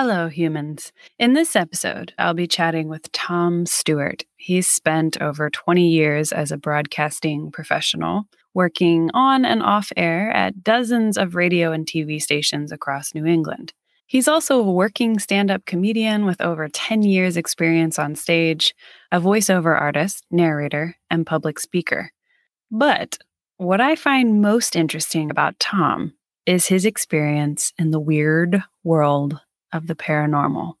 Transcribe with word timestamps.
Hello, 0.00 0.28
humans. 0.28 0.92
In 1.18 1.32
this 1.32 1.56
episode, 1.56 2.14
I'll 2.20 2.32
be 2.32 2.46
chatting 2.46 2.86
with 2.86 3.10
Tom 3.10 3.66
Stewart. 3.66 4.24
He's 4.36 4.68
spent 4.68 5.20
over 5.20 5.50
20 5.50 5.88
years 5.88 6.30
as 6.30 6.52
a 6.52 6.56
broadcasting 6.56 7.50
professional, 7.50 8.28
working 8.54 9.10
on 9.12 9.44
and 9.44 9.60
off 9.60 9.90
air 9.96 10.30
at 10.30 10.62
dozens 10.62 11.18
of 11.18 11.34
radio 11.34 11.72
and 11.72 11.84
TV 11.84 12.22
stations 12.22 12.70
across 12.70 13.12
New 13.12 13.26
England. 13.26 13.72
He's 14.06 14.28
also 14.28 14.60
a 14.60 14.72
working 14.72 15.18
stand 15.18 15.50
up 15.50 15.66
comedian 15.66 16.26
with 16.26 16.40
over 16.40 16.68
10 16.68 17.02
years' 17.02 17.36
experience 17.36 17.98
on 17.98 18.14
stage, 18.14 18.76
a 19.10 19.20
voiceover 19.20 19.76
artist, 19.76 20.24
narrator, 20.30 20.94
and 21.10 21.26
public 21.26 21.58
speaker. 21.58 22.12
But 22.70 23.18
what 23.56 23.80
I 23.80 23.96
find 23.96 24.40
most 24.40 24.76
interesting 24.76 25.28
about 25.28 25.58
Tom 25.58 26.12
is 26.46 26.68
his 26.68 26.84
experience 26.86 27.72
in 27.80 27.90
the 27.90 27.98
weird 27.98 28.62
world 28.84 29.40
of 29.72 29.86
the 29.86 29.94
paranormal. 29.94 30.74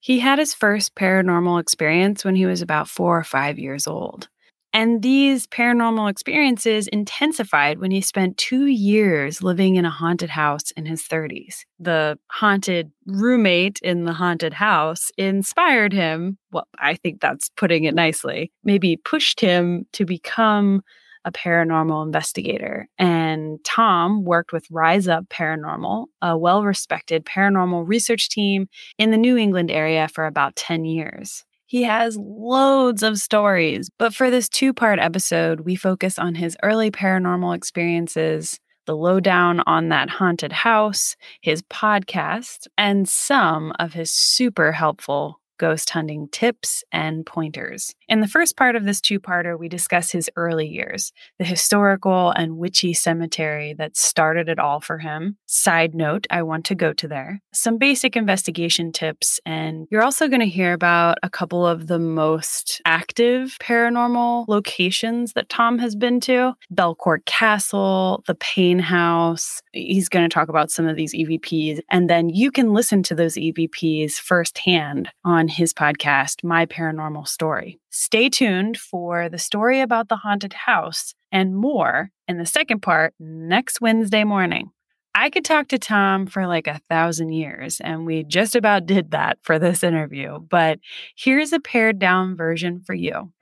He 0.00 0.18
had 0.18 0.38
his 0.38 0.54
first 0.54 0.94
paranormal 0.94 1.60
experience 1.60 2.24
when 2.24 2.34
he 2.34 2.46
was 2.46 2.62
about 2.62 2.88
four 2.88 3.18
or 3.18 3.24
five 3.24 3.58
years 3.58 3.86
old. 3.86 4.28
And 4.72 5.02
these 5.02 5.48
paranormal 5.48 6.08
experiences 6.08 6.86
intensified 6.88 7.80
when 7.80 7.90
he 7.90 8.00
spent 8.00 8.38
two 8.38 8.66
years 8.66 9.42
living 9.42 9.74
in 9.74 9.84
a 9.84 9.90
haunted 9.90 10.30
house 10.30 10.70
in 10.72 10.86
his 10.86 11.02
30s. 11.02 11.64
The 11.80 12.18
haunted 12.28 12.92
roommate 13.06 13.80
in 13.82 14.04
the 14.04 14.12
haunted 14.12 14.54
house 14.54 15.10
inspired 15.18 15.92
him. 15.92 16.38
Well, 16.52 16.68
I 16.78 16.94
think 16.94 17.20
that's 17.20 17.50
putting 17.56 17.84
it 17.84 17.94
nicely. 17.94 18.52
Maybe 18.62 18.96
pushed 18.96 19.40
him 19.40 19.86
to 19.94 20.04
become 20.04 20.82
a 21.24 21.32
paranormal 21.32 22.04
investigator. 22.04 22.88
And 22.98 23.58
Tom 23.64 24.24
worked 24.24 24.52
with 24.52 24.70
Rise 24.70 25.08
Up 25.08 25.28
Paranormal, 25.28 26.06
a 26.22 26.36
well 26.36 26.64
respected 26.64 27.24
paranormal 27.24 27.86
research 27.86 28.28
team 28.28 28.68
in 28.98 29.10
the 29.10 29.18
New 29.18 29.36
England 29.36 29.70
area 29.70 30.08
for 30.08 30.26
about 30.26 30.56
10 30.56 30.84
years. 30.84 31.44
He 31.66 31.84
has 31.84 32.16
loads 32.18 33.02
of 33.04 33.18
stories, 33.18 33.90
but 33.96 34.12
for 34.12 34.28
this 34.28 34.48
two 34.48 34.72
part 34.74 34.98
episode, 34.98 35.60
we 35.60 35.76
focus 35.76 36.18
on 36.18 36.34
his 36.34 36.56
early 36.64 36.90
paranormal 36.90 37.54
experiences, 37.56 38.58
the 38.86 38.96
lowdown 38.96 39.60
on 39.66 39.88
that 39.90 40.10
haunted 40.10 40.52
house, 40.52 41.14
his 41.42 41.62
podcast, 41.62 42.66
and 42.76 43.08
some 43.08 43.72
of 43.78 43.92
his 43.92 44.10
super 44.12 44.72
helpful 44.72 45.39
ghost 45.60 45.90
hunting 45.90 46.26
tips 46.32 46.82
and 46.90 47.26
pointers. 47.26 47.94
In 48.08 48.20
the 48.20 48.26
first 48.26 48.56
part 48.56 48.76
of 48.76 48.84
this 48.84 48.98
two 48.98 49.20
parter, 49.20 49.58
we 49.58 49.68
discuss 49.68 50.10
his 50.10 50.30
early 50.34 50.66
years, 50.66 51.12
the 51.38 51.44
historical 51.44 52.30
and 52.30 52.56
witchy 52.56 52.94
cemetery 52.94 53.74
that 53.74 53.94
started 53.94 54.48
it 54.48 54.58
all 54.58 54.80
for 54.80 54.96
him. 54.96 55.36
Side 55.44 55.94
note, 55.94 56.26
I 56.30 56.42
want 56.42 56.64
to 56.66 56.74
go 56.74 56.94
to 56.94 57.06
there. 57.06 57.42
Some 57.52 57.76
basic 57.76 58.16
investigation 58.16 58.90
tips, 58.90 59.38
and 59.44 59.86
you're 59.90 60.02
also 60.02 60.28
going 60.28 60.40
to 60.40 60.46
hear 60.46 60.72
about 60.72 61.18
a 61.22 61.28
couple 61.28 61.66
of 61.66 61.88
the 61.88 61.98
most 61.98 62.80
active 62.86 63.58
paranormal 63.60 64.48
locations 64.48 65.34
that 65.34 65.50
Tom 65.50 65.78
has 65.78 65.94
been 65.94 66.20
to 66.20 66.54
Belcourt 66.74 67.26
Castle, 67.26 68.24
the 68.26 68.34
Paine 68.36 68.78
House. 68.78 69.60
He's 69.72 70.08
going 70.08 70.26
to 70.26 70.32
talk 70.32 70.48
about 70.48 70.70
some 70.70 70.88
of 70.88 70.96
these 70.96 71.14
EVPs, 71.14 71.80
and 71.90 72.08
then 72.08 72.30
you 72.30 72.50
can 72.50 72.72
listen 72.72 73.02
to 73.02 73.14
those 73.14 73.34
EVPs 73.34 74.14
firsthand 74.14 75.10
on 75.22 75.49
his 75.50 75.74
podcast, 75.74 76.42
My 76.42 76.64
Paranormal 76.64 77.28
Story. 77.28 77.78
Stay 77.90 78.28
tuned 78.28 78.78
for 78.78 79.28
the 79.28 79.38
story 79.38 79.80
about 79.80 80.08
the 80.08 80.16
haunted 80.16 80.52
house 80.52 81.14
and 81.30 81.56
more 81.56 82.10
in 82.26 82.38
the 82.38 82.46
second 82.46 82.80
part 82.80 83.14
next 83.18 83.80
Wednesday 83.80 84.24
morning. 84.24 84.70
I 85.14 85.28
could 85.28 85.44
talk 85.44 85.68
to 85.68 85.78
Tom 85.78 86.26
for 86.26 86.46
like 86.46 86.66
a 86.66 86.80
thousand 86.88 87.32
years, 87.32 87.80
and 87.80 88.06
we 88.06 88.22
just 88.22 88.54
about 88.54 88.86
did 88.86 89.10
that 89.10 89.38
for 89.42 89.58
this 89.58 89.82
interview, 89.82 90.38
but 90.38 90.78
here's 91.16 91.52
a 91.52 91.60
pared 91.60 91.98
down 91.98 92.36
version 92.36 92.80
for 92.80 92.94
you. 92.94 93.32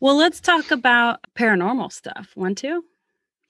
Well, 0.00 0.16
let's 0.16 0.40
talk 0.40 0.70
about 0.70 1.18
paranormal 1.34 1.90
stuff. 1.90 2.32
Want 2.36 2.58
to? 2.58 2.84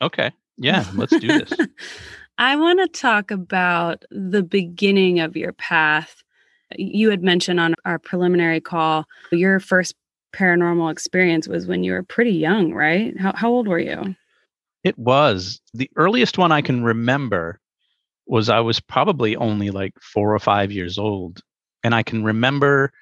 Okay. 0.01 0.31
Yeah, 0.59 0.85
let's 0.95 1.17
do 1.17 1.27
this. 1.27 1.53
I 2.39 2.57
want 2.57 2.81
to 2.81 3.01
talk 3.01 3.31
about 3.31 4.05
the 4.11 4.43
beginning 4.43 5.21
of 5.21 5.37
your 5.37 5.53
path. 5.53 6.23
You 6.77 7.11
had 7.11 7.23
mentioned 7.23 7.59
on 7.59 7.75
our 7.85 7.99
preliminary 7.99 8.61
call, 8.61 9.07
your 9.33 9.59
first 9.61 9.95
paranormal 10.35 10.93
experience 10.93 11.49
was 11.49 11.67
when 11.67 11.83
you 11.83 11.93
were 11.93 12.03
pretty 12.03 12.33
young, 12.33 12.73
right? 12.73 13.19
How, 13.19 13.33
how 13.35 13.51
old 13.51 13.67
were 13.67 13.79
you? 13.79 14.15
It 14.85 14.99
was. 14.99 15.61
The 15.75 15.91
earliest 15.97 16.39
one 16.39 16.53
I 16.53 16.63
can 16.63 16.85
remember 16.85 17.61
was 18.27 18.49
I 18.49 18.61
was 18.61 18.79
probably 18.79 19.35
only 19.37 19.71
like 19.71 19.95
four 20.01 20.35
or 20.35 20.39
five 20.39 20.71
years 20.71 20.99
old. 20.99 21.41
And 21.83 21.95
I 21.95 22.03
can 22.03 22.23
remember 22.23 22.93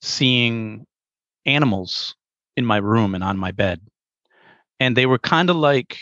seeing 0.00 0.86
animals 1.46 2.14
in 2.56 2.66
my 2.66 2.78
room 2.78 3.14
and 3.14 3.22
on 3.24 3.38
my 3.38 3.52
bed. 3.52 3.80
And 4.80 4.96
they 4.96 5.06
were 5.06 5.18
kind 5.18 5.48
of 5.48 5.56
like 5.56 5.98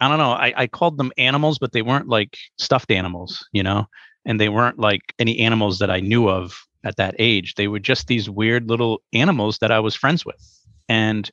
I 0.00 0.08
don't 0.08 0.18
know. 0.18 0.32
I, 0.32 0.52
I 0.56 0.66
called 0.66 0.96
them 0.96 1.12
animals, 1.18 1.58
but 1.58 1.72
they 1.72 1.82
weren't 1.82 2.08
like 2.08 2.36
stuffed 2.56 2.90
animals, 2.90 3.46
you 3.52 3.62
know, 3.62 3.86
and 4.24 4.40
they 4.40 4.48
weren't 4.48 4.78
like 4.78 5.14
any 5.18 5.40
animals 5.40 5.78
that 5.80 5.90
I 5.90 6.00
knew 6.00 6.28
of 6.28 6.66
at 6.84 6.96
that 6.96 7.16
age. 7.18 7.54
They 7.54 7.68
were 7.68 7.80
just 7.80 8.06
these 8.06 8.30
weird 8.30 8.68
little 8.68 9.02
animals 9.12 9.58
that 9.58 9.72
I 9.72 9.80
was 9.80 9.96
friends 9.96 10.24
with. 10.24 10.40
And 10.88 11.28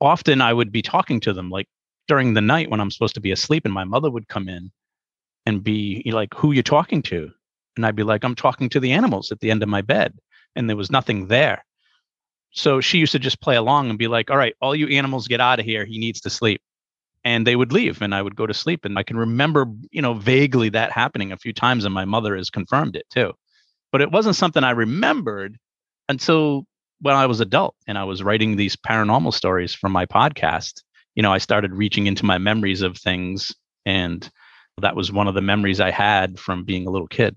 often 0.00 0.40
I 0.40 0.52
would 0.52 0.70
be 0.70 0.82
talking 0.82 1.18
to 1.20 1.32
them 1.32 1.50
like 1.50 1.68
during 2.06 2.34
the 2.34 2.40
night 2.40 2.70
when 2.70 2.80
I'm 2.80 2.90
supposed 2.90 3.14
to 3.16 3.20
be 3.20 3.32
asleep, 3.32 3.64
and 3.64 3.74
my 3.74 3.84
mother 3.84 4.10
would 4.10 4.28
come 4.28 4.48
in 4.48 4.70
and 5.44 5.64
be 5.64 6.02
like, 6.12 6.32
Who 6.34 6.52
you 6.52 6.62
talking 6.62 7.02
to? 7.02 7.30
And 7.76 7.84
I'd 7.84 7.96
be 7.96 8.04
like, 8.04 8.24
I'm 8.24 8.34
talking 8.34 8.68
to 8.70 8.80
the 8.80 8.92
animals 8.92 9.32
at 9.32 9.40
the 9.40 9.50
end 9.50 9.62
of 9.62 9.68
my 9.68 9.82
bed. 9.82 10.18
And 10.56 10.68
there 10.68 10.76
was 10.76 10.90
nothing 10.90 11.28
there. 11.28 11.64
So 12.50 12.80
she 12.80 12.98
used 12.98 13.12
to 13.12 13.18
just 13.18 13.40
play 13.40 13.56
along 13.56 13.90
and 13.90 13.98
be 13.98 14.08
like, 14.08 14.30
All 14.30 14.36
right, 14.36 14.54
all 14.60 14.74
you 14.74 14.88
animals 14.88 15.26
get 15.28 15.40
out 15.40 15.58
of 15.58 15.64
here. 15.64 15.84
He 15.84 15.98
needs 15.98 16.20
to 16.22 16.30
sleep 16.30 16.62
and 17.28 17.46
they 17.46 17.56
would 17.56 17.72
leave 17.72 18.00
and 18.00 18.14
I 18.14 18.22
would 18.22 18.36
go 18.36 18.46
to 18.46 18.54
sleep. 18.54 18.86
And 18.86 18.98
I 18.98 19.02
can 19.02 19.18
remember, 19.18 19.66
you 19.90 20.00
know, 20.00 20.14
vaguely 20.14 20.70
that 20.70 20.92
happening 20.92 21.30
a 21.30 21.36
few 21.36 21.52
times, 21.52 21.84
and 21.84 21.92
my 21.92 22.06
mother 22.06 22.34
has 22.34 22.48
confirmed 22.48 22.96
it 22.96 23.04
too. 23.10 23.34
But 23.92 24.00
it 24.00 24.10
wasn't 24.10 24.36
something 24.36 24.64
I 24.64 24.70
remembered 24.70 25.58
until 26.08 26.64
when 27.02 27.14
I 27.14 27.26
was 27.26 27.40
adult 27.40 27.74
and 27.86 27.98
I 27.98 28.04
was 28.04 28.22
writing 28.22 28.56
these 28.56 28.76
paranormal 28.76 29.34
stories 29.34 29.74
for 29.74 29.90
my 29.90 30.06
podcast. 30.06 30.80
You 31.16 31.22
know, 31.22 31.30
I 31.30 31.36
started 31.36 31.74
reaching 31.74 32.06
into 32.06 32.24
my 32.24 32.38
memories 32.38 32.80
of 32.80 32.96
things, 32.96 33.54
and 33.84 34.26
that 34.80 34.96
was 34.96 35.12
one 35.12 35.28
of 35.28 35.34
the 35.34 35.42
memories 35.42 35.80
I 35.80 35.90
had 35.90 36.38
from 36.38 36.64
being 36.64 36.86
a 36.86 36.90
little 36.90 37.08
kid. 37.08 37.36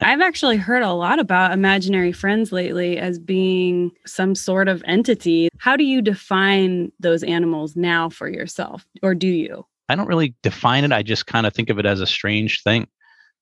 I've 0.00 0.20
actually 0.20 0.58
heard 0.58 0.82
a 0.82 0.92
lot 0.92 1.18
about 1.18 1.52
imaginary 1.52 2.12
friends 2.12 2.52
lately 2.52 2.98
as 2.98 3.18
being 3.18 3.92
some 4.06 4.34
sort 4.34 4.68
of 4.68 4.82
entity. 4.86 5.48
How 5.58 5.76
do 5.76 5.84
you 5.84 6.02
define 6.02 6.92
those 7.00 7.22
animals 7.22 7.76
now 7.76 8.10
for 8.10 8.28
yourself, 8.28 8.86
or 9.02 9.14
do 9.14 9.28
you? 9.28 9.64
I 9.88 9.94
don't 9.94 10.06
really 10.06 10.34
define 10.42 10.84
it. 10.84 10.92
I 10.92 11.02
just 11.02 11.26
kind 11.26 11.46
of 11.46 11.54
think 11.54 11.70
of 11.70 11.78
it 11.78 11.86
as 11.86 12.00
a 12.00 12.06
strange 12.06 12.62
thing. 12.62 12.88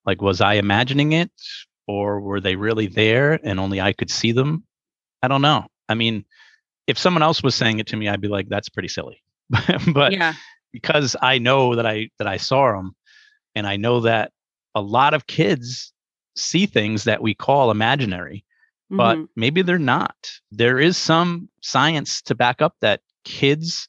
Like, 0.06 0.22
was 0.22 0.40
I 0.40 0.54
imagining 0.54 1.12
it, 1.12 1.30
or 1.88 2.20
were 2.20 2.40
they 2.40 2.54
really 2.54 2.86
there 2.86 3.40
and 3.42 3.58
only 3.58 3.80
I 3.80 3.92
could 3.92 4.10
see 4.10 4.30
them? 4.30 4.64
I 5.22 5.28
don't 5.28 5.42
know. 5.42 5.66
I 5.88 5.94
mean, 5.94 6.24
if 6.86 6.98
someone 6.98 7.22
else 7.22 7.42
was 7.42 7.54
saying 7.54 7.80
it 7.80 7.86
to 7.88 7.96
me, 7.96 8.08
I'd 8.08 8.20
be 8.20 8.28
like, 8.28 8.48
that's 8.48 8.68
pretty 8.68 8.88
silly. 8.88 9.22
but 9.92 10.12
yeah. 10.12 10.34
because 10.72 11.16
I 11.20 11.38
know 11.38 11.74
that 11.74 11.86
I 11.86 12.10
that 12.18 12.28
I 12.28 12.36
saw 12.36 12.76
them, 12.76 12.94
and 13.56 13.66
I 13.66 13.76
know 13.76 14.00
that 14.00 14.30
a 14.74 14.80
lot 14.80 15.14
of 15.14 15.26
kids 15.26 15.93
see 16.36 16.66
things 16.66 17.04
that 17.04 17.22
we 17.22 17.34
call 17.34 17.70
imaginary, 17.70 18.44
mm-hmm. 18.90 18.96
but 18.96 19.18
maybe 19.36 19.62
they're 19.62 19.78
not. 19.78 20.16
There 20.50 20.78
is 20.78 20.96
some 20.96 21.48
science 21.62 22.22
to 22.22 22.34
back 22.34 22.62
up 22.62 22.74
that 22.80 23.00
kids 23.24 23.88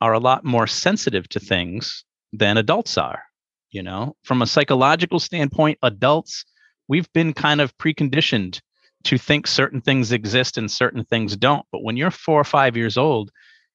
are 0.00 0.12
a 0.12 0.20
lot 0.20 0.44
more 0.44 0.66
sensitive 0.66 1.28
to 1.30 1.40
things 1.40 2.04
than 2.32 2.56
adults 2.56 2.98
are. 2.98 3.22
You 3.70 3.82
know, 3.82 4.16
from 4.22 4.42
a 4.42 4.46
psychological 4.46 5.18
standpoint, 5.18 5.78
adults, 5.82 6.44
we've 6.88 7.10
been 7.14 7.32
kind 7.32 7.60
of 7.60 7.76
preconditioned 7.78 8.60
to 9.04 9.18
think 9.18 9.46
certain 9.46 9.80
things 9.80 10.12
exist 10.12 10.58
and 10.58 10.70
certain 10.70 11.04
things 11.04 11.36
don't. 11.36 11.64
But 11.72 11.82
when 11.82 11.96
you're 11.96 12.10
four 12.10 12.40
or 12.40 12.44
five 12.44 12.76
years 12.76 12.96
old, 12.96 13.30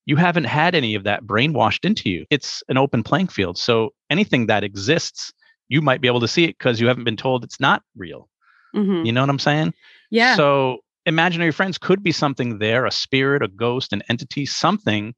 you 0.05 0.15
haven't 0.15 0.45
had 0.45 0.75
any 0.75 0.95
of 0.95 1.03
that 1.03 1.23
brainwashed 1.23 1.83
into 1.83 2.09
you. 2.09 2.25
It's 2.29 2.63
an 2.69 2.77
open 2.77 3.03
playing 3.03 3.27
field. 3.27 3.57
So 3.57 3.89
anything 4.09 4.47
that 4.47 4.63
exists, 4.63 5.33
you 5.69 5.81
might 5.81 6.01
be 6.01 6.07
able 6.07 6.19
to 6.21 6.27
see 6.27 6.45
it 6.45 6.57
because 6.57 6.79
you 6.79 6.87
haven't 6.87 7.03
been 7.03 7.17
told 7.17 7.43
it's 7.43 7.59
not 7.59 7.83
real. 7.95 8.29
Mm-hmm. 8.75 9.05
You 9.05 9.11
know 9.11 9.21
what 9.21 9.29
I'm 9.29 9.39
saying? 9.39 9.73
Yeah. 10.09 10.35
So 10.35 10.79
imaginary 11.05 11.51
friends 11.51 11.77
could 11.77 12.03
be 12.03 12.11
something 12.11 12.59
there, 12.59 12.85
a 12.85 12.91
spirit, 12.91 13.41
a 13.41 13.47
ghost, 13.47 13.93
an 13.93 14.03
entity, 14.09 14.45
something. 14.45 15.13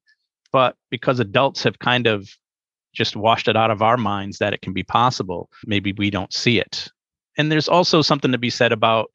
But 0.52 0.76
because 0.90 1.20
adults 1.20 1.64
have 1.64 1.80
kind 1.80 2.08
of 2.08 2.30
just 2.94 3.16
washed 3.16 3.48
it 3.48 3.56
out 3.56 3.72
of 3.72 3.82
our 3.82 3.98
minds 3.98 4.40
that 4.40 4.54
it 4.54 4.62
can 4.62 4.74
be 4.74 4.84
possible, 4.84 5.50
maybe 5.66 5.94
we 5.94 6.10
don't 6.10 6.34
see 6.34 6.60
it. 6.60 6.90
And 7.38 7.52
there's 7.52 7.68
also 7.68 8.02
something 8.02 8.32
to 8.32 8.38
be 8.38 8.50
said 8.50 8.72
about 8.72 9.12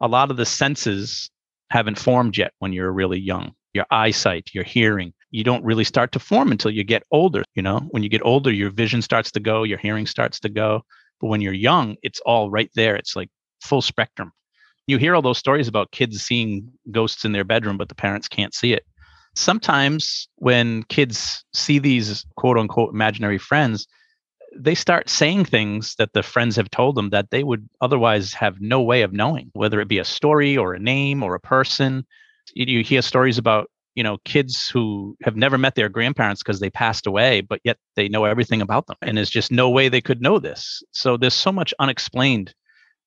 a 0.00 0.08
lot 0.08 0.30
of 0.30 0.36
the 0.36 0.46
senses 0.46 1.30
haven't 1.70 1.98
formed 1.98 2.36
yet 2.36 2.52
when 2.60 2.72
you're 2.72 2.92
really 2.92 3.18
young 3.18 3.54
your 3.74 3.86
eyesight, 3.90 4.50
your 4.52 4.64
hearing. 4.64 5.12
You 5.30 5.44
don't 5.44 5.64
really 5.64 5.84
start 5.84 6.12
to 6.12 6.18
form 6.18 6.50
until 6.50 6.70
you 6.70 6.84
get 6.84 7.02
older. 7.10 7.44
You 7.54 7.62
know, 7.62 7.80
when 7.90 8.02
you 8.02 8.08
get 8.08 8.24
older, 8.24 8.50
your 8.50 8.70
vision 8.70 9.02
starts 9.02 9.30
to 9.32 9.40
go, 9.40 9.62
your 9.62 9.78
hearing 9.78 10.06
starts 10.06 10.40
to 10.40 10.48
go. 10.48 10.82
But 11.20 11.28
when 11.28 11.40
you're 11.40 11.52
young, 11.52 11.96
it's 12.02 12.20
all 12.24 12.50
right 12.50 12.70
there. 12.74 12.96
It's 12.96 13.16
like 13.16 13.28
full 13.62 13.82
spectrum. 13.82 14.32
You 14.86 14.96
hear 14.96 15.14
all 15.14 15.22
those 15.22 15.38
stories 15.38 15.68
about 15.68 15.90
kids 15.90 16.22
seeing 16.22 16.72
ghosts 16.90 17.24
in 17.24 17.32
their 17.32 17.44
bedroom, 17.44 17.76
but 17.76 17.88
the 17.88 17.94
parents 17.94 18.28
can't 18.28 18.54
see 18.54 18.72
it. 18.72 18.84
Sometimes 19.34 20.28
when 20.36 20.82
kids 20.84 21.44
see 21.52 21.78
these 21.78 22.24
quote 22.36 22.56
unquote 22.56 22.94
imaginary 22.94 23.38
friends, 23.38 23.86
they 24.56 24.74
start 24.74 25.10
saying 25.10 25.44
things 25.44 25.94
that 25.98 26.14
the 26.14 26.22
friends 26.22 26.56
have 26.56 26.70
told 26.70 26.94
them 26.94 27.10
that 27.10 27.30
they 27.30 27.44
would 27.44 27.68
otherwise 27.82 28.32
have 28.32 28.60
no 28.60 28.80
way 28.80 29.02
of 29.02 29.12
knowing, 29.12 29.50
whether 29.52 29.78
it 29.80 29.88
be 29.88 29.98
a 29.98 30.04
story 30.04 30.56
or 30.56 30.72
a 30.72 30.78
name 30.78 31.22
or 31.22 31.34
a 31.34 31.40
person 31.40 32.04
you 32.54 32.82
hear 32.82 33.02
stories 33.02 33.38
about 33.38 33.70
you 33.98 34.04
know 34.04 34.18
kids 34.24 34.70
who 34.70 35.16
have 35.24 35.34
never 35.34 35.58
met 35.58 35.74
their 35.74 35.88
grandparents 35.88 36.40
because 36.40 36.60
they 36.60 36.70
passed 36.70 37.08
away 37.08 37.40
but 37.40 37.60
yet 37.64 37.76
they 37.96 38.08
know 38.08 38.24
everything 38.24 38.62
about 38.62 38.86
them 38.86 38.96
and 39.02 39.16
there's 39.16 39.28
just 39.28 39.50
no 39.50 39.68
way 39.68 39.88
they 39.88 40.00
could 40.00 40.22
know 40.22 40.38
this. 40.38 40.82
So 40.92 41.16
there's 41.16 41.34
so 41.34 41.50
much 41.50 41.74
unexplained 41.80 42.54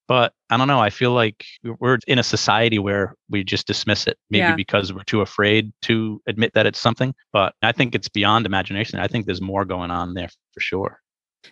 but 0.08 0.32
i 0.50 0.56
don't 0.56 0.68
know 0.68 0.80
i 0.80 0.90
feel 0.90 1.12
like 1.12 1.44
we're 1.80 1.98
in 2.06 2.18
a 2.18 2.22
society 2.22 2.78
where 2.78 3.14
we 3.30 3.44
just 3.44 3.66
dismiss 3.66 4.06
it 4.06 4.18
maybe 4.30 4.40
yeah. 4.40 4.56
because 4.56 4.92
we're 4.92 5.04
too 5.04 5.20
afraid 5.20 5.72
to 5.80 6.20
admit 6.26 6.52
that 6.54 6.66
it's 6.66 6.80
something 6.80 7.14
but 7.32 7.54
i 7.62 7.72
think 7.72 7.94
it's 7.94 8.08
beyond 8.08 8.44
imagination 8.44 8.98
i 8.98 9.06
think 9.06 9.26
there's 9.26 9.40
more 9.40 9.64
going 9.64 9.90
on 9.90 10.14
there 10.14 10.28
for 10.52 10.60
sure 10.60 11.01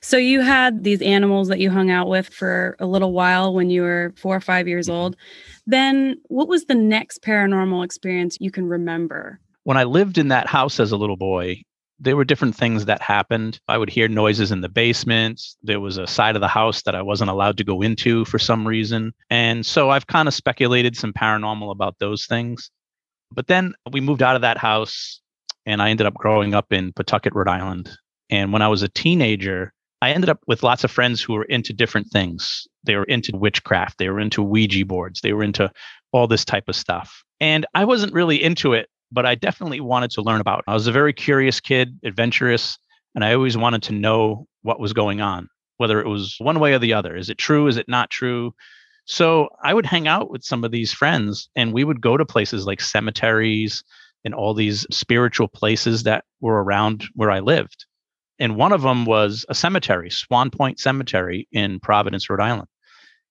so 0.00 0.16
you 0.16 0.40
had 0.40 0.84
these 0.84 1.02
animals 1.02 1.48
that 1.48 1.60
you 1.60 1.70
hung 1.70 1.90
out 1.90 2.08
with 2.08 2.28
for 2.28 2.76
a 2.78 2.86
little 2.86 3.12
while 3.12 3.52
when 3.52 3.70
you 3.70 3.82
were 3.82 4.12
four 4.16 4.36
or 4.36 4.40
five 4.40 4.68
years 4.68 4.86
mm-hmm. 4.86 4.96
old. 4.96 5.16
Then 5.66 6.16
what 6.28 6.48
was 6.48 6.64
the 6.66 6.74
next 6.74 7.22
paranormal 7.22 7.84
experience 7.84 8.36
you 8.40 8.50
can 8.50 8.66
remember? 8.66 9.40
When 9.64 9.76
I 9.76 9.84
lived 9.84 10.18
in 10.18 10.28
that 10.28 10.46
house 10.46 10.80
as 10.80 10.92
a 10.92 10.96
little 10.96 11.16
boy, 11.16 11.62
there 11.98 12.16
were 12.16 12.24
different 12.24 12.56
things 12.56 12.86
that 12.86 13.02
happened. 13.02 13.60
I 13.68 13.76
would 13.76 13.90
hear 13.90 14.08
noises 14.08 14.50
in 14.50 14.62
the 14.62 14.70
basement. 14.70 15.42
There 15.62 15.80
was 15.80 15.98
a 15.98 16.06
side 16.06 16.34
of 16.34 16.40
the 16.40 16.48
house 16.48 16.82
that 16.82 16.94
I 16.94 17.02
wasn't 17.02 17.28
allowed 17.28 17.58
to 17.58 17.64
go 17.64 17.82
into 17.82 18.24
for 18.24 18.38
some 18.38 18.66
reason. 18.66 19.12
And 19.28 19.66
so 19.66 19.90
I've 19.90 20.06
kind 20.06 20.26
of 20.26 20.32
speculated 20.32 20.96
some 20.96 21.12
paranormal 21.12 21.70
about 21.70 21.98
those 21.98 22.24
things. 22.24 22.70
But 23.30 23.48
then 23.48 23.74
we 23.92 24.00
moved 24.00 24.22
out 24.22 24.34
of 24.34 24.42
that 24.42 24.56
house 24.56 25.20
and 25.66 25.82
I 25.82 25.90
ended 25.90 26.06
up 26.06 26.14
growing 26.14 26.54
up 26.54 26.72
in 26.72 26.92
Pawtucket, 26.94 27.34
Rhode 27.34 27.48
Island. 27.48 27.90
And 28.30 28.50
when 28.52 28.62
I 28.62 28.68
was 28.68 28.82
a 28.82 28.88
teenager, 28.88 29.72
I 30.02 30.12
ended 30.12 30.30
up 30.30 30.40
with 30.46 30.62
lots 30.62 30.82
of 30.82 30.90
friends 30.90 31.20
who 31.20 31.34
were 31.34 31.44
into 31.44 31.72
different 31.72 32.08
things. 32.10 32.66
They 32.84 32.96
were 32.96 33.04
into 33.04 33.36
witchcraft, 33.36 33.98
they 33.98 34.08
were 34.08 34.20
into 34.20 34.42
Ouija 34.42 34.86
boards, 34.86 35.20
they 35.20 35.32
were 35.32 35.44
into 35.44 35.70
all 36.12 36.26
this 36.26 36.44
type 36.44 36.68
of 36.68 36.76
stuff. 36.76 37.22
And 37.40 37.66
I 37.74 37.84
wasn't 37.84 38.14
really 38.14 38.42
into 38.42 38.72
it, 38.72 38.88
but 39.12 39.26
I 39.26 39.34
definitely 39.34 39.80
wanted 39.80 40.10
to 40.12 40.22
learn 40.22 40.40
about 40.40 40.60
it. 40.60 40.64
I 40.68 40.74
was 40.74 40.86
a 40.86 40.92
very 40.92 41.12
curious 41.12 41.60
kid, 41.60 41.98
adventurous, 42.02 42.78
and 43.14 43.24
I 43.24 43.34
always 43.34 43.56
wanted 43.56 43.82
to 43.84 43.92
know 43.92 44.46
what 44.62 44.80
was 44.80 44.92
going 44.92 45.20
on, 45.20 45.48
whether 45.76 46.00
it 46.00 46.08
was 46.08 46.36
one 46.38 46.60
way 46.60 46.72
or 46.72 46.78
the 46.78 46.94
other. 46.94 47.14
Is 47.16 47.28
it 47.28 47.38
true? 47.38 47.66
Is 47.66 47.76
it 47.76 47.88
not 47.88 48.10
true? 48.10 48.54
So 49.04 49.48
I 49.62 49.74
would 49.74 49.86
hang 49.86 50.08
out 50.08 50.30
with 50.30 50.44
some 50.44 50.64
of 50.64 50.70
these 50.70 50.92
friends 50.92 51.50
and 51.56 51.72
we 51.72 51.84
would 51.84 52.00
go 52.00 52.16
to 52.16 52.24
places 52.24 52.66
like 52.66 52.80
cemeteries 52.80 53.82
and 54.24 54.34
all 54.34 54.54
these 54.54 54.86
spiritual 54.90 55.48
places 55.48 56.04
that 56.04 56.24
were 56.40 56.62
around 56.62 57.04
where 57.14 57.30
I 57.30 57.40
lived 57.40 57.86
and 58.40 58.56
one 58.56 58.72
of 58.72 58.80
them 58.80 59.04
was 59.04 59.44
a 59.50 59.54
cemetery, 59.54 60.08
Swan 60.10 60.50
Point 60.50 60.80
Cemetery 60.80 61.46
in 61.52 61.78
Providence, 61.78 62.28
Rhode 62.28 62.40
Island. 62.40 62.68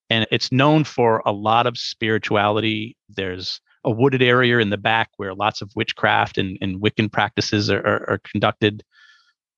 And 0.08 0.26
it's 0.30 0.52
known 0.52 0.84
for 0.84 1.22
a 1.26 1.32
lot 1.32 1.66
of 1.66 1.76
spirituality. 1.76 2.96
There's 3.08 3.60
a 3.84 3.90
wooded 3.90 4.22
area 4.22 4.58
in 4.58 4.70
the 4.70 4.78
back 4.78 5.10
where 5.16 5.34
lots 5.34 5.62
of 5.62 5.72
witchcraft 5.74 6.38
and, 6.38 6.56
and 6.60 6.80
Wiccan 6.80 7.10
practices 7.10 7.70
are, 7.70 7.80
are, 7.80 8.10
are 8.10 8.20
conducted. 8.30 8.84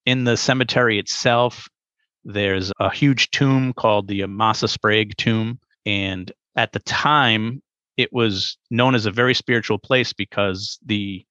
In 0.07 0.25
the 0.25 0.37
cemetery 0.37 0.99
itself, 0.99 1.69
there's 2.25 2.73
a 2.81 2.91
huge 2.91 3.31
tomb 3.31 3.73
called 3.75 4.09
the 4.09 4.23
Amasa 4.23 4.69
Sprague 4.69 5.17
tomb. 5.17 5.59
And 5.85 6.33
at 6.57 6.73
the 6.73 6.81
time, 6.81 7.63
it 7.97 8.13
was 8.13 8.57
known 8.71 8.95
as 8.95 9.05
a 9.05 9.11
very 9.11 9.35
spiritual 9.35 9.79
place 9.79 10.13
because 10.13 10.79
the 10.85 11.27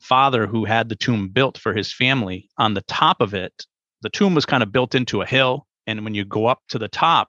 father 0.00 0.46
who 0.46 0.64
had 0.64 0.88
the 0.88 0.96
tomb 0.96 1.28
built 1.28 1.58
for 1.58 1.74
his 1.74 1.92
family, 1.92 2.48
on 2.58 2.74
the 2.74 2.82
top 2.82 3.20
of 3.20 3.34
it, 3.34 3.66
the 4.02 4.10
tomb 4.10 4.34
was 4.34 4.46
kind 4.46 4.62
of 4.62 4.72
built 4.72 4.94
into 4.94 5.22
a 5.22 5.26
hill. 5.26 5.66
And 5.86 6.04
when 6.04 6.14
you 6.14 6.24
go 6.24 6.46
up 6.46 6.62
to 6.68 6.78
the 6.78 6.88
top, 6.88 7.28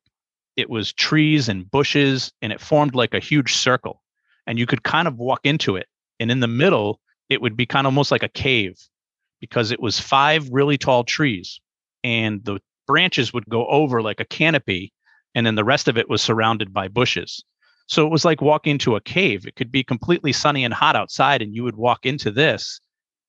it 0.56 0.70
was 0.70 0.94
trees 0.94 1.50
and 1.50 1.70
bushes, 1.70 2.32
and 2.42 2.52
it 2.52 2.62
formed 2.62 2.96
like 2.96 3.14
a 3.14 3.20
huge 3.20 3.54
circle. 3.54 4.02
And 4.48 4.60
you 4.60 4.66
could 4.66 4.84
kind 4.84 5.08
of 5.08 5.18
walk 5.18 5.42
into 5.44 5.76
it. 5.76 5.88
And 6.20 6.32
in 6.32 6.40
the 6.40 6.48
middle, 6.48 7.00
it 7.30 7.42
would 7.42 7.56
be 7.56 7.66
kind 7.66 7.88
of 7.88 7.92
almost 7.92 8.12
like 8.12 8.24
a 8.24 8.30
cave 8.30 8.78
because 9.40 9.72
it 9.72 9.82
was 9.82 10.00
five 10.00 10.50
really 10.52 10.78
tall 10.78 11.04
trees. 11.04 11.60
And 12.04 12.44
the 12.44 12.60
branches 12.88 13.34
would 13.34 13.46
go 13.46 13.66
over 13.68 14.02
like 14.02 14.20
a 14.20 14.26
canopy. 14.26 14.94
And 15.34 15.46
then 15.46 15.56
the 15.56 15.64
rest 15.64 15.88
of 15.88 15.98
it 15.98 16.10
was 16.10 16.22
surrounded 16.22 16.74
by 16.74 16.88
bushes. 16.88 17.44
So 17.92 18.08
it 18.08 18.10
was 18.10 18.24
like 18.24 18.42
walking 18.42 18.72
into 18.72 18.96
a 18.96 19.02
cave. 19.02 19.46
It 19.46 19.58
could 19.58 19.70
be 19.70 19.84
completely 19.84 20.32
sunny 20.32 20.64
and 20.64 20.74
hot 20.74 20.96
outside, 20.96 21.42
and 21.42 21.54
you 21.54 21.66
would 21.66 21.76
walk 21.76 22.06
into 22.06 22.32
this 22.32 22.80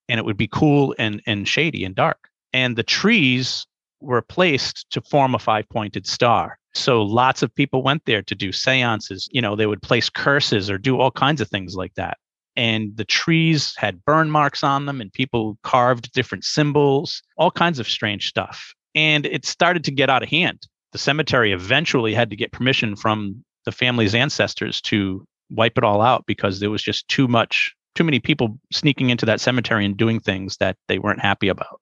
and 0.08 0.20
it 0.20 0.25
would 0.25 0.37
be 0.37 0.46
cool 0.46 0.94
and, 1.00 1.20
and 1.26 1.48
shady 1.48 1.84
and 1.84 1.96
dark. 1.96 2.28
And 2.52 2.76
the 2.76 2.84
trees 2.84 3.66
were 4.00 4.22
placed 4.22 4.88
to 4.90 5.00
form 5.00 5.34
a 5.34 5.40
five 5.40 5.68
pointed 5.68 6.06
star. 6.06 6.58
So 6.75 7.02
lots 7.02 7.42
of 7.42 7.52
people 7.52 7.82
went 7.82 8.04
there 8.04 8.22
to 8.22 8.34
do 8.37 8.52
seances. 8.52 9.28
You 9.32 9.42
know, 9.42 9.56
they 9.56 9.66
would 9.66 9.82
place 9.82 10.08
curses 10.08 10.70
or 10.70 10.78
do 10.78 11.00
all 11.00 11.10
kinds 11.10 11.40
of 11.40 11.48
things 11.48 11.75
like 11.75 11.94
that. 11.94 12.18
And 12.54 12.96
the 12.96 13.04
trees 13.04 13.75
had 13.76 14.04
burn 14.04 14.30
marks 14.30 14.62
on 14.62 14.87
them, 14.87 15.00
and 15.00 15.12
people 15.12 15.58
carved 15.64 16.12
different 16.12 16.44
symbols, 16.44 17.20
all 17.37 17.50
kinds 17.50 17.80
of 17.80 17.88
strange 17.88 18.28
stuff. 18.28 18.75
And 18.94 19.26
it 19.26 19.44
started 19.44 19.82
to 19.84 19.90
get 19.90 20.08
out 20.08 20.22
of 20.22 20.28
hand. 20.28 20.68
The 20.92 20.98
cemetery 20.98 21.52
eventually 21.52 22.14
had 22.14 22.30
to 22.30 22.37
get 22.37 22.52
permission 22.52 22.94
from 22.94 23.42
the 23.64 23.73
family's 23.73 24.14
ancestors 24.14 24.81
to 24.83 25.26
wipe 25.50 25.76
it 25.76 25.85
all 25.85 26.00
out 26.00 26.25
because 26.26 26.61
there 26.61 26.71
was 26.71 26.83
just 26.83 27.07
too 27.09 27.28
much 27.28 27.75
too 27.95 28.04
many 28.04 28.19
people 28.19 28.59
sneaking 28.73 29.11
into 29.11 29.26
that 29.26 29.40
cemetery 29.40 29.85
and 29.85 29.97
doing 29.97 30.19
things 30.19 30.57
that 30.57 30.76
they 30.88 30.99
weren't 30.99 31.21
happy 31.21 31.49
about. 31.49 31.78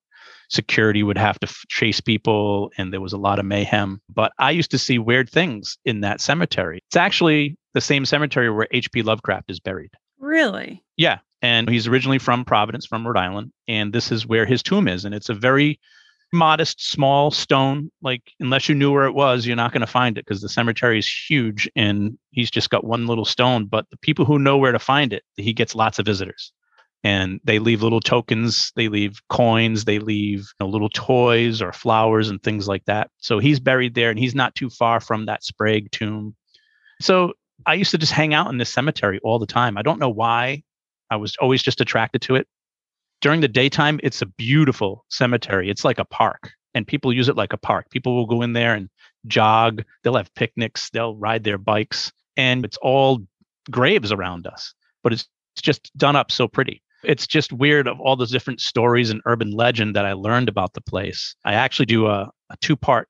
Security 0.49 1.03
would 1.03 1.17
have 1.17 1.39
to 1.39 1.47
f- 1.47 1.63
chase 1.69 2.01
people 2.01 2.69
and 2.77 2.91
there 2.91 2.99
was 2.99 3.13
a 3.13 3.17
lot 3.17 3.39
of 3.39 3.45
mayhem. 3.45 4.01
But 4.13 4.33
i 4.37 4.51
used 4.51 4.71
to 4.71 4.77
see 4.77 4.99
weird 4.99 5.29
things 5.29 5.77
in 5.85 6.01
that 6.01 6.19
cemetery. 6.19 6.81
It's 6.89 6.97
actually 6.97 7.57
the 7.73 7.81
same 7.81 8.05
cemetery 8.05 8.49
where 8.49 8.67
hp 8.73 9.03
lovecraft 9.05 9.49
is 9.49 9.59
buried. 9.59 9.91
Really? 10.19 10.83
Yeah 10.97 11.19
and 11.41 11.67
he's 11.69 11.87
originally 11.87 12.19
from 12.19 12.45
providence 12.45 12.85
from 12.85 13.05
rhode 13.05 13.17
island 13.17 13.51
and 13.67 13.91
this 13.91 14.11
is 14.11 14.27
where 14.27 14.45
his 14.45 14.61
tomb 14.61 14.87
is 14.87 15.05
and 15.05 15.15
it's 15.15 15.29
a 15.29 15.33
very 15.33 15.79
modest, 16.31 16.91
small 16.91 17.31
stone. 17.31 17.91
Like, 18.01 18.21
unless 18.39 18.69
you 18.69 18.75
knew 18.75 18.91
where 18.91 19.05
it 19.05 19.13
was, 19.13 19.45
you're 19.45 19.55
not 19.55 19.71
going 19.71 19.81
to 19.81 19.87
find 19.87 20.17
it 20.17 20.25
because 20.25 20.41
the 20.41 20.49
cemetery 20.49 20.99
is 20.99 21.07
huge 21.29 21.69
and 21.75 22.17
he's 22.31 22.51
just 22.51 22.69
got 22.69 22.83
one 22.83 23.07
little 23.07 23.25
stone. 23.25 23.65
But 23.65 23.89
the 23.91 23.97
people 23.97 24.25
who 24.25 24.39
know 24.39 24.57
where 24.57 24.71
to 24.71 24.79
find 24.79 25.13
it, 25.13 25.23
he 25.35 25.53
gets 25.53 25.75
lots 25.75 25.99
of 25.99 26.05
visitors. 26.05 26.51
And 27.03 27.39
they 27.43 27.57
leave 27.57 27.81
little 27.81 27.99
tokens, 27.99 28.71
they 28.75 28.87
leave 28.87 29.19
coins, 29.27 29.85
they 29.85 29.97
leave 29.97 30.39
you 30.39 30.65
know, 30.65 30.67
little 30.67 30.89
toys 30.89 31.59
or 31.59 31.73
flowers 31.73 32.29
and 32.29 32.41
things 32.43 32.67
like 32.67 32.85
that. 32.85 33.09
So 33.17 33.39
he's 33.39 33.59
buried 33.59 33.95
there 33.95 34.11
and 34.11 34.19
he's 34.19 34.35
not 34.35 34.53
too 34.53 34.69
far 34.69 34.99
from 34.99 35.25
that 35.25 35.43
Sprague 35.43 35.91
tomb. 35.91 36.35
So 37.01 37.33
I 37.65 37.73
used 37.73 37.91
to 37.91 37.97
just 37.97 38.11
hang 38.11 38.35
out 38.35 38.51
in 38.51 38.57
this 38.57 38.71
cemetery 38.71 39.19
all 39.23 39.39
the 39.39 39.47
time. 39.47 39.77
I 39.77 39.81
don't 39.81 39.99
know 39.99 40.09
why. 40.09 40.61
I 41.09 41.15
was 41.15 41.35
always 41.37 41.63
just 41.63 41.81
attracted 41.81 42.21
to 42.23 42.35
it 42.35 42.47
during 43.21 43.41
the 43.41 43.47
daytime, 43.47 43.99
it's 44.03 44.21
a 44.21 44.25
beautiful 44.25 45.05
cemetery. 45.09 45.69
It's 45.69 45.85
like 45.85 45.99
a 45.99 46.05
park, 46.05 46.51
and 46.73 46.87
people 46.87 47.13
use 47.13 47.29
it 47.29 47.37
like 47.37 47.53
a 47.53 47.57
park. 47.57 47.89
People 47.91 48.15
will 48.15 48.25
go 48.25 48.41
in 48.41 48.53
there 48.53 48.73
and 48.73 48.89
jog. 49.27 49.83
They'll 50.03 50.17
have 50.17 50.33
picnics. 50.35 50.89
They'll 50.89 51.15
ride 51.15 51.43
their 51.43 51.57
bikes, 51.57 52.11
and 52.35 52.65
it's 52.65 52.77
all 52.81 53.19
graves 53.69 54.11
around 54.11 54.47
us. 54.47 54.73
But 55.03 55.13
it's, 55.13 55.27
it's 55.55 55.61
just 55.61 55.95
done 55.97 56.15
up 56.15 56.31
so 56.31 56.47
pretty. 56.47 56.81
It's 57.03 57.25
just 57.25 57.51
weird 57.51 57.87
of 57.87 57.99
all 57.99 58.15
those 58.15 58.31
different 58.31 58.61
stories 58.61 59.09
and 59.09 59.21
urban 59.25 59.51
legend 59.51 59.95
that 59.95 60.05
I 60.05 60.13
learned 60.13 60.49
about 60.49 60.73
the 60.73 60.81
place. 60.81 61.35
I 61.45 61.53
actually 61.53 61.87
do 61.87 62.07
a, 62.07 62.29
a 62.49 62.57
two 62.61 62.75
part, 62.75 63.07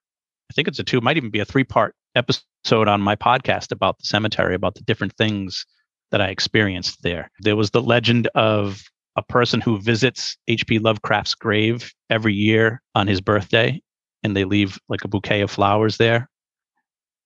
I 0.50 0.54
think 0.54 0.68
it's 0.68 0.80
a 0.80 0.84
two, 0.84 1.02
might 1.02 1.18
even 1.18 1.30
be 1.30 1.40
a 1.40 1.46
three 1.46 1.66
part 1.66 1.96
episode 2.16 2.88
on 2.88 3.02
my 3.02 3.16
podcast 3.16 3.72
about 3.72 3.98
the 3.98 4.06
cemetery, 4.06 4.56
about 4.56 4.76
the 4.76 4.84
different 4.84 5.14
things 5.18 5.66
that 6.12 6.22
I 6.22 6.28
experienced 6.28 7.02
there. 7.04 7.30
There 7.40 7.56
was 7.56 7.72
the 7.72 7.82
legend 7.82 8.28
of 8.36 8.82
a 9.16 9.24
person 9.24 9.62
who 9.62 9.80
visits 9.80 10.38
H.P. 10.48 10.80
Lovecraft's 10.80 11.36
grave 11.36 11.94
every 12.10 12.34
year 12.34 12.82
on 12.96 13.08
his 13.08 13.22
birthday, 13.22 13.82
and 14.24 14.36
they 14.36 14.46
leave 14.46 14.80
like 14.88 15.04
a 15.04 15.08
bouquet 15.08 15.42
of 15.42 15.52
flowers 15.52 15.98
there. 15.98 16.30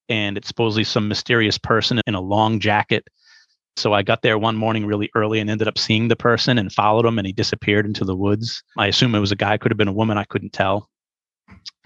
And 0.10 0.38
it's 0.38 0.48
supposedly 0.48 0.84
some 0.84 1.08
mysterious 1.08 1.58
person 1.58 2.02
in 2.06 2.16
a 2.16 2.22
long 2.22 2.60
jacket. 2.60 3.08
So 3.78 3.94
I 3.94 4.04
got 4.04 4.22
there 4.22 4.38
one 4.38 4.56
morning 4.56 4.86
really 4.86 5.10
early 5.16 5.40
and 5.40 5.50
ended 5.50 5.68
up 5.68 5.78
seeing 5.78 6.08
the 6.08 6.16
person 6.16 6.58
and 6.58 6.72
followed 6.72 7.06
him, 7.06 7.18
and 7.18 7.28
he 7.28 7.34
disappeared 7.34 7.86
into 7.86 8.06
the 8.06 8.16
woods. 8.16 8.64
I 8.78 8.88
assume 8.88 9.14
it 9.14 9.20
was 9.20 9.32
a 9.32 9.36
guy, 9.36 9.58
could 9.58 9.72
have 9.72 9.78
been 9.78 9.88
a 9.88 9.94
woman, 9.94 10.18
I 10.18 10.24
couldn't 10.24 10.54
tell. 10.54 10.90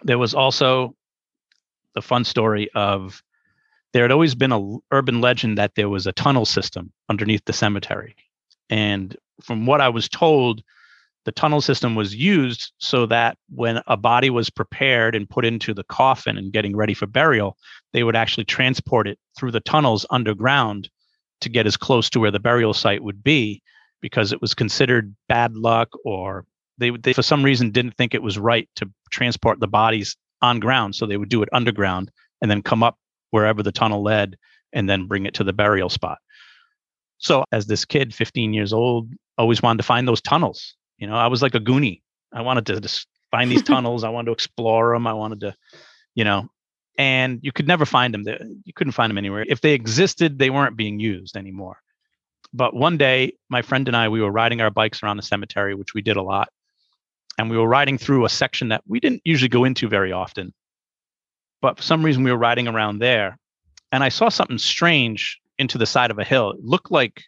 There 0.04 0.18
was 0.18 0.34
also 0.34 0.96
the 1.96 2.02
fun 2.02 2.24
story 2.24 2.70
of 2.76 3.22
there 3.92 4.04
had 4.04 4.12
always 4.12 4.36
been 4.36 4.52
a 4.52 4.78
urban 4.92 5.20
legend 5.20 5.58
that 5.58 5.76
there 5.76 5.90
was 5.90 6.06
a 6.06 6.12
tunnel 6.12 6.46
system 6.46 6.92
underneath 7.10 7.44
the 7.46 7.54
cemetery 7.54 8.16
and 8.70 9.18
from 9.44 9.66
what 9.66 9.82
i 9.82 9.90
was 9.90 10.08
told 10.10 10.62
the 11.26 11.32
tunnel 11.34 11.62
system 11.62 11.96
was 11.96 12.16
used 12.16 12.72
so 12.80 13.06
that 13.06 13.38
when 13.50 13.82
a 13.88 13.98
body 13.98 14.30
was 14.30 14.50
prepared 14.50 15.16
and 15.16 15.30
put 15.30 15.46
into 15.46 15.74
the 15.74 15.84
coffin 15.84 16.38
and 16.38 16.54
getting 16.54 16.76
ready 16.76 16.94
for 16.94 17.08
burial 17.08 17.58
they 17.94 18.04
would 18.04 18.16
actually 18.16 18.46
transport 18.46 19.08
it 19.08 19.20
through 19.38 19.52
the 19.52 19.60
tunnels 19.60 20.06
underground 20.10 20.90
to 21.42 21.50
get 21.50 21.68
as 21.68 21.78
close 21.78 22.10
to 22.10 22.20
where 22.20 22.32
the 22.32 22.40
burial 22.40 22.74
site 22.74 23.04
would 23.04 23.24
be 23.24 23.62
because 24.02 24.32
it 24.32 24.42
was 24.42 24.54
considered 24.54 25.16
bad 25.28 25.56
luck 25.56 25.90
or 26.06 26.46
they, 26.78 26.92
they 26.92 27.14
for 27.14 27.22
some 27.22 27.44
reason 27.44 27.72
didn't 27.72 27.96
think 27.96 28.14
it 28.14 28.24
was 28.24 28.40
right 28.40 28.70
to 28.76 28.90
transport 29.12 29.60
the 29.60 29.68
bodies 29.68 30.16
on 30.42 30.60
ground 30.60 30.96
so 30.96 31.06
they 31.06 31.18
would 31.18 31.30
do 31.30 31.44
it 31.44 31.50
underground 31.52 32.10
and 32.42 32.50
then 32.50 32.62
come 32.62 32.84
up 32.84 32.98
wherever 33.32 33.62
the 33.62 33.72
tunnel 33.72 34.02
led 34.02 34.38
and 34.74 34.90
then 34.90 35.06
bring 35.06 35.26
it 35.26 35.34
to 35.36 35.44
the 35.44 35.54
burial 35.54 35.90
spot. 35.90 36.20
So 37.20 37.44
as 37.52 37.68
this 37.68 37.86
kid, 37.86 38.14
15 38.14 38.54
years 38.54 38.74
old, 38.74 39.12
always 39.38 39.62
wanted 39.62 39.78
to 39.78 39.84
find 39.84 40.08
those 40.08 40.22
tunnels. 40.22 40.76
You 40.98 41.08
know, 41.08 41.16
I 41.16 41.28
was 41.28 41.42
like 41.42 41.56
a 41.56 41.60
goonie. 41.60 42.02
I 42.34 42.42
wanted 42.42 42.66
to 42.68 42.82
just 42.82 43.08
find 43.32 43.52
these 43.52 43.64
tunnels. 43.72 44.04
I 44.04 44.10
wanted 44.10 44.28
to 44.28 44.32
explore 44.34 44.94
them. 44.94 45.08
I 45.08 45.14
wanted 45.14 45.42
to, 45.42 45.56
you 46.16 46.24
know, 46.24 46.50
and 46.98 47.40
you 47.42 47.52
could 47.52 47.68
never 47.68 47.86
find 47.86 48.14
them. 48.14 48.26
You 48.66 48.74
couldn't 48.74 48.94
find 48.94 49.10
them 49.10 49.18
anywhere. 49.18 49.46
If 49.48 49.62
they 49.62 49.74
existed, 49.74 50.40
they 50.40 50.50
weren't 50.50 50.76
being 50.76 51.00
used 51.00 51.38
anymore. 51.38 51.78
But 52.52 52.74
one 52.74 52.98
day, 52.98 53.34
my 53.50 53.62
friend 53.62 53.88
and 53.88 53.96
I, 53.96 54.10
we 54.10 54.22
were 54.22 54.32
riding 54.32 54.60
our 54.60 54.72
bikes 54.72 55.04
around 55.04 55.18
the 55.18 55.24
cemetery, 55.24 55.76
which 55.76 55.94
we 55.94 56.02
did 56.02 56.18
a 56.18 56.24
lot. 56.24 56.50
And 57.38 57.50
we 57.50 57.58
were 57.58 57.68
riding 57.68 57.98
through 57.98 58.26
a 58.26 58.30
section 58.30 58.70
that 58.70 58.84
we 58.88 59.00
didn't 59.00 59.22
usually 59.24 59.50
go 59.50 59.64
into 59.64 59.88
very 59.88 60.12
often 60.12 60.54
but 61.62 61.78
for 61.78 61.84
some 61.84 62.04
reason 62.04 62.24
we 62.24 62.32
were 62.32 62.38
riding 62.38 62.68
around 62.68 63.00
there 63.00 63.38
and 63.92 64.04
I 64.04 64.10
saw 64.10 64.30
something 64.30 64.58
strange 64.58 65.40
into 65.60 65.78
the 65.78 65.86
side 65.86 66.10
of 66.10 66.18
a 66.18 66.24
hill. 66.24 66.52
It 66.52 66.64
looked 66.64 66.90
like 66.90 67.24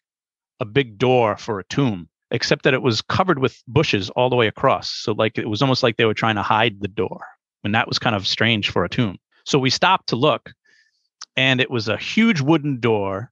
a 0.59 0.65
big 0.65 0.97
door 0.97 1.37
for 1.37 1.59
a 1.59 1.63
tomb, 1.65 2.09
except 2.31 2.63
that 2.63 2.73
it 2.73 2.81
was 2.81 3.01
covered 3.01 3.39
with 3.39 3.61
bushes 3.67 4.09
all 4.11 4.29
the 4.29 4.35
way 4.35 4.47
across. 4.47 4.89
So 4.89 5.11
like 5.11 5.37
it 5.37 5.49
was 5.49 5.61
almost 5.61 5.83
like 5.83 5.97
they 5.97 6.05
were 6.05 6.13
trying 6.13 6.35
to 6.35 6.43
hide 6.43 6.81
the 6.81 6.87
door. 6.87 7.25
And 7.63 7.75
that 7.75 7.87
was 7.87 7.99
kind 7.99 8.15
of 8.15 8.27
strange 8.27 8.69
for 8.69 8.83
a 8.83 8.89
tomb. 8.89 9.17
So 9.45 9.59
we 9.59 9.69
stopped 9.69 10.09
to 10.09 10.15
look 10.15 10.53
and 11.35 11.61
it 11.61 11.69
was 11.69 11.87
a 11.87 11.97
huge 11.97 12.41
wooden 12.41 12.79
door 12.79 13.31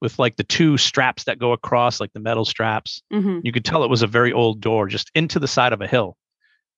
with 0.00 0.18
like 0.18 0.36
the 0.36 0.44
two 0.44 0.76
straps 0.76 1.24
that 1.24 1.38
go 1.38 1.52
across 1.52 2.00
like 2.00 2.12
the 2.12 2.20
metal 2.20 2.44
straps. 2.44 3.02
Mm-hmm. 3.12 3.40
You 3.42 3.52
could 3.52 3.64
tell 3.64 3.84
it 3.84 3.90
was 3.90 4.02
a 4.02 4.06
very 4.06 4.32
old 4.32 4.60
door 4.60 4.86
just 4.88 5.10
into 5.14 5.38
the 5.38 5.48
side 5.48 5.72
of 5.72 5.80
a 5.80 5.86
hill. 5.86 6.16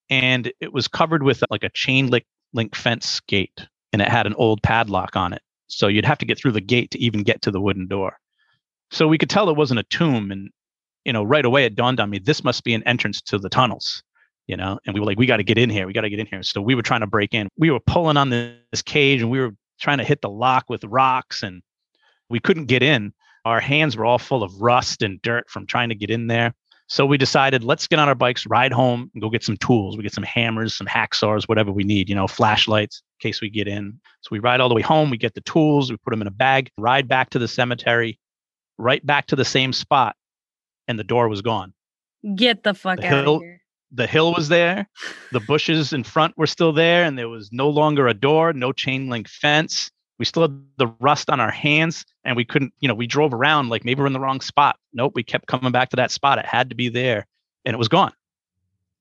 And 0.08 0.52
it 0.60 0.72
was 0.72 0.86
covered 0.86 1.22
with 1.22 1.42
like 1.50 1.64
a 1.64 1.70
chain 1.70 2.08
link 2.08 2.24
link 2.52 2.74
fence 2.74 3.20
gate 3.26 3.66
and 3.92 4.00
it 4.00 4.08
had 4.08 4.26
an 4.26 4.34
old 4.34 4.62
padlock 4.62 5.16
on 5.16 5.32
it. 5.32 5.42
So 5.68 5.88
you'd 5.88 6.04
have 6.04 6.18
to 6.18 6.26
get 6.26 6.38
through 6.38 6.52
the 6.52 6.60
gate 6.60 6.90
to 6.92 6.98
even 6.98 7.22
get 7.22 7.42
to 7.42 7.50
the 7.50 7.60
wooden 7.60 7.86
door. 7.86 8.18
So 8.90 9.08
we 9.08 9.18
could 9.18 9.30
tell 9.30 9.48
it 9.48 9.56
wasn't 9.56 9.80
a 9.80 9.84
tomb. 9.84 10.30
And, 10.30 10.50
you 11.04 11.12
know, 11.12 11.24
right 11.24 11.44
away 11.44 11.64
it 11.64 11.74
dawned 11.74 12.00
on 12.00 12.10
me 12.10 12.18
this 12.18 12.44
must 12.44 12.64
be 12.64 12.74
an 12.74 12.82
entrance 12.84 13.20
to 13.22 13.38
the 13.38 13.48
tunnels, 13.48 14.02
you 14.46 14.56
know, 14.56 14.78
and 14.86 14.94
we 14.94 15.00
were 15.00 15.06
like, 15.06 15.18
we 15.18 15.26
got 15.26 15.38
to 15.38 15.44
get 15.44 15.58
in 15.58 15.70
here. 15.70 15.86
We 15.86 15.92
got 15.92 16.02
to 16.02 16.10
get 16.10 16.20
in 16.20 16.26
here. 16.26 16.42
So 16.42 16.60
we 16.60 16.74
were 16.74 16.82
trying 16.82 17.00
to 17.00 17.06
break 17.06 17.34
in. 17.34 17.48
We 17.58 17.70
were 17.70 17.80
pulling 17.80 18.16
on 18.16 18.30
this 18.30 18.82
cage 18.84 19.22
and 19.22 19.30
we 19.30 19.40
were 19.40 19.54
trying 19.80 19.98
to 19.98 20.04
hit 20.04 20.22
the 20.22 20.30
lock 20.30 20.66
with 20.68 20.84
rocks 20.84 21.42
and 21.42 21.62
we 22.28 22.40
couldn't 22.40 22.66
get 22.66 22.82
in. 22.82 23.12
Our 23.44 23.60
hands 23.60 23.96
were 23.96 24.04
all 24.04 24.18
full 24.18 24.42
of 24.42 24.60
rust 24.60 25.02
and 25.02 25.22
dirt 25.22 25.48
from 25.48 25.66
trying 25.66 25.90
to 25.90 25.94
get 25.94 26.10
in 26.10 26.26
there. 26.26 26.54
So 26.88 27.04
we 27.04 27.18
decided, 27.18 27.64
let's 27.64 27.86
get 27.88 27.98
on 27.98 28.08
our 28.08 28.14
bikes, 28.14 28.46
ride 28.46 28.72
home, 28.72 29.10
and 29.12 29.20
go 29.20 29.28
get 29.28 29.42
some 29.42 29.56
tools. 29.56 29.96
We 29.96 30.04
get 30.04 30.14
some 30.14 30.24
hammers, 30.24 30.76
some 30.76 30.86
hacksaws, 30.86 31.48
whatever 31.48 31.72
we 31.72 31.82
need, 31.82 32.08
you 32.08 32.14
know, 32.14 32.28
flashlights 32.28 33.02
in 33.18 33.28
case 33.28 33.40
we 33.40 33.50
get 33.50 33.66
in. 33.66 33.98
So 34.20 34.28
we 34.30 34.38
ride 34.38 34.60
all 34.60 34.68
the 34.68 34.74
way 34.74 34.82
home. 34.82 35.10
We 35.10 35.16
get 35.16 35.34
the 35.34 35.40
tools, 35.40 35.90
we 35.90 35.96
put 35.96 36.10
them 36.10 36.20
in 36.20 36.28
a 36.28 36.32
bag, 36.32 36.70
ride 36.78 37.08
back 37.08 37.30
to 37.30 37.40
the 37.40 37.48
cemetery, 37.48 38.20
right 38.78 39.04
back 39.04 39.26
to 39.28 39.36
the 39.36 39.44
same 39.44 39.72
spot, 39.72 40.14
and 40.86 40.98
the 40.98 41.04
door 41.04 41.28
was 41.28 41.42
gone. 41.42 41.74
Get 42.36 42.62
the 42.62 42.74
fuck 42.74 42.98
the 42.98 43.06
out 43.06 43.24
hill, 43.24 43.36
of 43.36 43.42
here. 43.42 43.62
The 43.90 44.06
hill 44.06 44.32
was 44.32 44.48
there. 44.48 44.88
The 45.32 45.40
bushes 45.40 45.92
in 45.92 46.04
front 46.04 46.38
were 46.38 46.46
still 46.46 46.72
there, 46.72 47.04
and 47.04 47.18
there 47.18 47.28
was 47.28 47.50
no 47.52 47.68
longer 47.68 48.06
a 48.06 48.14
door, 48.14 48.52
no 48.52 48.72
chain 48.72 49.08
link 49.08 49.28
fence 49.28 49.90
we 50.18 50.24
still 50.24 50.42
had 50.42 50.60
the 50.78 50.88
rust 51.00 51.30
on 51.30 51.40
our 51.40 51.50
hands 51.50 52.04
and 52.24 52.36
we 52.36 52.44
couldn't 52.44 52.72
you 52.80 52.88
know 52.88 52.94
we 52.94 53.06
drove 53.06 53.34
around 53.34 53.68
like 53.68 53.84
maybe 53.84 54.00
we're 54.00 54.06
in 54.06 54.12
the 54.12 54.20
wrong 54.20 54.40
spot. 54.40 54.78
Nope 54.92 55.12
we 55.14 55.22
kept 55.22 55.46
coming 55.46 55.72
back 55.72 55.90
to 55.90 55.96
that 55.96 56.10
spot. 56.10 56.38
It 56.38 56.46
had 56.46 56.70
to 56.70 56.76
be 56.76 56.88
there 56.88 57.26
and 57.64 57.74
it 57.74 57.78
was 57.78 57.88
gone. 57.88 58.12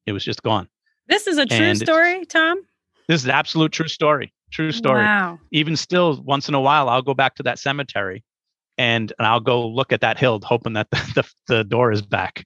It 0.05 0.11
was 0.11 0.23
just 0.23 0.43
gone. 0.43 0.67
This 1.07 1.27
is 1.27 1.37
a 1.37 1.45
true 1.45 1.57
and 1.57 1.77
story 1.77 2.25
tom? 2.25 2.61
This 3.07 3.21
is 3.21 3.25
an 3.25 3.31
absolute 3.31 3.71
true 3.71 3.87
story 3.87 4.33
true 4.51 4.71
story. 4.71 5.03
Wow. 5.03 5.39
even 5.51 5.75
still 5.75 6.21
once 6.23 6.47
in 6.47 6.55
a 6.55 6.61
while 6.61 6.87
i'll 6.87 7.01
go 7.01 7.13
back 7.13 7.35
to 7.35 7.43
that 7.43 7.59
cemetery 7.59 8.23
and, 8.77 9.11
and 9.17 9.27
i'll 9.27 9.39
go 9.39 9.67
look 9.67 9.91
at 9.91 10.01
that 10.01 10.17
hill 10.17 10.39
hoping 10.43 10.73
that 10.73 10.89
the, 10.91 11.11
the, 11.15 11.55
the 11.55 11.63
door 11.63 11.91
is 11.91 12.01
back. 12.01 12.45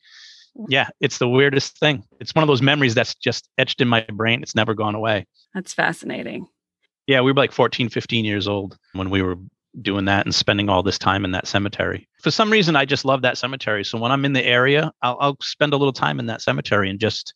Yeah 0.68 0.90
it's 1.00 1.18
the 1.18 1.30
weirdest 1.30 1.78
thing. 1.78 2.04
It's 2.20 2.36
one 2.36 2.44
of 2.44 2.48
those 2.48 2.62
memories 2.62 2.96
that's 2.96 3.16
just 3.16 3.50
etched 3.58 3.82
in 3.82 3.88
my 3.88 4.06
brain. 4.12 4.44
It's 4.44 4.56
never 4.56 4.74
gone 4.74 4.96
away. 4.96 5.26
That's 5.54 5.74
fascinating 5.74 6.48
yeah, 7.10 7.22
we 7.22 7.32
were 7.32 7.38
like 7.38 7.52
14, 7.52 7.90
15 7.90 8.24
years 8.24 8.48
old 8.48 8.78
when 8.94 9.10
we 9.10 9.24
were 9.24 9.36
doing 9.82 10.06
that 10.06 10.28
and 10.28 10.36
spending 10.36 10.70
all 10.70 10.84
this 10.84 11.00
time 11.00 11.26
in 11.26 11.32
that 11.32 11.48
cemetery. 11.48 12.08
For 12.22 12.30
some 12.30 12.52
reason, 12.52 12.76
I 12.76 12.86
just 12.86 13.04
love 13.04 13.24
that 13.24 13.36
cemetery. 13.36 13.84
So 13.84 13.98
when 13.98 14.12
I'm 14.12 14.26
in 14.26 14.34
the 14.34 14.46
area, 14.46 14.92
I'll, 15.02 15.18
I'll 15.20 15.38
spend 15.42 15.74
a 15.74 15.78
little 15.78 15.92
time 15.92 16.20
in 16.20 16.28
that 16.28 16.44
cemetery 16.44 16.88
and 16.88 17.00
just 17.00 17.34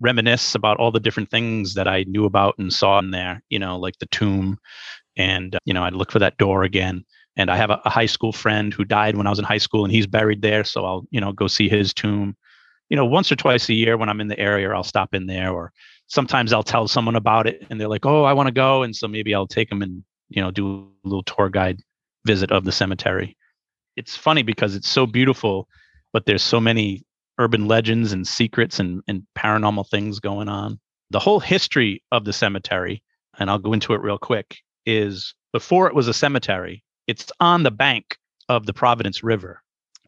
reminisce 0.00 0.54
about 0.54 0.78
all 0.78 0.90
the 0.90 1.00
different 1.00 1.30
things 1.30 1.74
that 1.74 1.86
I 1.86 2.04
knew 2.04 2.24
about 2.24 2.54
and 2.56 2.72
saw 2.72 2.98
in 2.98 3.10
there, 3.10 3.42
you 3.50 3.58
know, 3.58 3.78
like 3.78 3.98
the 3.98 4.06
tomb. 4.06 4.56
And, 5.14 5.58
you 5.66 5.74
know, 5.74 5.84
I'd 5.84 5.92
look 5.92 6.10
for 6.10 6.20
that 6.20 6.38
door 6.38 6.62
again. 6.62 7.04
And 7.36 7.50
I 7.50 7.56
have 7.58 7.68
a, 7.68 7.82
a, 7.84 7.90
high 7.90 8.06
school 8.06 8.32
friend 8.32 8.72
who 8.72 8.86
died 8.86 9.14
when 9.14 9.26
I 9.26 9.30
was 9.30 9.38
in 9.38 9.44
high 9.44 9.58
school 9.58 9.84
and 9.84 9.92
he's 9.92 10.06
buried 10.06 10.40
there. 10.40 10.64
So 10.64 10.86
I'll, 10.86 11.06
you 11.10 11.20
know, 11.20 11.34
go 11.34 11.48
see 11.48 11.68
his 11.68 11.92
tomb. 11.92 12.34
You 12.88 12.96
know, 12.96 13.04
once 13.04 13.30
or 13.30 13.36
twice 13.36 13.68
a 13.68 13.74
year 13.74 13.98
when 13.98 14.08
I'm 14.08 14.22
in 14.22 14.28
the 14.28 14.38
area, 14.38 14.72
I'll 14.72 14.82
stop 14.84 15.12
in 15.12 15.26
there 15.26 15.52
or 15.52 15.70
sometimes 16.06 16.52
I'll 16.52 16.62
tell 16.62 16.88
someone 16.88 17.16
about 17.16 17.46
it 17.46 17.66
and 17.70 17.80
they're 17.80 17.88
like, 17.88 18.06
"Oh, 18.06 18.24
I 18.24 18.32
want 18.32 18.46
to 18.48 18.52
go," 18.52 18.82
and 18.82 18.94
so 18.94 19.08
maybe 19.08 19.34
I'll 19.34 19.46
take 19.46 19.68
them 19.68 19.82
and 19.82 20.04
you 20.28 20.42
know 20.42 20.50
do 20.50 20.90
a 21.04 21.08
little 21.08 21.22
tour 21.22 21.48
guide 21.48 21.80
visit 22.24 22.50
of 22.50 22.64
the 22.64 22.72
cemetery. 22.72 23.36
It's 23.96 24.16
funny 24.16 24.42
because 24.42 24.74
it's 24.74 24.88
so 24.88 25.06
beautiful, 25.06 25.68
but 26.12 26.26
there's 26.26 26.42
so 26.42 26.60
many 26.60 27.04
urban 27.38 27.66
legends 27.68 28.12
and 28.12 28.26
secrets 28.26 28.78
and, 28.78 29.02
and 29.08 29.22
paranormal 29.36 29.88
things 29.88 30.20
going 30.20 30.48
on. 30.48 30.78
The 31.10 31.20
whole 31.20 31.40
history 31.40 32.02
of 32.12 32.24
the 32.24 32.32
cemetery, 32.32 33.02
and 33.38 33.48
I'll 33.50 33.58
go 33.58 33.72
into 33.72 33.94
it 33.94 34.00
real 34.00 34.18
quick, 34.18 34.56
is 34.84 35.34
before 35.52 35.86
it 35.86 35.94
was 35.94 36.08
a 36.08 36.14
cemetery, 36.14 36.82
it's 37.06 37.30
on 37.40 37.62
the 37.62 37.70
bank 37.70 38.16
of 38.48 38.66
the 38.66 38.72
Providence 38.72 39.22
River. 39.22 39.62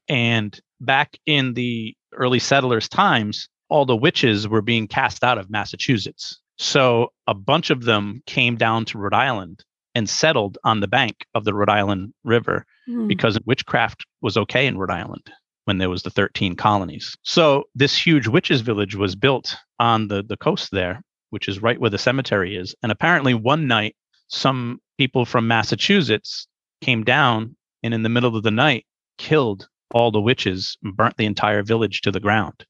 And 0.08 0.58
back 0.80 1.18
in 1.26 1.54
the 1.54 1.94
early 2.12 2.38
settlers' 2.38 2.88
times, 2.88 3.48
all 3.68 3.86
the 3.86 3.96
witches 3.96 4.48
were 4.48 4.62
being 4.62 4.86
cast 4.86 5.22
out 5.22 5.38
of 5.38 5.50
Massachusetts. 5.50 6.40
So 6.58 7.12
a 7.26 7.34
bunch 7.34 7.70
of 7.70 7.84
them 7.84 8.22
came 8.26 8.56
down 8.56 8.84
to 8.86 8.98
Rhode 8.98 9.14
Island 9.14 9.64
and 9.94 10.08
settled 10.08 10.58
on 10.64 10.80
the 10.80 10.88
bank 10.88 11.26
of 11.34 11.44
the 11.44 11.54
Rhode 11.54 11.68
Island 11.68 12.12
River 12.24 12.64
mm. 12.88 13.08
because 13.08 13.38
witchcraft 13.46 14.04
was 14.20 14.36
okay 14.36 14.66
in 14.66 14.78
Rhode 14.78 14.90
Island 14.90 15.30
when 15.64 15.78
there 15.78 15.90
was 15.90 16.02
the 16.02 16.10
13 16.10 16.56
colonies. 16.56 17.16
So 17.22 17.64
this 17.74 17.96
huge 17.96 18.26
witches 18.26 18.60
village 18.60 18.96
was 18.96 19.16
built 19.16 19.54
on 19.78 20.08
the 20.08 20.22
the 20.22 20.36
coast 20.36 20.70
there, 20.72 21.02
which 21.30 21.48
is 21.48 21.62
right 21.62 21.80
where 21.80 21.90
the 21.90 21.98
cemetery 21.98 22.56
is. 22.56 22.74
And 22.82 22.90
apparently 22.90 23.34
one 23.34 23.66
night 23.66 23.94
some 24.28 24.80
people 24.98 25.24
from 25.24 25.46
Massachusetts 25.46 26.46
came 26.80 27.04
down 27.04 27.56
and 27.82 27.94
in 27.94 28.02
the 28.02 28.08
middle 28.08 28.36
of 28.36 28.42
the 28.42 28.50
night 28.50 28.84
killed 29.16 29.68
all 29.92 30.10
the 30.10 30.20
witches 30.20 30.76
and 30.82 30.96
burnt 30.96 31.16
the 31.16 31.26
entire 31.26 31.62
village 31.62 32.02
to 32.02 32.10
the 32.10 32.20
ground 32.20 32.64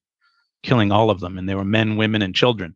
killing 0.63 0.91
all 0.91 1.09
of 1.09 1.19
them. 1.19 1.37
And 1.37 1.47
they 1.47 1.55
were 1.55 1.65
men, 1.65 1.95
women, 1.95 2.21
and 2.21 2.35
children. 2.35 2.75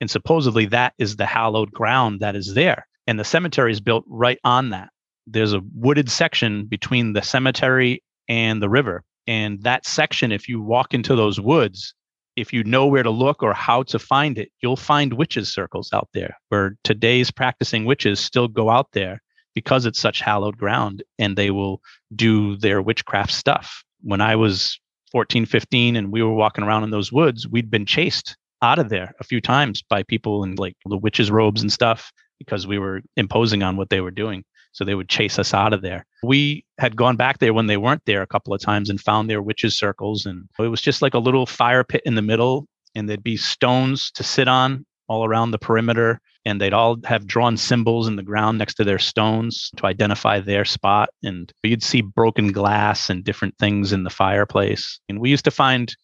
And 0.00 0.10
supposedly 0.10 0.66
that 0.66 0.94
is 0.98 1.16
the 1.16 1.26
hallowed 1.26 1.72
ground 1.72 2.20
that 2.20 2.36
is 2.36 2.54
there. 2.54 2.86
And 3.06 3.18
the 3.18 3.24
cemetery 3.24 3.72
is 3.72 3.80
built 3.80 4.04
right 4.08 4.38
on 4.44 4.70
that. 4.70 4.90
There's 5.26 5.52
a 5.52 5.62
wooded 5.74 6.10
section 6.10 6.66
between 6.66 7.12
the 7.12 7.22
cemetery 7.22 8.02
and 8.28 8.60
the 8.60 8.68
river. 8.68 9.02
And 9.26 9.62
that 9.62 9.86
section, 9.86 10.32
if 10.32 10.48
you 10.48 10.60
walk 10.60 10.92
into 10.94 11.16
those 11.16 11.40
woods, 11.40 11.94
if 12.36 12.52
you 12.52 12.64
know 12.64 12.86
where 12.86 13.02
to 13.02 13.10
look 13.10 13.42
or 13.42 13.54
how 13.54 13.84
to 13.84 13.98
find 13.98 14.38
it, 14.38 14.50
you'll 14.60 14.76
find 14.76 15.14
witches' 15.14 15.52
circles 15.52 15.92
out 15.92 16.08
there 16.12 16.36
where 16.48 16.76
today's 16.84 17.30
practicing 17.30 17.84
witches 17.84 18.20
still 18.20 18.48
go 18.48 18.70
out 18.70 18.88
there 18.92 19.22
because 19.54 19.86
it's 19.86 20.00
such 20.00 20.20
hallowed 20.20 20.58
ground 20.58 21.02
and 21.18 21.36
they 21.36 21.50
will 21.50 21.80
do 22.14 22.56
their 22.56 22.82
witchcraft 22.82 23.32
stuff. 23.32 23.84
When 24.02 24.20
I 24.20 24.36
was 24.36 24.78
14, 25.14 25.46
15 25.46 25.94
and 25.94 26.10
we 26.10 26.24
were 26.24 26.34
walking 26.34 26.64
around 26.64 26.82
in 26.82 26.90
those 26.90 27.12
woods, 27.12 27.46
we'd 27.46 27.70
been 27.70 27.86
chased 27.86 28.36
out 28.62 28.80
of 28.80 28.88
there 28.88 29.14
a 29.20 29.24
few 29.24 29.40
times 29.40 29.80
by 29.80 30.02
people 30.02 30.42
in 30.42 30.56
like 30.56 30.76
the 30.86 30.96
witches' 30.96 31.30
robes 31.30 31.62
and 31.62 31.72
stuff 31.72 32.12
because 32.40 32.66
we 32.66 32.80
were 32.80 33.00
imposing 33.16 33.62
on 33.62 33.76
what 33.76 33.90
they 33.90 34.00
were 34.00 34.10
doing. 34.10 34.42
So 34.72 34.84
they 34.84 34.96
would 34.96 35.08
chase 35.08 35.38
us 35.38 35.54
out 35.54 35.72
of 35.72 35.82
there. 35.82 36.04
We 36.24 36.64
had 36.78 36.96
gone 36.96 37.14
back 37.14 37.38
there 37.38 37.54
when 37.54 37.68
they 37.68 37.76
weren't 37.76 38.02
there 38.06 38.22
a 38.22 38.26
couple 38.26 38.52
of 38.52 38.60
times 38.60 38.90
and 38.90 39.00
found 39.00 39.30
their 39.30 39.40
witches' 39.40 39.78
circles. 39.78 40.26
And 40.26 40.48
it 40.58 40.66
was 40.66 40.80
just 40.80 41.00
like 41.00 41.14
a 41.14 41.20
little 41.20 41.46
fire 41.46 41.84
pit 41.84 42.02
in 42.04 42.16
the 42.16 42.22
middle, 42.22 42.66
and 42.96 43.08
there'd 43.08 43.22
be 43.22 43.36
stones 43.36 44.10
to 44.16 44.24
sit 44.24 44.48
on 44.48 44.84
all 45.06 45.24
around 45.24 45.52
the 45.52 45.58
perimeter. 45.60 46.20
And 46.46 46.60
they'd 46.60 46.74
all 46.74 46.98
have 47.04 47.26
drawn 47.26 47.56
symbols 47.56 48.06
in 48.06 48.16
the 48.16 48.22
ground 48.22 48.58
next 48.58 48.74
to 48.74 48.84
their 48.84 48.98
stones 48.98 49.70
to 49.76 49.86
identify 49.86 50.40
their 50.40 50.64
spot. 50.64 51.08
And 51.22 51.50
you'd 51.62 51.82
see 51.82 52.02
broken 52.02 52.52
glass 52.52 53.08
and 53.08 53.24
different 53.24 53.56
things 53.58 53.92
in 53.92 54.04
the 54.04 54.10
fireplace. 54.10 55.00
And 55.08 55.20
we 55.20 55.30
used 55.30 55.46
to 55.46 55.50
find 55.50 55.94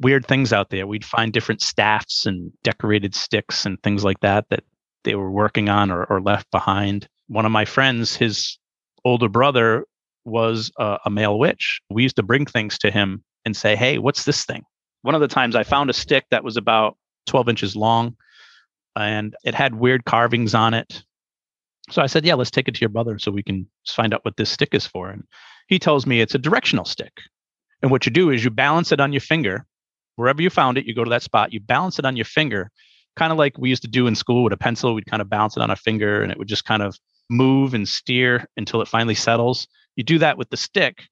weird 0.00 0.26
things 0.26 0.52
out 0.52 0.70
there. 0.70 0.86
We'd 0.86 1.04
find 1.04 1.32
different 1.32 1.62
staffs 1.62 2.26
and 2.26 2.52
decorated 2.62 3.14
sticks 3.14 3.64
and 3.64 3.82
things 3.82 4.04
like 4.04 4.20
that 4.20 4.46
that 4.50 4.64
they 5.04 5.14
were 5.14 5.30
working 5.30 5.68
on 5.68 5.90
or, 5.90 6.04
or 6.04 6.20
left 6.20 6.50
behind. 6.50 7.08
One 7.28 7.46
of 7.46 7.52
my 7.52 7.64
friends, 7.64 8.16
his 8.16 8.58
older 9.04 9.28
brother 9.28 9.86
was 10.24 10.70
a, 10.78 10.98
a 11.06 11.10
male 11.10 11.38
witch. 11.38 11.80
We 11.90 12.02
used 12.02 12.16
to 12.16 12.22
bring 12.22 12.46
things 12.46 12.78
to 12.78 12.90
him 12.90 13.22
and 13.44 13.56
say, 13.56 13.76
Hey, 13.76 13.98
what's 13.98 14.24
this 14.24 14.44
thing? 14.44 14.62
One 15.02 15.14
of 15.14 15.20
the 15.20 15.28
times 15.28 15.56
I 15.56 15.62
found 15.62 15.88
a 15.88 15.94
stick 15.94 16.26
that 16.30 16.44
was 16.44 16.56
about 16.56 16.96
12 17.26 17.48
inches 17.48 17.76
long 17.76 18.16
and 19.00 19.34
it 19.44 19.54
had 19.54 19.74
weird 19.74 20.04
carvings 20.04 20.54
on 20.54 20.74
it. 20.74 21.02
So 21.90 22.02
I 22.02 22.06
said, 22.06 22.24
Yeah, 22.24 22.34
let's 22.34 22.50
take 22.50 22.68
it 22.68 22.74
to 22.74 22.80
your 22.80 22.90
brother 22.90 23.18
so 23.18 23.30
we 23.30 23.42
can 23.42 23.66
find 23.86 24.14
out 24.14 24.24
what 24.24 24.36
this 24.36 24.50
stick 24.50 24.74
is 24.74 24.86
for. 24.86 25.10
And 25.10 25.24
he 25.68 25.78
tells 25.78 26.06
me 26.06 26.20
it's 26.20 26.34
a 26.34 26.38
directional 26.38 26.84
stick. 26.84 27.12
And 27.82 27.90
what 27.90 28.06
you 28.06 28.12
do 28.12 28.30
is 28.30 28.44
you 28.44 28.50
balance 28.50 28.92
it 28.92 29.00
on 29.00 29.12
your 29.12 29.20
finger. 29.20 29.66
Wherever 30.16 30.42
you 30.42 30.50
found 30.50 30.76
it, 30.76 30.84
you 30.84 30.94
go 30.94 31.04
to 31.04 31.10
that 31.10 31.22
spot, 31.22 31.52
you 31.52 31.60
balance 31.60 31.98
it 31.98 32.04
on 32.04 32.16
your 32.16 32.26
finger 32.26 32.70
kind 33.16 33.32
of 33.32 33.38
like 33.38 33.58
we 33.58 33.68
used 33.68 33.82
to 33.82 33.88
do 33.88 34.06
in 34.06 34.14
school 34.14 34.44
with 34.44 34.52
a 34.52 34.56
pencil. 34.56 34.94
We'd 34.94 35.06
kind 35.06 35.20
of 35.20 35.28
bounce 35.28 35.56
it 35.56 35.62
on 35.62 35.70
a 35.70 35.76
finger 35.76 36.22
and 36.22 36.30
it 36.30 36.38
would 36.38 36.48
just 36.48 36.64
kind 36.64 36.82
of 36.82 36.98
move 37.28 37.74
and 37.74 37.88
steer 37.88 38.46
until 38.56 38.82
it 38.82 38.88
finally 38.88 39.14
settles. 39.14 39.66
You 39.96 40.04
do 40.04 40.18
that 40.18 40.38
with 40.38 40.50
the 40.50 40.56
stick 40.56 41.02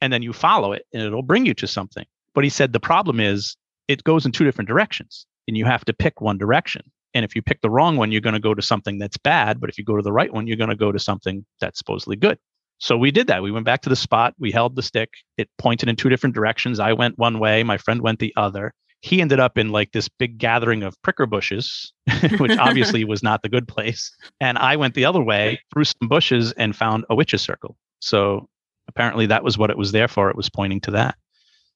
and 0.00 0.12
then 0.12 0.22
you 0.22 0.32
follow 0.32 0.72
it 0.72 0.84
and 0.92 1.02
it'll 1.02 1.22
bring 1.22 1.46
you 1.46 1.54
to 1.54 1.66
something. 1.66 2.04
But 2.34 2.44
he 2.44 2.50
said 2.50 2.72
the 2.72 2.80
problem 2.80 3.20
is 3.20 3.56
it 3.88 4.04
goes 4.04 4.26
in 4.26 4.32
two 4.32 4.44
different 4.44 4.68
directions 4.68 5.26
and 5.48 5.56
you 5.56 5.64
have 5.64 5.84
to 5.86 5.92
pick 5.92 6.20
one 6.20 6.38
direction. 6.38 6.82
And 7.14 7.24
if 7.24 7.34
you 7.34 7.42
pick 7.42 7.60
the 7.60 7.70
wrong 7.70 7.96
one, 7.96 8.12
you're 8.12 8.20
going 8.20 8.34
to 8.34 8.40
go 8.40 8.54
to 8.54 8.62
something 8.62 8.98
that's 8.98 9.16
bad. 9.16 9.60
But 9.60 9.70
if 9.70 9.78
you 9.78 9.84
go 9.84 9.96
to 9.96 10.02
the 10.02 10.12
right 10.12 10.32
one, 10.32 10.46
you're 10.46 10.56
going 10.56 10.70
to 10.70 10.76
go 10.76 10.92
to 10.92 10.98
something 10.98 11.44
that's 11.60 11.78
supposedly 11.78 12.16
good. 12.16 12.38
So 12.78 12.98
we 12.98 13.10
did 13.10 13.26
that. 13.28 13.42
We 13.42 13.50
went 13.50 13.64
back 13.64 13.80
to 13.82 13.88
the 13.88 13.96
spot. 13.96 14.34
We 14.38 14.52
held 14.52 14.76
the 14.76 14.82
stick. 14.82 15.10
It 15.38 15.48
pointed 15.56 15.88
in 15.88 15.96
two 15.96 16.10
different 16.10 16.34
directions. 16.34 16.78
I 16.78 16.92
went 16.92 17.18
one 17.18 17.38
way, 17.38 17.62
my 17.62 17.78
friend 17.78 18.02
went 18.02 18.18
the 18.18 18.34
other 18.36 18.74
he 19.06 19.20
ended 19.20 19.38
up 19.38 19.56
in 19.56 19.70
like 19.70 19.92
this 19.92 20.08
big 20.08 20.38
gathering 20.38 20.82
of 20.82 21.00
pricker 21.02 21.26
bushes, 21.26 21.92
which 22.38 22.56
obviously 22.58 23.04
was 23.12 23.22
not 23.22 23.42
the 23.42 23.48
good 23.48 23.68
place. 23.68 24.14
And 24.40 24.58
I 24.58 24.76
went 24.76 24.94
the 24.94 25.04
other 25.04 25.22
way 25.22 25.60
through 25.72 25.84
some 25.84 26.08
bushes 26.08 26.52
and 26.52 26.74
found 26.74 27.04
a 27.10 27.14
witch's 27.14 27.42
circle. 27.42 27.76
So 28.00 28.48
apparently 28.88 29.26
that 29.26 29.44
was 29.44 29.56
what 29.56 29.70
it 29.70 29.78
was 29.78 29.92
there 29.92 30.08
for. 30.08 30.30
It 30.30 30.36
was 30.36 30.48
pointing 30.48 30.80
to 30.82 30.90
that. 30.92 31.16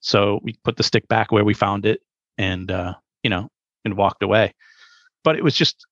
So 0.00 0.40
we 0.42 0.56
put 0.64 0.76
the 0.76 0.82
stick 0.82 1.06
back 1.08 1.30
where 1.30 1.44
we 1.44 1.54
found 1.54 1.86
it 1.86 2.00
and, 2.38 2.70
uh, 2.70 2.94
you 3.22 3.30
know, 3.30 3.48
and 3.84 3.96
walked 3.96 4.22
away. 4.22 4.54
But 5.22 5.36
it 5.36 5.44
was 5.44 5.54
just 5.54 5.86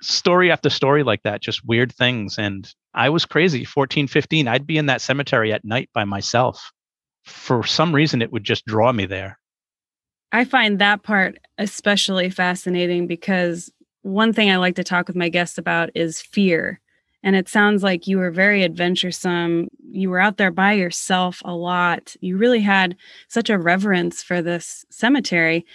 story 0.00 0.50
after 0.50 0.70
story 0.70 1.02
like 1.02 1.22
that, 1.22 1.42
just 1.42 1.64
weird 1.64 1.92
things. 1.92 2.38
And 2.38 2.72
I 2.94 3.08
was 3.10 3.24
crazy, 3.24 3.64
14, 3.64 4.06
15. 4.06 4.48
I'd 4.48 4.66
be 4.66 4.78
in 4.78 4.86
that 4.86 5.02
cemetery 5.02 5.52
at 5.52 5.64
night 5.64 5.90
by 5.94 6.04
myself. 6.04 6.72
For 7.24 7.62
some 7.64 7.94
reason, 7.94 8.22
it 8.22 8.32
would 8.32 8.44
just 8.44 8.64
draw 8.66 8.92
me 8.92 9.06
there. 9.06 9.38
I 10.32 10.44
find 10.44 10.78
that 10.78 11.02
part 11.02 11.38
especially 11.58 12.30
fascinating 12.30 13.06
because 13.06 13.70
one 14.02 14.32
thing 14.32 14.50
I 14.50 14.56
like 14.56 14.76
to 14.76 14.84
talk 14.84 15.08
with 15.08 15.16
my 15.16 15.28
guests 15.28 15.58
about 15.58 15.90
is 15.94 16.22
fear. 16.22 16.80
And 17.22 17.36
it 17.36 17.48
sounds 17.48 17.82
like 17.82 18.06
you 18.06 18.16
were 18.16 18.30
very 18.30 18.64
adventuresome. 18.64 19.68
You 19.90 20.08
were 20.08 20.20
out 20.20 20.38
there 20.38 20.50
by 20.50 20.72
yourself 20.72 21.42
a 21.44 21.54
lot. 21.54 22.16
You 22.20 22.38
really 22.38 22.60
had 22.60 22.96
such 23.28 23.50
a 23.50 23.58
reverence 23.58 24.22
for 24.22 24.40
this 24.40 24.86
cemetery. 24.88 25.66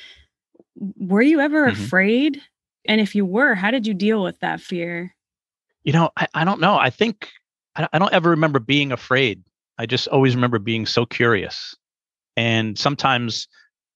Were 0.76 1.22
you 1.22 1.40
ever 1.40 1.70
mm-hmm. 1.70 1.84
afraid? 1.84 2.42
And 2.88 3.02
if 3.02 3.16
you 3.16 3.26
were, 3.26 3.56
how 3.56 3.72
did 3.72 3.88
you 3.88 3.94
deal 3.94 4.24
with 4.24 4.40
that 4.40 4.62
fear? 4.62 5.16
You 5.84 5.94
know, 5.94 6.12
I, 6.18 6.28
I 6.34 6.44
don't 6.46 6.60
know. 6.60 6.78
I 6.78 6.90
think 6.90 7.30
I, 7.76 7.88
I 7.92 8.00
don't 8.00 8.14
ever 8.14 8.32
remember 8.32 8.60
being 8.60 8.92
afraid. 8.92 9.44
I 9.78 9.86
just 9.86 10.08
always 10.08 10.36
remember 10.36 10.60
being 10.60 10.86
so 10.86 11.06
curious. 11.06 11.76
And 12.38 12.78
sometimes 12.78 13.48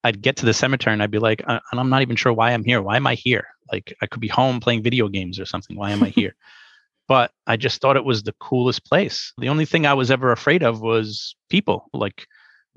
I'd 0.04 0.21
get 0.21 0.38
to 0.38 0.45
the 0.45 0.54
cemetery 0.54 0.93
and 0.93 1.04
I'd 1.04 1.12
be 1.12 1.19
like, 1.19 1.43
and 1.47 1.60
I'm 1.71 1.89
not 1.89 2.02
even 2.02 2.15
sure 2.15 2.34
why 2.34 2.52
I'm 2.52 2.63
here. 2.63 2.82
Why 2.82 2.95
am 2.95 3.08
I 3.08 3.15
here? 3.15 3.47
Like 3.71 3.95
I 4.02 4.08
could 4.08 4.21
be 4.21 4.28
home 4.28 4.60
playing 4.60 4.84
video 4.84 5.08
games 5.08 5.39
or 5.39 5.45
something. 5.45 5.75
Why 5.75 5.91
am 5.91 6.04
I 6.04 6.10
here? 6.10 6.36
but 7.10 7.32
I 7.47 7.58
just 7.58 7.82
thought 7.82 7.97
it 7.97 8.06
was 8.06 8.23
the 8.23 8.36
coolest 8.39 8.86
place. 8.86 9.34
The 9.39 9.49
only 9.49 9.65
thing 9.65 9.86
I 9.86 9.95
was 9.95 10.12
ever 10.12 10.32
afraid 10.32 10.63
of 10.63 10.80
was 10.80 11.36
people, 11.49 11.89
like 11.91 12.28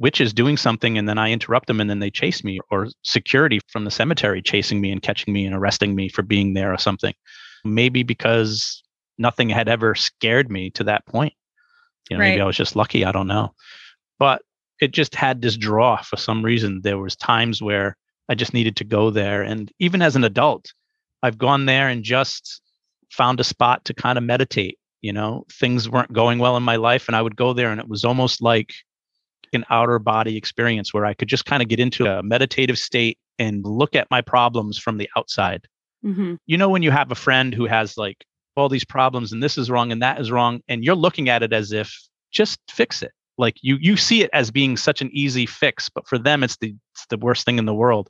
witches 0.03 0.35
doing 0.35 0.57
something 0.57 0.99
and 0.99 1.09
then 1.09 1.17
I 1.17 1.31
interrupt 1.31 1.69
them 1.69 1.81
and 1.81 1.89
then 1.89 2.01
they 2.01 2.11
chase 2.11 2.43
me, 2.43 2.59
or 2.71 2.89
security 3.03 3.61
from 3.69 3.85
the 3.85 3.91
cemetery 3.91 4.43
chasing 4.43 4.81
me 4.81 4.91
and 4.91 5.01
catching 5.01 5.33
me 5.33 5.47
and 5.47 5.55
arresting 5.55 5.95
me 5.95 6.09
for 6.09 6.23
being 6.23 6.55
there 6.55 6.75
or 6.75 6.79
something. 6.79 7.15
Maybe 7.65 8.03
because 8.03 8.83
nothing 9.17 9.49
had 9.49 9.69
ever 9.69 9.95
scared 9.95 10.51
me 10.51 10.71
to 10.71 10.85
that 10.85 11.07
point. 11.07 11.35
You 12.11 12.17
know, 12.17 12.23
right. 12.23 12.31
maybe 12.31 12.43
I 12.43 12.47
was 12.47 12.57
just 12.57 12.75
lucky. 12.75 13.05
I 13.05 13.13
don't 13.13 13.29
know. 13.29 13.55
But 14.19 14.43
it 14.81 14.91
just 14.91 15.15
had 15.15 15.41
this 15.41 15.57
draw 15.57 16.03
for 16.03 16.17
some 16.17 16.45
reason. 16.45 16.81
There 16.83 16.99
was 16.99 17.15
times 17.15 17.63
where 17.63 17.97
I 18.29 18.35
just 18.35 18.53
needed 18.53 18.75
to 18.77 18.85
go 18.85 19.11
there. 19.11 19.43
And 19.43 19.71
even 19.79 20.03
as 20.03 20.17
an 20.17 20.25
adult, 20.25 20.73
I've 21.23 21.39
gone 21.39 21.67
there 21.67 21.89
and 21.89 22.03
just 22.03 22.61
found 23.11 23.39
a 23.39 23.45
spot 23.45 23.85
to 23.85 23.95
kind 23.95 24.19
of 24.19 24.25
meditate. 24.25 24.79
You 25.01 25.13
know, 25.13 25.45
things 25.61 25.89
weren't 25.89 26.13
going 26.13 26.39
well 26.39 26.57
in 26.57 26.63
my 26.63 26.77
life, 26.77 27.09
and 27.09 27.17
I 27.17 27.23
would 27.23 27.37
go 27.37 27.53
there, 27.53 27.71
and 27.71 27.81
it 27.81 27.89
was 27.89 28.05
almost 28.05 28.41
like 28.41 28.73
an 29.55 29.65
outer 29.71 29.99
body 29.99 30.37
experience 30.37 30.93
where 30.93 31.07
I 31.07 31.15
could 31.15 31.29
just 31.29 31.45
kind 31.45 31.63
of 31.63 31.69
get 31.69 31.81
into 31.81 32.07
a 32.07 32.23
meditative 32.23 32.79
state 32.79 33.19
and 33.39 33.65
look 33.65 33.95
at 33.95 34.11
my 34.11 34.21
problems 34.21 34.79
from 34.79 34.99
the 34.99 35.09
outside. 35.17 35.67
Mm-hmm. 36.05 36.35
You 36.47 36.59
know, 36.59 36.69
when 36.69 36.83
you 36.83 36.91
have 36.91 37.11
a 37.11 37.17
friend 37.17 37.55
who 37.55 37.67
has 37.67 37.97
like 37.97 38.25
all 38.57 38.69
these 38.69 38.85
problems 38.85 39.33
and 39.33 39.43
this 39.43 39.57
is 39.57 39.71
wrong 39.71 39.93
and 39.93 40.03
that 40.03 40.21
is 40.21 40.31
wrong, 40.31 40.61
and 40.69 40.85
you're 40.85 40.95
looking 40.95 41.29
at 41.29 41.43
it 41.43 41.53
as 41.53 41.73
if 41.73 41.95
just 42.31 42.59
fix 42.71 43.03
it 43.03 43.13
like 43.39 43.57
you 43.63 43.77
you 43.81 43.97
see 43.97 44.23
it 44.23 44.31
as 44.33 44.51
being 44.51 44.77
such 44.77 45.01
an 45.01 45.11
easy 45.13 45.47
fix 45.47 45.89
but 45.89 46.07
for 46.07 46.19
them 46.19 46.43
it's 46.43 46.57
the 46.59 46.75
it's 46.93 47.07
the 47.07 47.19
worst 47.19 47.45
thing 47.45 47.59
in 47.59 47.67
the 47.67 47.75
world 47.75 48.09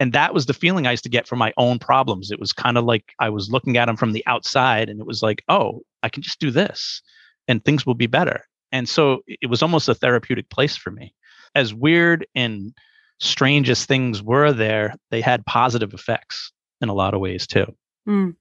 and 0.00 0.12
that 0.12 0.34
was 0.34 0.46
the 0.46 0.54
feeling 0.54 0.86
i 0.86 0.90
used 0.90 1.04
to 1.04 1.10
get 1.10 1.26
for 1.26 1.36
my 1.36 1.52
own 1.56 1.78
problems 1.78 2.30
it 2.30 2.40
was 2.40 2.52
kind 2.52 2.76
of 2.76 2.84
like 2.84 3.12
i 3.18 3.28
was 3.28 3.50
looking 3.50 3.76
at 3.76 3.86
them 3.86 3.96
from 3.96 4.12
the 4.12 4.24
outside 4.26 4.88
and 4.88 5.00
it 5.00 5.06
was 5.06 5.22
like 5.22 5.42
oh 5.48 5.80
i 6.02 6.08
can 6.08 6.22
just 6.22 6.40
do 6.40 6.50
this 6.50 7.02
and 7.48 7.64
things 7.64 7.86
will 7.86 7.94
be 7.94 8.06
better 8.06 8.44
and 8.74 8.88
so 8.88 9.22
it 9.26 9.48
was 9.48 9.62
almost 9.62 9.88
a 9.88 9.94
therapeutic 9.94 10.50
place 10.50 10.76
for 10.76 10.90
me 10.90 11.14
as 11.54 11.72
weird 11.72 12.26
and 12.34 12.74
strange 13.20 13.70
as 13.70 13.86
things 13.86 14.22
were 14.22 14.52
there 14.52 14.94
they 15.10 15.20
had 15.20 15.46
positive 15.46 15.94
effects 15.94 16.52
in 16.80 16.88
a 16.88 16.94
lot 16.94 17.14
of 17.14 17.20
ways 17.20 17.46
too 17.46 17.66
mm. 18.06 18.34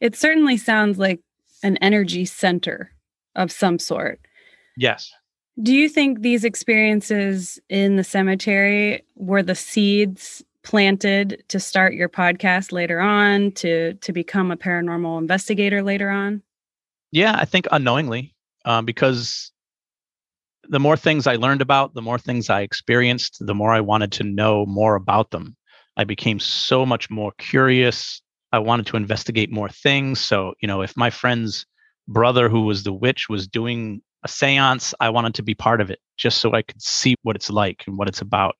it 0.00 0.16
certainly 0.16 0.56
sounds 0.56 0.98
like 0.98 1.20
an 1.62 1.76
energy 1.78 2.24
center 2.24 2.92
of 3.34 3.50
some 3.52 3.78
sort 3.78 4.20
yes 4.76 5.12
do 5.62 5.74
you 5.74 5.88
think 5.88 6.22
these 6.22 6.44
experiences 6.44 7.58
in 7.68 7.96
the 7.96 8.04
cemetery 8.04 9.02
were 9.16 9.42
the 9.42 9.54
seeds 9.54 10.42
planted 10.62 11.42
to 11.48 11.60
start 11.60 11.94
your 11.94 12.08
podcast 12.08 12.72
later 12.72 13.00
on 13.00 13.52
to 13.52 13.94
to 13.94 14.12
become 14.12 14.50
a 14.50 14.56
paranormal 14.56 15.18
investigator 15.18 15.82
later 15.82 16.08
on? 16.08 16.42
Yeah, 17.10 17.36
I 17.38 17.44
think 17.44 17.66
unknowingly, 17.70 18.34
um, 18.64 18.86
because 18.86 19.51
the 20.72 20.80
more 20.80 20.96
things 20.96 21.26
I 21.26 21.36
learned 21.36 21.60
about, 21.60 21.92
the 21.92 22.00
more 22.00 22.18
things 22.18 22.48
I 22.48 22.62
experienced, 22.62 23.36
the 23.44 23.54
more 23.54 23.72
I 23.72 23.82
wanted 23.82 24.10
to 24.12 24.24
know 24.24 24.64
more 24.64 24.94
about 24.94 25.30
them. 25.30 25.54
I 25.98 26.04
became 26.04 26.40
so 26.40 26.86
much 26.86 27.10
more 27.10 27.32
curious. 27.36 28.22
I 28.52 28.58
wanted 28.58 28.86
to 28.86 28.96
investigate 28.96 29.52
more 29.52 29.68
things. 29.68 30.18
So, 30.18 30.54
you 30.62 30.66
know, 30.66 30.80
if 30.80 30.96
my 30.96 31.10
friend's 31.10 31.66
brother, 32.08 32.48
who 32.48 32.62
was 32.62 32.84
the 32.84 32.92
witch, 32.92 33.28
was 33.28 33.46
doing 33.46 34.00
a 34.24 34.28
seance. 34.28 34.94
I 34.98 35.10
wanted 35.10 35.34
to 35.34 35.42
be 35.42 35.54
part 35.54 35.82
of 35.82 35.90
it 35.90 35.98
just 36.16 36.38
so 36.38 36.54
I 36.54 36.62
could 36.62 36.80
see 36.80 37.16
what 37.22 37.36
it's 37.36 37.50
like 37.50 37.84
and 37.86 37.98
what 37.98 38.08
it's 38.08 38.22
about. 38.22 38.56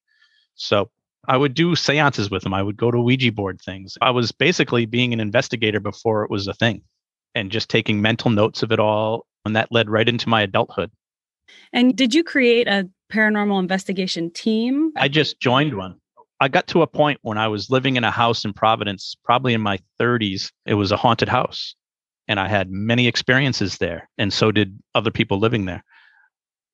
So 0.54 0.90
I 1.26 1.38
would 1.38 1.54
do 1.54 1.74
seances 1.74 2.30
with 2.30 2.42
them. 2.42 2.52
I 2.52 2.62
would 2.62 2.76
go 2.76 2.90
to 2.90 3.00
Ouija 3.00 3.32
board 3.32 3.58
things. 3.64 3.96
I 4.02 4.10
was 4.10 4.32
basically 4.32 4.84
being 4.84 5.14
an 5.14 5.20
investigator 5.20 5.80
before 5.80 6.24
it 6.24 6.30
was 6.30 6.46
a 6.46 6.52
thing 6.52 6.82
and 7.34 7.50
just 7.50 7.70
taking 7.70 8.02
mental 8.02 8.30
notes 8.30 8.62
of 8.62 8.70
it 8.70 8.80
all. 8.80 9.24
And 9.46 9.56
that 9.56 9.72
led 9.72 9.88
right 9.88 10.06
into 10.06 10.28
my 10.28 10.42
adulthood. 10.42 10.90
And 11.72 11.96
did 11.96 12.14
you 12.14 12.24
create 12.24 12.68
a 12.68 12.88
paranormal 13.12 13.58
investigation 13.58 14.30
team? 14.30 14.92
I 14.96 15.08
just 15.08 15.40
joined 15.40 15.76
one. 15.76 15.96
I 16.40 16.48
got 16.48 16.66
to 16.68 16.82
a 16.82 16.86
point 16.86 17.20
when 17.22 17.38
I 17.38 17.48
was 17.48 17.70
living 17.70 17.96
in 17.96 18.04
a 18.04 18.10
house 18.10 18.44
in 18.44 18.52
Providence, 18.52 19.14
probably 19.24 19.54
in 19.54 19.60
my 19.60 19.78
30s. 20.00 20.50
It 20.66 20.74
was 20.74 20.90
a 20.90 20.96
haunted 20.96 21.28
house 21.28 21.74
and 22.28 22.38
I 22.38 22.48
had 22.48 22.70
many 22.70 23.08
experiences 23.08 23.78
there, 23.78 24.08
and 24.18 24.32
so 24.32 24.52
did 24.52 24.78
other 24.94 25.10
people 25.10 25.38
living 25.38 25.64
there. 25.64 25.84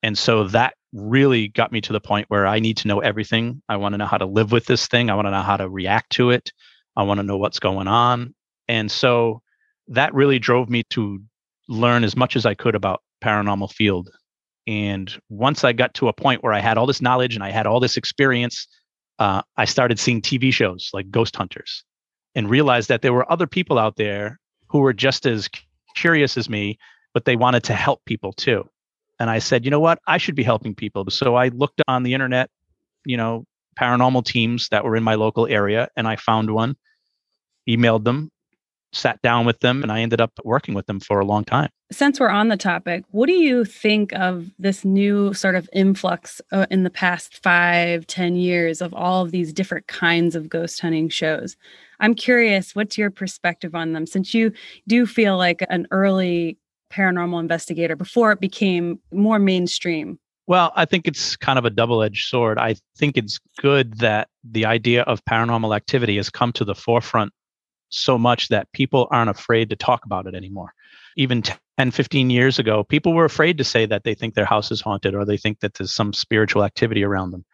And 0.03 0.17
so 0.17 0.45
that 0.49 0.75
really 0.93 1.49
got 1.49 1.73
me 1.73 1.81
to 1.81 1.93
the 1.93 2.01
point 2.01 2.27
where 2.29 2.47
I 2.47 2.61
need 2.61 2.77
to 2.79 2.89
know 2.89 3.01
everything. 3.01 3.63
I 3.69 3.77
want 3.77 3.95
to 3.95 3.99
know 3.99 4.07
how 4.07 4.19
to 4.19 4.27
live 4.27 4.53
with 4.53 4.67
this 4.67 4.87
thing. 4.87 5.11
I 5.11 5.15
want 5.15 5.27
to 5.27 5.33
know 5.33 5.43
how 5.43 5.57
to 5.57 5.69
react 5.69 6.11
to 6.13 6.31
it. 6.31 6.53
I 6.97 7.03
want 7.03 7.19
to 7.19 7.25
know 7.25 7.37
what's 7.37 7.59
going 7.59 7.89
on. 7.89 8.35
And 8.69 8.91
so 8.91 9.43
that 9.89 10.15
really 10.15 10.39
drove 10.39 10.69
me 10.69 10.85
to 10.91 11.21
learn 11.69 12.05
as 12.05 12.17
much 12.17 12.37
as 12.37 12.47
I 12.47 12.55
could 12.55 12.75
about 12.75 13.03
paranormal 13.23 13.73
field. 13.73 14.11
And 14.69 15.11
once 15.31 15.65
I 15.65 15.73
got 15.73 15.95
to 15.95 16.09
a 16.09 16.13
point 16.13 16.45
where 16.45 16.53
I 16.53 16.61
had 16.61 16.77
all 16.77 16.85
this 16.85 17.01
knowledge 17.01 17.35
and 17.35 17.43
I 17.43 17.51
had 17.51 17.67
all 17.67 17.81
this 17.81 17.97
experience, 17.97 18.69
uh, 19.19 19.41
I 19.57 19.65
started 19.65 19.99
seeing 19.99 20.21
TV 20.21 20.53
shows 20.53 20.91
like 20.93 21.11
Ghost 21.11 21.35
Hunters 21.35 21.85
and 22.35 22.51
realized 22.51 22.91
that 22.91 23.01
there 23.01 23.15
were 23.15 23.31
other 23.33 23.47
people 23.47 23.79
out 23.79 23.97
there 23.97 24.39
who 24.69 24.81
were 24.81 24.93
just 24.93 25.25
as 25.25 25.49
curious 25.97 26.37
as 26.37 26.51
me, 26.51 26.79
but 27.15 27.25
they 27.25 27.35
wanted 27.35 27.65
to 27.65 27.75
help 27.75 28.05
people 28.05 28.35
too. 28.35 28.69
And 29.19 29.31
I 29.31 29.39
said, 29.39 29.65
you 29.65 29.71
know 29.71 29.81
what? 29.81 30.01
I 30.07 30.19
should 30.19 30.37
be 30.37 30.43
helping 30.43 30.75
people. 30.75 31.07
So 31.09 31.35
I 31.35 31.49
looked 31.49 31.81
on 31.89 32.03
the 32.03 32.13
internet, 32.13 32.51
you 33.07 33.17
know, 33.17 33.47
paranormal 33.81 34.27
teams 34.27 34.69
that 34.69 34.85
were 34.85 34.97
in 34.97 35.03
my 35.03 35.15
local 35.15 35.47
area, 35.47 35.89
and 35.97 36.07
I 36.07 36.17
found 36.17 36.51
one, 36.51 36.77
emailed 37.67 38.05
them, 38.05 38.31
sat 38.93 39.21
down 39.23 39.47
with 39.47 39.61
them, 39.61 39.83
and 39.83 39.93
I 39.93 40.01
ended 40.01 40.21
up 40.21 40.33
working 40.45 40.75
with 40.75 40.87
them 40.87 41.01
for 41.01 41.21
a 41.21 41.25
long 41.27 41.45
time. 41.45 41.69
Since 41.91 42.21
we're 42.21 42.29
on 42.29 42.49
the 42.49 42.57
topic, 42.57 43.05
what 43.11 43.27
do 43.27 43.33
you 43.33 43.65
think 43.65 44.13
of 44.13 44.51
this 44.59 44.85
new 44.85 45.33
sort 45.35 45.55
of 45.55 45.69
influx 45.73 46.41
uh, 46.53 46.67
in 46.71 46.85
the 46.85 46.91
past 46.91 47.43
five, 47.43 48.07
ten 48.07 48.37
years 48.37 48.81
of 48.81 48.93
all 48.95 49.25
of 49.25 49.31
these 49.31 49.53
different 49.53 49.87
kinds 49.87 50.35
of 50.35 50.49
ghost 50.49 50.81
hunting 50.81 51.09
shows? 51.09 51.57
I'm 52.01 52.15
curious, 52.15 52.75
what's 52.75 52.97
your 52.97 53.11
perspective 53.11 53.75
on 53.75 53.93
them 53.93 54.07
since 54.07 54.35
you 54.35 54.53
do 54.87 55.07
feel 55.07 55.37
like 55.37 55.65
an 55.69 55.87
early 55.91 56.59
paranormal 56.91 57.41
investigator 57.41 57.97
before 57.97 58.33
it 58.33 58.41
became 58.41 59.01
more 59.13 59.39
mainstream? 59.39 60.19
Well, 60.47 60.73
I 60.77 60.87
think 60.87 61.07
it's 61.07 61.37
kind 61.37 61.59
of 61.59 61.67
a 61.67 61.71
double 61.71 62.03
edged 62.03 62.29
sword. 62.29 62.59
I 62.59 62.77
think 62.97 63.19
it's 63.19 63.39
good 63.61 63.99
that 63.99 64.29
the 64.43 64.65
idea 64.65 65.03
of 65.03 65.23
paranormal 65.27 65.77
activity 65.77 66.17
has 66.17 66.31
come 66.31 66.53
to 66.53 66.65
the 66.65 66.75
forefront 66.75 67.35
so 67.91 68.19
much 68.19 68.49
that 68.49 68.71
people 68.73 69.09
aren't 69.11 69.31
afraid 69.31 69.71
to 69.71 69.77
talk 69.77 70.05
about 70.05 70.27
it 70.27 70.35
anymore. 70.35 70.73
Even 71.17 71.43
10, 71.43 71.91
15 71.91 72.31
years 72.31 72.59
ago, 72.59 72.85
people 72.85 73.13
were 73.13 73.25
afraid 73.25 73.59
to 73.59 73.65
say 73.65 73.87
that 73.87 74.05
they 74.05 74.15
think 74.15 74.35
their 74.35 74.45
house 74.45 74.71
is 74.71 74.81
haunted 74.81 75.15
or 75.15 75.25
they 75.25 75.37
think 75.37 75.61
that 75.61 75.75
there's 75.75 75.93
some 75.93 76.13
spiritual 76.13 76.65
activity 76.65 77.05
around 77.05 77.31
them. 77.31 77.45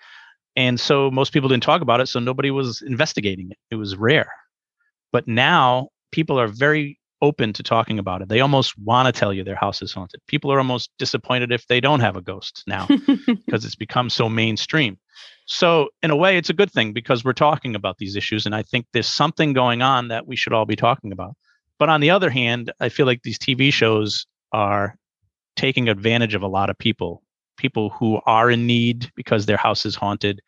And 0.56 0.78
so 0.78 1.10
most 1.10 1.32
people 1.32 1.48
didn't 1.48 1.62
talk 1.62 1.82
about 1.82 2.00
it, 2.00 2.06
so 2.08 2.20
nobody 2.20 2.50
was 2.50 2.82
investigating 2.82 3.50
it. 3.50 3.58
It 3.70 3.76
was 3.76 3.96
rare. 3.96 4.30
But 5.12 5.26
now 5.26 5.88
people 6.12 6.38
are 6.38 6.46
very 6.46 6.98
open 7.24 7.52
to 7.54 7.62
talking 7.62 7.98
about 7.98 8.22
it. 8.22 8.28
They 8.28 8.40
almost 8.40 8.78
want 8.78 9.06
to 9.06 9.18
tell 9.18 9.32
you 9.32 9.42
their 9.42 9.54
house 9.56 9.80
is 9.82 9.92
haunted. 9.92 10.20
People 10.26 10.52
are 10.52 10.58
almost 10.58 10.90
disappointed 10.98 11.50
if 11.50 11.66
they 11.66 11.80
don't 11.80 12.00
have 12.00 12.16
a 12.16 12.22
ghost 12.22 12.62
now 12.66 12.86
because 13.46 13.64
it's 13.64 13.74
become 13.74 14.10
so 14.10 14.28
mainstream. 14.28 14.98
So, 15.46 15.88
in 16.02 16.10
a 16.10 16.16
way, 16.16 16.36
it's 16.38 16.50
a 16.50 16.54
good 16.54 16.70
thing 16.70 16.92
because 16.92 17.24
we're 17.24 17.32
talking 17.32 17.74
about 17.74 17.98
these 17.98 18.16
issues. 18.16 18.46
And 18.46 18.54
I 18.54 18.62
think 18.62 18.86
there's 18.92 19.08
something 19.08 19.52
going 19.52 19.82
on 19.82 20.08
that 20.08 20.26
we 20.26 20.36
should 20.36 20.52
all 20.52 20.66
be 20.66 20.76
talking 20.76 21.12
about. 21.12 21.34
But 21.78 21.88
on 21.88 22.00
the 22.00 22.10
other 22.10 22.30
hand, 22.30 22.72
I 22.80 22.88
feel 22.88 23.06
like 23.06 23.22
these 23.22 23.38
TV 23.38 23.72
shows 23.72 24.26
are 24.52 24.96
taking 25.56 25.88
advantage 25.88 26.34
of 26.34 26.42
a 26.42 26.48
lot 26.48 26.70
of 26.70 26.78
people, 26.78 27.22
people 27.56 27.90
who 27.90 28.20
are 28.26 28.50
in 28.50 28.66
need 28.66 29.10
because 29.16 29.46
their 29.46 29.56
house 29.56 29.84
is 29.84 29.94
haunted, 29.94 30.40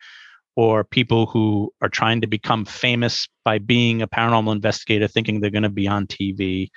or 0.57 0.83
people 0.83 1.27
who 1.27 1.71
are 1.81 1.87
trying 1.87 2.19
to 2.19 2.27
become 2.27 2.65
famous 2.65 3.27
by 3.45 3.59
being 3.59 4.01
a 4.01 4.07
paranormal 4.07 4.51
investigator 4.51 5.07
thinking 5.07 5.39
they're 5.39 5.51
going 5.51 5.61
to 5.61 5.69
be 5.69 5.87
on 5.87 6.07
TV. 6.07 6.69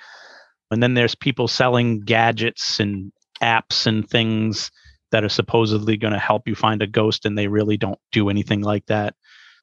And 0.69 0.83
then 0.83 0.93
there's 0.93 1.15
people 1.15 1.47
selling 1.47 1.99
gadgets 2.01 2.79
and 2.79 3.11
apps 3.41 3.87
and 3.87 4.07
things 4.07 4.69
that 5.11 5.23
are 5.23 5.29
supposedly 5.29 5.97
going 5.97 6.13
to 6.13 6.19
help 6.19 6.47
you 6.47 6.53
find 6.53 6.83
a 6.83 6.87
ghost 6.87 7.25
and 7.25 7.35
they 7.35 7.47
really 7.47 7.75
don't 7.75 7.97
do 8.11 8.29
anything 8.29 8.61
like 8.61 8.85
that. 8.85 9.15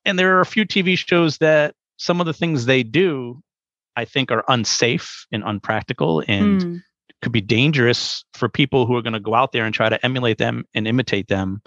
And 0.05 0.19
there 0.19 0.37
are 0.37 0.41
a 0.41 0.47
few 0.47 0.67
TV 0.67 0.99
shows 0.99 1.39
that 1.39 1.77
some 1.97 2.21
of 2.21 2.27
the 2.27 2.35
things 2.35 2.67
they 2.67 2.83
do 2.83 3.41
I 3.95 4.05
think 4.05 4.33
are 4.33 4.45
unsafe 4.49 5.27
and 5.31 5.45
unpractical 5.45 6.25
and 6.27 6.61
mm. 6.61 6.83
could 7.23 7.33
be 7.33 7.41
dangerous 7.41 8.25
for 8.35 8.49
people 8.49 8.85
who 8.85 8.97
are 8.97 9.03
going 9.03 9.13
to 9.13 9.21
go 9.21 9.35
out 9.35 9.53
there 9.53 9.65
and 9.65 9.75
try 9.75 9.89
to 9.89 10.05
emulate 10.05 10.39
them 10.39 10.65
and 10.75 10.89
imitate 10.89 11.29
them 11.29 11.63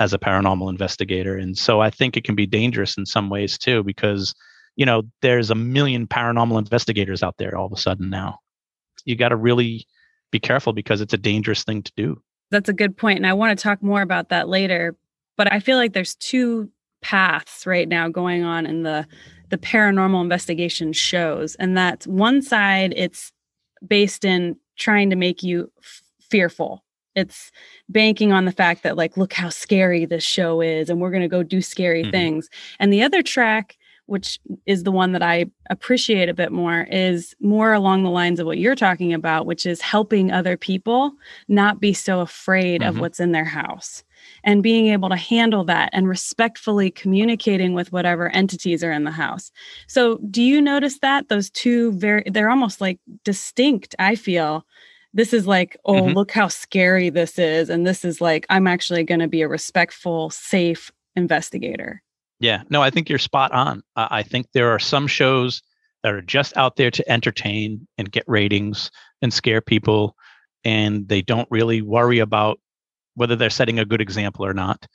as 0.00 0.12
a 0.12 0.18
paranormal 0.18 0.70
investigator. 0.70 1.36
And 1.36 1.56
so 1.56 1.80
I 1.80 1.90
think 1.90 2.16
it 2.16 2.24
can 2.24 2.34
be 2.34 2.46
dangerous 2.46 2.96
in 2.96 3.06
some 3.06 3.30
ways 3.30 3.56
too, 3.58 3.82
because, 3.82 4.34
you 4.76 4.84
know, 4.84 5.02
there's 5.22 5.50
a 5.50 5.54
million 5.54 6.06
paranormal 6.06 6.58
investigators 6.58 7.22
out 7.22 7.36
there 7.38 7.56
all 7.56 7.66
of 7.66 7.72
a 7.72 7.76
sudden 7.76 8.10
now. 8.10 8.38
You 9.04 9.16
got 9.16 9.28
to 9.28 9.36
really 9.36 9.86
be 10.30 10.40
careful 10.40 10.72
because 10.72 11.00
it's 11.00 11.14
a 11.14 11.18
dangerous 11.18 11.62
thing 11.62 11.82
to 11.82 11.92
do. 11.96 12.20
That's 12.50 12.68
a 12.68 12.74
good 12.74 12.96
point. 12.96 13.18
And 13.18 13.26
I 13.26 13.34
want 13.34 13.56
to 13.56 13.62
talk 13.62 13.82
more 13.82 14.02
about 14.02 14.30
that 14.30 14.48
later. 14.48 14.96
But 15.36 15.52
I 15.52 15.60
feel 15.60 15.76
like 15.76 15.92
there's 15.92 16.14
two 16.14 16.70
paths 17.02 17.66
right 17.66 17.88
now 17.88 18.08
going 18.08 18.44
on 18.44 18.66
in 18.66 18.82
the 18.82 19.06
the 19.50 19.58
paranormal 19.58 20.22
investigation 20.22 20.92
shows 20.92 21.54
and 21.56 21.76
that's 21.76 22.06
one 22.06 22.40
side 22.40 22.94
it's 22.96 23.30
based 23.86 24.24
in 24.24 24.56
trying 24.76 25.10
to 25.10 25.16
make 25.16 25.42
you 25.42 25.70
f- 25.78 26.02
fearful 26.30 26.83
it's 27.14 27.50
banking 27.88 28.32
on 28.32 28.44
the 28.44 28.52
fact 28.52 28.82
that 28.82 28.96
like 28.96 29.16
look 29.16 29.32
how 29.32 29.48
scary 29.48 30.04
this 30.04 30.24
show 30.24 30.60
is 30.60 30.90
and 30.90 31.00
we're 31.00 31.10
going 31.10 31.22
to 31.22 31.28
go 31.28 31.42
do 31.42 31.60
scary 31.60 32.02
mm-hmm. 32.02 32.10
things 32.10 32.48
and 32.78 32.92
the 32.92 33.02
other 33.02 33.22
track 33.22 33.76
which 34.06 34.38
is 34.66 34.82
the 34.82 34.92
one 34.92 35.12
that 35.12 35.22
i 35.22 35.46
appreciate 35.70 36.28
a 36.28 36.34
bit 36.34 36.52
more 36.52 36.86
is 36.90 37.34
more 37.40 37.72
along 37.72 38.02
the 38.02 38.10
lines 38.10 38.38
of 38.38 38.46
what 38.46 38.58
you're 38.58 38.74
talking 38.74 39.12
about 39.12 39.46
which 39.46 39.64
is 39.64 39.80
helping 39.80 40.30
other 40.30 40.56
people 40.56 41.12
not 41.48 41.80
be 41.80 41.94
so 41.94 42.20
afraid 42.20 42.80
mm-hmm. 42.80 42.90
of 42.90 43.00
what's 43.00 43.20
in 43.20 43.32
their 43.32 43.44
house 43.44 44.04
and 44.42 44.62
being 44.62 44.86
able 44.86 45.08
to 45.08 45.16
handle 45.16 45.64
that 45.64 45.90
and 45.92 46.08
respectfully 46.08 46.90
communicating 46.90 47.74
with 47.74 47.92
whatever 47.92 48.28
entities 48.30 48.82
are 48.82 48.92
in 48.92 49.04
the 49.04 49.10
house 49.10 49.50
so 49.86 50.18
do 50.30 50.42
you 50.42 50.60
notice 50.60 50.98
that 50.98 51.28
those 51.28 51.48
two 51.50 51.92
very 51.92 52.22
they're 52.26 52.50
almost 52.50 52.80
like 52.80 52.98
distinct 53.24 53.94
i 53.98 54.14
feel 54.14 54.66
this 55.14 55.32
is 55.32 55.46
like 55.46 55.76
oh 55.84 55.94
mm-hmm. 55.94 56.14
look 56.14 56.32
how 56.32 56.48
scary 56.48 57.08
this 57.08 57.38
is 57.38 57.70
and 57.70 57.86
this 57.86 58.04
is 58.04 58.20
like 58.20 58.44
i'm 58.50 58.66
actually 58.66 59.04
going 59.04 59.20
to 59.20 59.28
be 59.28 59.42
a 59.42 59.48
respectful 59.48 60.28
safe 60.30 60.90
investigator. 61.16 62.02
Yeah 62.40 62.62
no 62.68 62.82
i 62.82 62.90
think 62.90 63.08
you're 63.08 63.18
spot 63.18 63.52
on. 63.52 63.82
I 63.96 64.22
think 64.22 64.46
there 64.52 64.70
are 64.70 64.78
some 64.78 65.06
shows 65.06 65.62
that 66.02 66.12
are 66.12 66.20
just 66.20 66.56
out 66.56 66.76
there 66.76 66.90
to 66.90 67.10
entertain 67.10 67.86
and 67.96 68.12
get 68.12 68.24
ratings 68.26 68.90
and 69.22 69.32
scare 69.32 69.62
people 69.62 70.14
and 70.64 71.08
they 71.08 71.22
don't 71.22 71.48
really 71.50 71.82
worry 71.82 72.18
about 72.18 72.58
whether 73.14 73.36
they're 73.36 73.50
setting 73.50 73.78
a 73.78 73.84
good 73.84 74.00
example 74.00 74.44
or 74.44 74.54
not. 74.54 74.86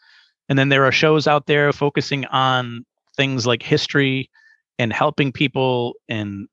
And 0.50 0.58
then 0.58 0.70
there 0.70 0.86
are 0.86 0.92
shows 0.92 1.28
out 1.28 1.46
there 1.46 1.72
focusing 1.72 2.26
on 2.26 2.86
things 3.16 3.46
like 3.46 3.64
history 3.64 4.30
and 4.78 4.92
helping 4.92 5.32
people 5.32 5.94
and 6.08 6.48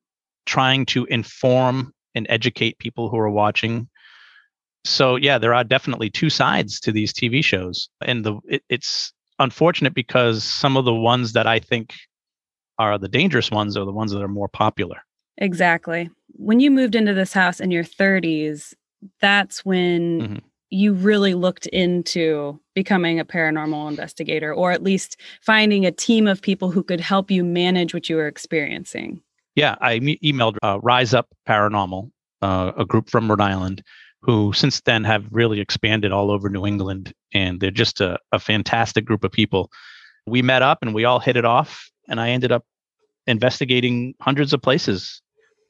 trying 0.45 0.87
to 0.87 1.07
inform 1.07 1.93
and 2.17 2.27
educate 2.29 2.79
people 2.79 3.09
who 3.09 3.19
are 3.19 3.31
watching. 3.31 3.89
So 4.85 5.17
yeah, 5.17 5.39
there 5.39 5.55
are 5.55 5.63
definitely 5.63 6.11
two 6.11 6.31
sides 6.31 6.81
to 6.81 6.93
these 6.93 7.13
TV 7.13 7.45
shows, 7.45 7.89
and 8.03 8.25
the 8.25 8.39
it, 8.49 8.63
it's 8.69 9.13
unfortunate 9.39 9.95
because 9.95 10.43
some 10.43 10.77
of 10.77 10.85
the 10.85 10.95
ones 10.95 11.35
that 11.35 11.47
I 11.47 11.59
think 11.59 11.95
are 12.79 12.99
the 12.99 13.09
dangerous 13.09 13.51
ones 13.51 13.77
are 13.77 13.85
the 13.85 13.93
ones 13.93 14.13
that 14.13 14.23
are 14.23 14.29
more 14.29 14.49
popular. 14.49 14.99
Exactly. 15.39 16.11
When 16.33 16.61
you 16.61 16.71
moved 16.71 16.95
into 16.95 17.15
this 17.15 17.33
house 17.33 17.61
in 17.61 17.71
your 17.71 17.85
30s, 17.85 18.75
that's 19.21 19.65
when 19.65 20.21
mm-hmm. 20.21 20.37
you 20.71 20.93
really 20.93 21.35
looked 21.35 21.67
into 21.67 22.59
becoming 22.75 23.21
a 23.21 23.25
paranormal 23.25 23.89
investigator 23.89 24.53
or 24.53 24.73
at 24.73 24.83
least 24.83 25.21
finding 25.43 25.85
a 25.85 25.93
team 25.93 26.27
of 26.27 26.43
people 26.43 26.71
who 26.71 26.83
could 26.83 27.01
help 27.01 27.31
you 27.31 27.45
manage 27.45 27.93
what 27.93 28.09
you 28.09 28.17
were 28.17 28.29
experiencing. 28.29 29.21
Yeah, 29.57 29.75
I 29.81 29.99
me- 30.01 30.21
emailed 30.23 30.59
uh, 30.63 30.79
Rise 30.83 31.15
Up 31.15 31.27
Paranormal, 31.49 32.11
uh, 32.43 32.73
a 32.77 32.85
group 32.85 33.09
from 33.09 33.29
Rhode 33.29 33.41
Island, 33.41 33.83
who 34.21 34.53
since 34.53 34.81
then 34.83 35.03
have 35.05 35.25
really 35.31 35.61
expanded 35.61 36.13
all 36.13 36.31
over 36.31 36.51
New 36.51 36.67
England, 36.67 37.13
and 37.33 37.59
they're 37.59 37.71
just 37.71 38.01
a, 38.01 38.19
a 38.33 38.39
fantastic 38.39 39.07
group 39.07 39.25
of 39.25 39.33
people. 39.33 39.71
We 40.27 40.43
met 40.43 40.63
up 40.63 40.79
and 40.83 40.95
we 40.95 41.07
all 41.07 41.21
hit 41.21 41.37
it 41.37 41.47
off, 41.47 41.91
and 42.09 42.21
I 42.21 42.31
ended 42.31 42.53
up 42.53 42.65
investigating 43.27 44.15
hundreds 44.21 44.53
of 44.53 44.61
places 44.61 45.23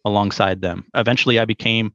alongside 0.04 0.60
them. 0.62 0.84
Eventually, 0.94 1.38
I 1.38 1.44
became 1.44 1.92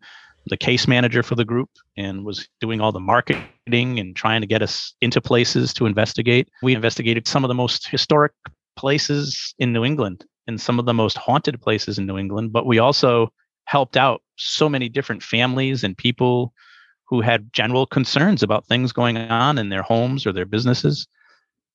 the 0.47 0.57
case 0.57 0.87
manager 0.87 1.21
for 1.21 1.35
the 1.35 1.45
group 1.45 1.69
and 1.97 2.25
was 2.25 2.47
doing 2.61 2.81
all 2.81 2.91
the 2.91 2.99
marketing 2.99 3.99
and 3.99 4.15
trying 4.15 4.41
to 4.41 4.47
get 4.47 4.61
us 4.63 4.93
into 5.01 5.21
places 5.21 5.73
to 5.73 5.85
investigate. 5.85 6.49
We 6.63 6.73
investigated 6.73 7.27
some 7.27 7.43
of 7.43 7.49
the 7.49 7.53
most 7.53 7.87
historic 7.87 8.31
places 8.75 9.53
in 9.59 9.73
New 9.73 9.83
England 9.83 10.25
in 10.51 10.57
some 10.57 10.79
of 10.79 10.85
the 10.85 10.93
most 10.93 11.17
haunted 11.17 11.61
places 11.61 11.97
in 11.97 12.05
New 12.05 12.17
England, 12.17 12.51
but 12.51 12.65
we 12.65 12.79
also 12.79 13.31
helped 13.65 13.97
out 13.97 14.21
so 14.37 14.67
many 14.67 14.89
different 14.89 15.23
families 15.23 15.83
and 15.83 15.97
people 15.97 16.53
who 17.05 17.21
had 17.21 17.51
general 17.53 17.85
concerns 17.85 18.43
about 18.43 18.65
things 18.65 18.91
going 18.91 19.17
on 19.17 19.57
in 19.57 19.69
their 19.69 19.81
homes 19.81 20.25
or 20.25 20.31
their 20.31 20.45
businesses. 20.45 21.07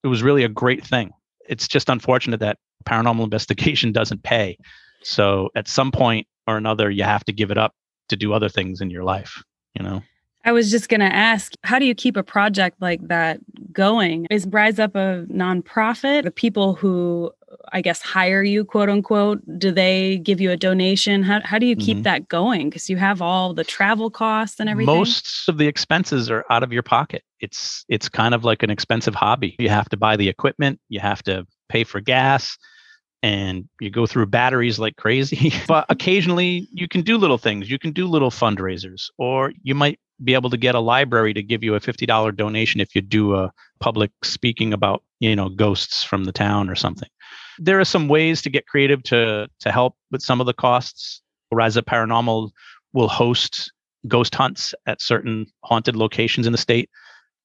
It 0.02 0.08
was 0.08 0.22
really 0.22 0.44
a 0.44 0.48
great 0.48 0.84
thing. 0.84 1.10
It's 1.48 1.68
just 1.68 1.88
unfortunate 1.88 2.40
that 2.40 2.58
paranormal 2.84 3.24
investigation 3.24 3.92
doesn't 3.92 4.22
pay. 4.22 4.58
So 5.02 5.50
at 5.54 5.68
some 5.68 5.92
point 5.92 6.26
or 6.46 6.56
another, 6.56 6.90
you 6.90 7.04
have 7.04 7.24
to 7.24 7.32
give 7.32 7.50
it 7.50 7.58
up 7.58 7.74
to 8.08 8.16
do 8.16 8.32
other 8.32 8.48
things 8.48 8.80
in 8.80 8.90
your 8.90 9.04
life, 9.04 9.42
you 9.74 9.82
know? 9.82 10.02
I 10.44 10.52
was 10.52 10.70
just 10.70 10.88
going 10.88 11.00
to 11.00 11.06
ask, 11.06 11.54
how 11.64 11.80
do 11.80 11.84
you 11.84 11.94
keep 11.94 12.16
a 12.16 12.22
project 12.22 12.80
like 12.80 13.08
that 13.08 13.40
going? 13.72 14.28
Is 14.30 14.46
Rise 14.46 14.78
Up 14.78 14.94
a 14.94 15.26
nonprofit? 15.28 16.22
The 16.22 16.30
people 16.30 16.74
who, 16.74 17.32
I 17.72 17.81
guess, 17.81 18.00
hire 18.02 18.42
you, 18.42 18.64
quote 18.64 18.88
unquote, 18.88 19.40
do 19.59 19.70
they 19.70 20.18
give 20.18 20.40
you 20.40 20.50
a 20.50 20.57
donation? 20.57 21.22
How, 21.22 21.40
how 21.44 21.59
do 21.59 21.66
you 21.66 21.76
keep 21.76 21.96
mm-hmm. 21.96 22.02
that 22.02 22.29
going? 22.29 22.68
Because 22.68 22.88
you 22.88 22.96
have 22.96 23.22
all 23.22 23.55
the 23.55 23.64
travel 23.64 24.11
costs 24.11 24.61
and 24.61 24.68
everything. 24.68 24.94
Most 24.94 25.48
of 25.48 25.59
the 25.59 25.66
expenses 25.66 26.31
are 26.31 26.44
out 26.50 26.62
of 26.62 26.72
your 26.72 26.83
pocket. 26.83 27.22
It's 27.40 27.85
it's 27.88 28.09
kind 28.09 28.35
of 28.35 28.44
like 28.44 28.62
an 28.62 28.70
expensive 28.70 29.14
hobby. 29.14 29.57
You 29.59 29.68
have 29.68 29.88
to 29.90 29.96
buy 29.96 30.16
the 30.16 30.29
equipment. 30.29 30.81
You 30.88 31.00
have 31.00 31.22
to 31.24 31.46
pay 31.68 31.85
for 31.85 32.00
gas 32.00 32.57
and 33.22 33.68
you 33.81 33.90
go 33.90 34.07
through 34.07 34.26
batteries 34.26 34.79
like 34.79 34.96
crazy. 34.96 35.52
but 35.68 35.87
occasionally 35.88 36.68
you 36.72 36.88
can 36.88 37.02
do 37.02 37.18
little 37.18 37.38
things. 37.38 37.70
You 37.70 37.79
can 37.79 37.92
do 37.92 38.07
little 38.07 38.31
fundraisers, 38.31 39.11
or 39.18 39.52
you 39.62 39.74
might 39.74 39.98
be 40.22 40.35
able 40.35 40.50
to 40.50 40.57
get 40.57 40.74
a 40.74 40.81
library 40.81 41.35
to 41.35 41.42
give 41.42 41.62
you 41.62 41.74
a 41.74 41.81
$50 41.81 42.37
donation 42.37 42.81
if 42.81 42.94
you 42.94 43.02
do 43.02 43.35
a 43.35 43.52
public 43.81 44.11
speaking 44.22 44.72
about, 44.72 45.02
you 45.20 45.37
know, 45.37 45.48
ghosts 45.48 46.02
from 46.02 46.24
the 46.24 46.33
town 46.33 46.70
or 46.70 46.74
something. 46.74 47.09
There 47.59 47.81
are 47.81 47.85
some 47.85 48.09
ways 48.09 48.42
to 48.42 48.51
get 48.51 48.66
creative 48.66 49.03
to 49.05 49.49
to 49.61 49.73
help 49.73 49.95
with 50.11 50.23
some 50.23 50.40
of 50.40 50.47
the 50.47 50.55
costs. 50.55 51.23
Up 51.53 51.87
Paranormal 51.87 52.51
will 52.92 53.09
host 53.09 53.73
ghost 54.09 54.35
hunts 54.35 54.75
at 54.87 55.01
certain 55.01 55.47
haunted 55.64 55.97
locations 55.97 56.47
in 56.47 56.53
the 56.53 56.59
state 56.59 56.90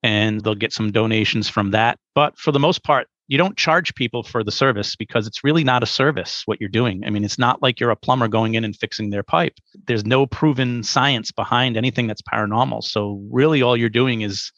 and 0.03 0.41
they'll 0.41 0.55
get 0.55 0.73
some 0.73 0.91
donations 0.91 1.47
from 1.47 1.71
that. 1.71 1.99
But 2.15 2.37
for 2.37 2.51
the 2.51 2.59
most 2.59 2.83
part, 2.83 3.07
you 3.27 3.37
don't 3.37 3.57
charge 3.57 3.95
people 3.95 4.23
for 4.23 4.43
the 4.43 4.51
service 4.51 4.95
because 4.95 5.25
it's 5.27 5.43
really 5.43 5.63
not 5.63 5.83
a 5.83 5.85
service 5.85 6.43
what 6.45 6.59
you're 6.59 6.69
doing. 6.69 7.03
I 7.05 7.09
mean, 7.09 7.23
it's 7.23 7.39
not 7.39 7.61
like 7.61 7.79
you're 7.79 7.91
a 7.91 7.95
plumber 7.95 8.27
going 8.27 8.55
in 8.55 8.65
and 8.65 8.75
fixing 8.75 9.09
their 9.09 9.23
pipe. 9.23 9.53
There's 9.87 10.05
no 10.05 10.25
proven 10.25 10.83
science 10.83 11.31
behind 11.31 11.77
anything 11.77 12.07
that's 12.07 12.21
paranormal. 12.21 12.83
So 12.83 13.25
really 13.31 13.61
all 13.61 13.77
you're 13.77 13.89
doing 13.89 14.21
is 14.21 14.51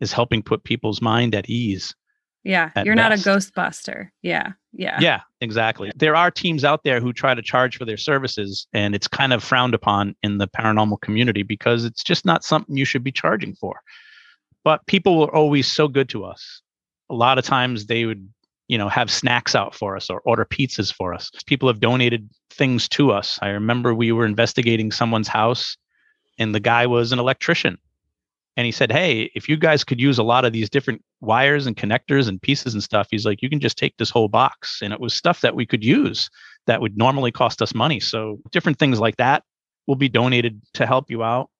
is 0.00 0.12
helping 0.12 0.42
put 0.42 0.64
people's 0.64 1.02
mind 1.02 1.34
at 1.34 1.50
ease. 1.50 1.94
Yeah, 2.42 2.70
you're 2.84 2.96
best. 2.96 3.26
not 3.26 3.36
a 3.36 3.38
ghostbuster. 3.38 4.08
Yeah. 4.22 4.52
Yeah. 4.72 4.98
Yeah, 5.00 5.20
exactly. 5.40 5.92
There 5.96 6.16
are 6.16 6.30
teams 6.30 6.64
out 6.64 6.84
there 6.84 7.00
who 7.00 7.12
try 7.12 7.34
to 7.34 7.42
charge 7.42 7.76
for 7.76 7.84
their 7.84 7.98
services 7.98 8.66
and 8.72 8.94
it's 8.94 9.08
kind 9.08 9.32
of 9.32 9.44
frowned 9.44 9.74
upon 9.74 10.16
in 10.22 10.38
the 10.38 10.48
paranormal 10.48 11.00
community 11.02 11.42
because 11.42 11.84
it's 11.84 12.02
just 12.02 12.24
not 12.24 12.44
something 12.44 12.76
you 12.76 12.84
should 12.84 13.04
be 13.04 13.12
charging 13.12 13.54
for. 13.54 13.80
But 14.64 14.86
people 14.86 15.18
were 15.18 15.34
always 15.34 15.66
so 15.66 15.86
good 15.88 16.08
to 16.10 16.24
us 16.24 16.62
a 17.10 17.14
lot 17.14 17.38
of 17.38 17.44
times 17.44 17.86
they 17.86 18.06
would 18.06 18.26
you 18.68 18.78
know 18.78 18.88
have 18.88 19.10
snacks 19.10 19.54
out 19.54 19.74
for 19.74 19.96
us 19.96 20.08
or 20.08 20.20
order 20.20 20.46
pizzas 20.46 20.94
for 20.94 21.12
us 21.12 21.30
people 21.44 21.68
have 21.68 21.80
donated 21.80 22.30
things 22.50 22.88
to 22.88 23.10
us 23.10 23.38
i 23.42 23.48
remember 23.48 23.92
we 23.92 24.12
were 24.12 24.24
investigating 24.24 24.90
someone's 24.90 25.28
house 25.28 25.76
and 26.38 26.54
the 26.54 26.60
guy 26.60 26.86
was 26.86 27.12
an 27.12 27.18
electrician 27.18 27.76
and 28.56 28.64
he 28.64 28.72
said 28.72 28.90
hey 28.90 29.30
if 29.34 29.48
you 29.48 29.56
guys 29.56 29.84
could 29.84 30.00
use 30.00 30.18
a 30.18 30.22
lot 30.22 30.44
of 30.44 30.52
these 30.52 30.70
different 30.70 31.02
wires 31.20 31.66
and 31.66 31.76
connectors 31.76 32.28
and 32.28 32.40
pieces 32.40 32.72
and 32.72 32.82
stuff 32.82 33.08
he's 33.10 33.26
like 33.26 33.42
you 33.42 33.50
can 33.50 33.60
just 33.60 33.76
take 33.76 33.94
this 33.98 34.10
whole 34.10 34.28
box 34.28 34.80
and 34.82 34.92
it 34.92 35.00
was 35.00 35.12
stuff 35.12 35.42
that 35.42 35.54
we 35.54 35.66
could 35.66 35.84
use 35.84 36.30
that 36.66 36.80
would 36.80 36.96
normally 36.96 37.32
cost 37.32 37.62
us 37.62 37.74
money. 37.74 38.00
So 38.00 38.38
different 38.52 38.78
things 38.78 39.00
like 39.00 39.16
that 39.16 39.42
will 39.86 39.96
be 39.96 40.08
donated 40.08 40.60
to 40.74 40.86
help 40.86 41.10
you 41.10 41.22
out. 41.22 41.50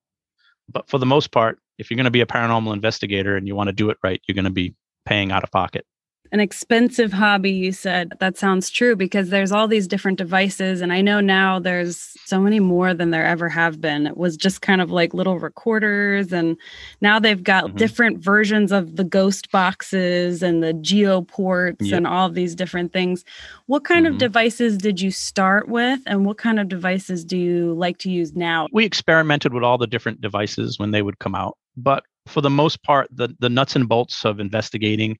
But 0.70 0.88
for 0.88 0.98
the 0.98 1.06
most 1.06 1.32
part 1.32 1.58
if 1.78 1.90
you're 1.90 1.96
going 1.96 2.04
to 2.04 2.10
be 2.10 2.20
a 2.20 2.26
paranormal 2.26 2.72
investigator 2.72 3.36
and 3.36 3.46
you 3.46 3.54
want 3.54 3.68
to 3.68 3.72
do 3.72 3.90
it 3.90 3.96
right 4.04 4.20
you're 4.28 4.34
going 4.34 4.44
to 4.44 4.50
be 4.50 4.74
paying 5.06 5.32
out 5.32 5.42
of 5.42 5.50
pocket 5.50 5.84
an 6.32 6.40
expensive 6.40 7.12
hobby 7.12 7.50
you 7.50 7.72
said 7.72 8.12
that 8.20 8.36
sounds 8.36 8.70
true 8.70 8.94
because 8.94 9.30
there's 9.30 9.52
all 9.52 9.66
these 9.66 9.88
different 9.88 10.18
devices 10.18 10.80
and 10.80 10.92
i 10.92 11.00
know 11.00 11.20
now 11.20 11.58
there's 11.58 12.16
so 12.24 12.40
many 12.40 12.60
more 12.60 12.94
than 12.94 13.10
there 13.10 13.24
ever 13.24 13.48
have 13.48 13.80
been 13.80 14.06
it 14.06 14.16
was 14.16 14.36
just 14.36 14.62
kind 14.62 14.80
of 14.80 14.90
like 14.90 15.14
little 15.14 15.38
recorders 15.38 16.32
and 16.32 16.56
now 17.00 17.18
they've 17.18 17.42
got 17.42 17.64
mm-hmm. 17.64 17.76
different 17.76 18.18
versions 18.18 18.72
of 18.72 18.96
the 18.96 19.04
ghost 19.04 19.50
boxes 19.50 20.42
and 20.42 20.62
the 20.62 20.74
geoports 20.74 21.76
yep. 21.80 21.96
and 21.96 22.06
all 22.06 22.28
these 22.28 22.54
different 22.54 22.92
things 22.92 23.24
what 23.66 23.84
kind 23.84 24.06
mm-hmm. 24.06 24.14
of 24.14 24.18
devices 24.18 24.78
did 24.78 25.00
you 25.00 25.10
start 25.10 25.68
with 25.68 26.00
and 26.06 26.24
what 26.24 26.38
kind 26.38 26.60
of 26.60 26.68
devices 26.68 27.24
do 27.24 27.36
you 27.36 27.74
like 27.74 27.98
to 27.98 28.10
use 28.10 28.34
now 28.34 28.68
we 28.72 28.84
experimented 28.84 29.52
with 29.52 29.64
all 29.64 29.78
the 29.78 29.86
different 29.86 30.20
devices 30.20 30.78
when 30.78 30.90
they 30.90 31.02
would 31.02 31.18
come 31.18 31.34
out 31.34 31.56
but 31.76 32.04
for 32.26 32.40
the 32.40 32.50
most 32.50 32.82
part, 32.82 33.08
the, 33.10 33.34
the 33.40 33.48
nuts 33.48 33.76
and 33.76 33.88
bolts 33.88 34.24
of 34.24 34.40
investigating 34.40 35.18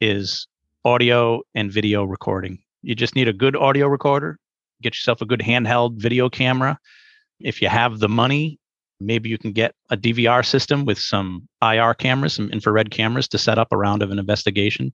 is 0.00 0.46
audio 0.84 1.42
and 1.54 1.70
video 1.70 2.04
recording. 2.04 2.58
You 2.82 2.94
just 2.94 3.14
need 3.14 3.28
a 3.28 3.32
good 3.32 3.56
audio 3.56 3.86
recorder, 3.86 4.38
get 4.82 4.94
yourself 4.94 5.20
a 5.20 5.26
good 5.26 5.40
handheld 5.40 5.96
video 5.96 6.28
camera. 6.28 6.78
If 7.40 7.62
you 7.62 7.68
have 7.68 7.98
the 8.00 8.08
money, 8.08 8.58
maybe 9.00 9.28
you 9.28 9.38
can 9.38 9.52
get 9.52 9.74
a 9.90 9.96
DVR 9.96 10.44
system 10.44 10.84
with 10.84 10.98
some 10.98 11.48
IR 11.62 11.94
cameras, 11.94 12.34
some 12.34 12.50
infrared 12.50 12.90
cameras 12.90 13.28
to 13.28 13.38
set 13.38 13.58
up 13.58 13.68
a 13.70 13.76
round 13.76 14.02
of 14.02 14.10
an 14.10 14.18
investigation. 14.18 14.92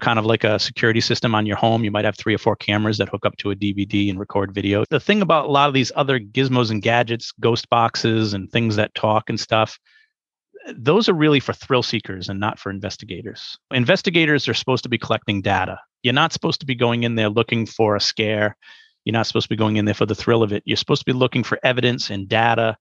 Kind 0.00 0.18
of 0.18 0.24
like 0.24 0.42
a 0.42 0.58
security 0.58 1.02
system 1.02 1.34
on 1.34 1.44
your 1.44 1.58
home, 1.58 1.84
you 1.84 1.90
might 1.90 2.06
have 2.06 2.16
three 2.16 2.34
or 2.34 2.38
four 2.38 2.56
cameras 2.56 2.96
that 2.96 3.10
hook 3.10 3.26
up 3.26 3.36
to 3.36 3.50
a 3.50 3.54
DVD 3.54 4.08
and 4.08 4.18
record 4.18 4.54
video. 4.54 4.84
The 4.88 4.98
thing 4.98 5.20
about 5.20 5.44
a 5.44 5.52
lot 5.52 5.68
of 5.68 5.74
these 5.74 5.92
other 5.94 6.18
gizmos 6.18 6.70
and 6.70 6.80
gadgets, 6.80 7.30
ghost 7.40 7.68
boxes 7.68 8.32
and 8.32 8.50
things 8.50 8.76
that 8.76 8.94
talk 8.94 9.28
and 9.28 9.38
stuff, 9.38 9.78
those 10.76 11.08
are 11.08 11.14
really 11.14 11.40
for 11.40 11.52
thrill 11.52 11.82
seekers 11.82 12.28
and 12.28 12.38
not 12.38 12.58
for 12.58 12.70
investigators. 12.70 13.58
Investigators 13.72 14.48
are 14.48 14.54
supposed 14.54 14.82
to 14.84 14.88
be 14.88 14.98
collecting 14.98 15.42
data. 15.42 15.78
You're 16.02 16.14
not 16.14 16.32
supposed 16.32 16.60
to 16.60 16.66
be 16.66 16.74
going 16.74 17.02
in 17.02 17.14
there 17.14 17.28
looking 17.28 17.66
for 17.66 17.96
a 17.96 18.00
scare. 18.00 18.56
You're 19.04 19.12
not 19.12 19.26
supposed 19.26 19.44
to 19.44 19.50
be 19.50 19.56
going 19.56 19.76
in 19.76 19.84
there 19.84 19.94
for 19.94 20.06
the 20.06 20.14
thrill 20.14 20.42
of 20.42 20.52
it. 20.52 20.62
You're 20.66 20.76
supposed 20.76 21.00
to 21.02 21.12
be 21.12 21.16
looking 21.16 21.42
for 21.42 21.58
evidence 21.62 22.10
and 22.10 22.28
data 22.28 22.76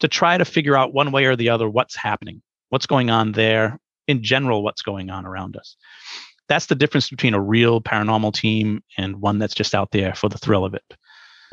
to 0.00 0.08
try 0.08 0.36
to 0.36 0.44
figure 0.44 0.76
out 0.76 0.92
one 0.92 1.12
way 1.12 1.24
or 1.24 1.36
the 1.36 1.48
other 1.48 1.68
what's 1.68 1.96
happening, 1.96 2.42
what's 2.68 2.86
going 2.86 3.10
on 3.10 3.32
there, 3.32 3.78
in 4.06 4.22
general, 4.22 4.62
what's 4.62 4.82
going 4.82 5.10
on 5.10 5.24
around 5.24 5.56
us. 5.56 5.76
That's 6.48 6.66
the 6.66 6.74
difference 6.74 7.08
between 7.08 7.34
a 7.34 7.40
real 7.40 7.80
paranormal 7.80 8.34
team 8.34 8.82
and 8.98 9.20
one 9.20 9.38
that's 9.38 9.54
just 9.54 9.74
out 9.74 9.90
there 9.92 10.14
for 10.14 10.28
the 10.28 10.38
thrill 10.38 10.64
of 10.64 10.74
it. 10.74 10.82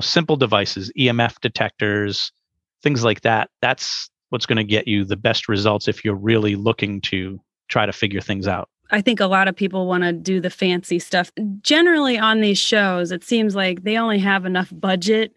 Simple 0.01 0.35
devices, 0.35 0.91
EMF 0.97 1.39
detectors, 1.41 2.31
things 2.83 3.03
like 3.03 3.21
that. 3.21 3.49
That's 3.61 4.09
what's 4.31 4.45
going 4.45 4.57
to 4.57 4.63
get 4.63 4.87
you 4.87 5.05
the 5.05 5.15
best 5.15 5.47
results 5.47 5.87
if 5.87 6.03
you're 6.03 6.15
really 6.15 6.55
looking 6.55 6.99
to 7.01 7.39
try 7.67 7.85
to 7.85 7.93
figure 7.93 8.21
things 8.21 8.47
out. 8.47 8.69
I 8.89 8.99
think 8.99 9.19
a 9.19 9.27
lot 9.27 9.47
of 9.47 9.55
people 9.55 9.87
want 9.87 10.03
to 10.03 10.11
do 10.11 10.41
the 10.41 10.49
fancy 10.49 10.99
stuff. 10.99 11.31
Generally, 11.61 12.17
on 12.17 12.41
these 12.41 12.57
shows, 12.57 13.11
it 13.11 13.23
seems 13.23 13.55
like 13.55 13.83
they 13.83 13.97
only 13.97 14.19
have 14.19 14.45
enough 14.45 14.69
budget 14.73 15.35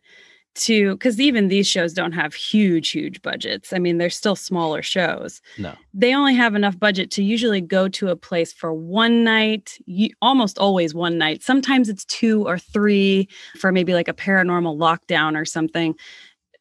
to, 0.56 0.92
because 0.92 1.20
even 1.20 1.48
these 1.48 1.66
shows 1.66 1.92
don't 1.92 2.12
have 2.12 2.34
huge, 2.34 2.90
huge 2.90 3.20
budgets. 3.22 3.72
I 3.72 3.78
mean, 3.78 3.98
they're 3.98 4.10
still 4.10 4.36
smaller 4.36 4.82
shows. 4.82 5.40
No. 5.58 5.74
They 5.92 6.14
only 6.14 6.34
have 6.34 6.54
enough 6.54 6.78
budget 6.78 7.10
to 7.12 7.24
usually 7.24 7.60
go 7.60 7.88
to 7.88 8.08
a 8.08 8.16
place 8.16 8.52
for 8.52 8.72
one 8.72 9.24
night, 9.24 9.78
almost 10.22 10.58
always 10.58 10.94
one 10.94 11.18
night. 11.18 11.42
Sometimes 11.42 11.88
it's 11.88 12.04
two 12.04 12.46
or 12.46 12.58
three 12.58 13.28
for 13.58 13.72
maybe 13.72 13.94
like 13.94 14.08
a 14.08 14.14
paranormal 14.14 14.76
lockdown 14.76 15.36
or 15.36 15.44
something 15.44 15.96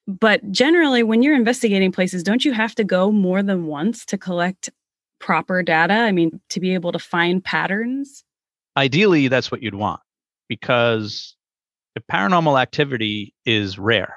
but 0.08 0.52
generally, 0.52 1.04
when 1.04 1.24
you're 1.24 1.36
investigating 1.36 1.92
places, 1.92 2.24
don't 2.24 2.44
you 2.44 2.52
have 2.54 2.76
to 2.76 2.84
go 2.84 3.12
more 3.12 3.42
than 3.42 3.68
once 3.68 4.06
to 4.06 4.18
collect 4.18 4.70
proper 5.20 5.64
data? 5.64 5.94
I 5.94 6.12
mean, 6.12 6.42
to 6.50 6.60
be 6.60 6.74
able 6.74 6.92
to 6.92 7.00
find 7.00 7.44
patterns? 7.44 8.24
Ideally, 8.76 9.28
that's 9.28 9.52
what 9.52 9.62
you'd 9.62 9.76
want 9.76 10.02
because 10.50 11.36
if 11.96 12.04
paranormal 12.12 12.62
activity 12.62 13.34
is 13.46 13.80
rare, 13.80 14.16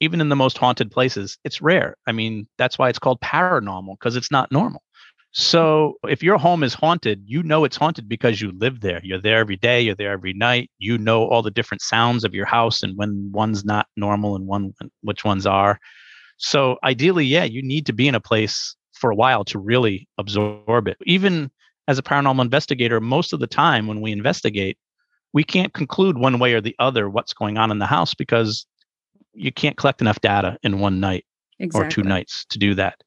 even 0.00 0.20
in 0.20 0.28
the 0.28 0.36
most 0.36 0.58
haunted 0.58 0.90
places, 0.90 1.38
it's 1.44 1.62
rare. 1.62 1.96
I 2.06 2.12
mean, 2.12 2.46
that's 2.58 2.78
why 2.78 2.88
it's 2.88 2.98
called 2.98 3.20
paranormal 3.20 3.98
because 3.98 4.16
it's 4.16 4.30
not 4.30 4.52
normal. 4.52 4.82
So 5.32 5.94
if 6.08 6.22
your 6.22 6.38
home 6.38 6.62
is 6.62 6.74
haunted, 6.74 7.22
you 7.26 7.42
know 7.42 7.64
it's 7.64 7.76
haunted 7.76 8.08
because 8.08 8.40
you 8.40 8.52
live 8.52 8.80
there. 8.80 9.00
You're 9.04 9.20
there 9.20 9.38
every 9.38 9.56
day, 9.56 9.80
you're 9.80 9.94
there 9.94 10.12
every 10.12 10.32
night. 10.32 10.70
You 10.78 10.96
know 10.96 11.26
all 11.28 11.42
the 11.42 11.50
different 11.50 11.82
sounds 11.82 12.24
of 12.24 12.34
your 12.34 12.46
house 12.46 12.82
and 12.82 12.96
when 12.96 13.30
one's 13.32 13.64
not 13.64 13.86
normal 13.96 14.36
and 14.36 14.46
one 14.46 14.72
which 15.02 15.24
ones 15.24 15.46
are. 15.46 15.78
So 16.38 16.78
ideally, 16.82 17.26
yeah, 17.26 17.44
you 17.44 17.62
need 17.62 17.84
to 17.86 17.92
be 17.92 18.08
in 18.08 18.14
a 18.14 18.20
place 18.20 18.74
for 18.94 19.10
a 19.10 19.14
while 19.14 19.44
to 19.44 19.58
really 19.58 20.08
absorb 20.16 20.88
it. 20.88 20.96
Even 21.04 21.50
as 21.88 21.98
a 21.98 22.02
paranormal 22.02 22.42
investigator, 22.42 23.00
most 23.00 23.32
of 23.32 23.40
the 23.40 23.46
time 23.46 23.86
when 23.86 24.00
we 24.00 24.12
investigate, 24.12 24.78
we 25.32 25.44
can't 25.44 25.74
conclude 25.74 26.16
one 26.16 26.38
way 26.38 26.54
or 26.54 26.60
the 26.60 26.74
other 26.78 27.08
what's 27.10 27.34
going 27.34 27.58
on 27.58 27.70
in 27.70 27.78
the 27.78 27.86
house 27.86 28.14
because 28.14 28.66
you 29.34 29.52
can't 29.52 29.76
collect 29.76 30.00
enough 30.00 30.20
data 30.20 30.56
in 30.62 30.80
one 30.80 31.00
night 31.00 31.24
exactly. 31.58 31.86
or 31.86 31.90
two 31.90 32.02
nights 32.02 32.46
to 32.46 32.58
do 32.58 32.74
that 32.74 32.98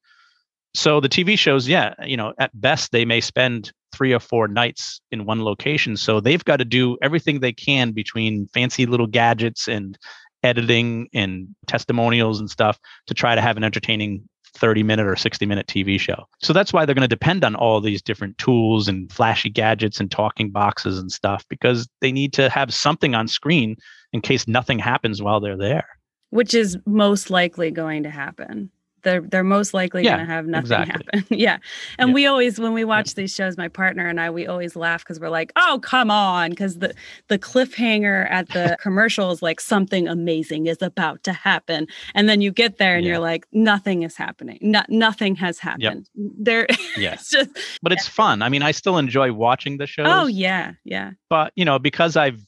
so 0.74 1.00
the 1.00 1.10
TV 1.10 1.38
shows, 1.38 1.68
yeah, 1.68 1.94
you 2.04 2.16
know, 2.16 2.34
at 2.40 2.52
best 2.60 2.92
they 2.92 3.06
may 3.06 3.22
spend 3.22 3.72
three 3.92 4.14
or 4.14 4.20
four 4.20 4.48
nights 4.48 5.02
in 5.12 5.26
one 5.26 5.44
location. 5.44 5.98
So 5.98 6.20
they've 6.20 6.44
got 6.44 6.58
to 6.58 6.66
do 6.66 6.98
everything 7.02 7.40
they 7.40 7.52
can 7.52 7.92
between 7.92 8.48
fancy 8.54 8.86
little 8.86 9.08
gadgets 9.08 9.68
and 9.68 9.98
editing 10.44 11.08
and 11.14 11.48
testimonials 11.68 12.40
and 12.40 12.50
stuff 12.50 12.80
to 13.08 13.14
try 13.14 13.36
to 13.36 13.42
have 13.42 13.58
an 13.58 13.64
entertaining 13.64 14.28
30 14.54 14.84
minute 14.84 15.08
or 15.08 15.16
60 15.16 15.46
minute 15.46 15.68
TV 15.68 16.00
show. 16.00 16.26
So 16.42 16.54
that's 16.54 16.74
why 16.74 16.86
they're 16.86 16.96
going 16.96 17.02
to 17.02 17.08
depend 17.08 17.44
on 17.44 17.56
all 17.56 17.80
these 17.82 18.02
different 18.02 18.38
tools 18.38 18.88
and 18.88 19.12
flashy 19.12 19.50
gadgets 19.50 20.00
and 20.00 20.10
talking 20.10 20.52
boxes 20.52 20.98
and 20.98 21.12
stuff 21.12 21.46
because 21.50 21.88
they 22.00 22.12
need 22.12 22.34
to 22.34 22.50
have 22.50 22.74
something 22.74 23.14
on 23.14 23.28
screen 23.28 23.76
in 24.14 24.22
case 24.22 24.48
nothing 24.48 24.80
happens 24.80 25.22
while 25.22 25.40
they're 25.40 25.58
there. 25.58 25.88
which 26.32 26.54
is 26.54 26.78
most 26.86 27.30
likely 27.30 27.72
going 27.72 28.04
to 28.04 28.10
happen 28.10 28.72
they're 29.04 29.22
they're 29.22 29.44
most 29.44 29.74
likely 29.74 30.04
Yeah, 30.04 30.18
going 30.18 30.28
to 30.28 30.34
have 30.34 30.46
nothing 30.48 30.62
exactly. 30.82 31.06
happen. 31.14 31.26
yeah. 31.38 31.58
And 31.98 32.10
Yeah. 32.10 32.14
we 32.14 32.26
always 32.26 32.60
when 32.60 32.74
we 32.74 32.84
watch 32.84 33.16
these 33.16 33.34
shows 33.34 33.58
my 33.58 33.68
partner 33.68 34.08
and 34.08 34.20
I 34.20 34.30
we 34.30 34.48
always 34.48 34.76
laugh 34.76 35.04
cuz 35.06 35.20
we're 35.20 35.30
like, 35.30 35.52
"Oh, 35.56 35.80
come 35.84 36.12
on," 36.12 36.54
cuz 36.56 36.78
the 36.80 36.94
the 37.28 37.38
cliffhanger 37.40 38.30
at 38.32 38.50
the 38.50 38.78
commercial 38.82 39.32
is 39.32 39.42
like 39.42 39.60
something 39.60 40.08
amazing 40.08 40.68
is 40.68 40.82
about 40.82 41.24
to 41.24 41.34
happen. 41.34 41.88
And 42.16 42.28
then 42.30 42.42
you 42.42 42.52
get 42.52 42.78
there 42.78 42.96
and 42.96 43.06
Yeah. 43.06 43.12
you're 43.14 43.20
like, 43.20 43.46
"Nothing 43.52 44.04
is 44.04 44.16
happening. 44.18 44.60
No, 44.62 44.82
nothing 44.90 45.36
has 45.36 45.60
happened." 45.60 46.10
There 46.16 46.68
Yeah. 46.98 47.14
it's 47.14 47.30
just 47.30 47.50
But 47.82 47.92
it's 47.92 48.08
fun. 48.08 48.42
I 48.42 48.50
mean, 48.50 48.62
I 48.64 48.72
still 48.72 48.98
enjoy 48.98 49.32
watching 49.34 49.78
the 49.78 49.84
oh, 49.84 49.88
shows. 49.88 50.08
Oh 50.10 50.28
yeah, 50.28 50.74
yeah. 50.84 51.12
but 51.30 51.52
you 51.56 51.66
know 51.66 51.80
because 51.80 52.16
i've 52.18 52.42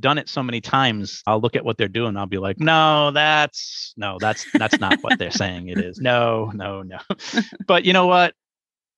done 0.00 0.18
it 0.18 0.28
so 0.28 0.42
many 0.42 0.60
times 0.60 1.22
i'll 1.26 1.40
look 1.40 1.56
at 1.56 1.64
what 1.64 1.76
they're 1.76 1.88
doing 1.88 2.16
i'll 2.16 2.26
be 2.26 2.38
like 2.38 2.58
no 2.58 3.10
that's 3.12 3.94
no 3.96 4.18
that's 4.20 4.46
that's 4.54 4.78
not 4.80 4.98
what 5.02 5.18
they're 5.18 5.30
saying 5.30 5.68
it 5.68 5.78
is. 5.78 5.98
No 5.98 6.50
no 6.54 6.82
no. 6.82 6.98
But 7.66 7.84
you 7.84 7.92
know 7.92 8.06
what? 8.06 8.34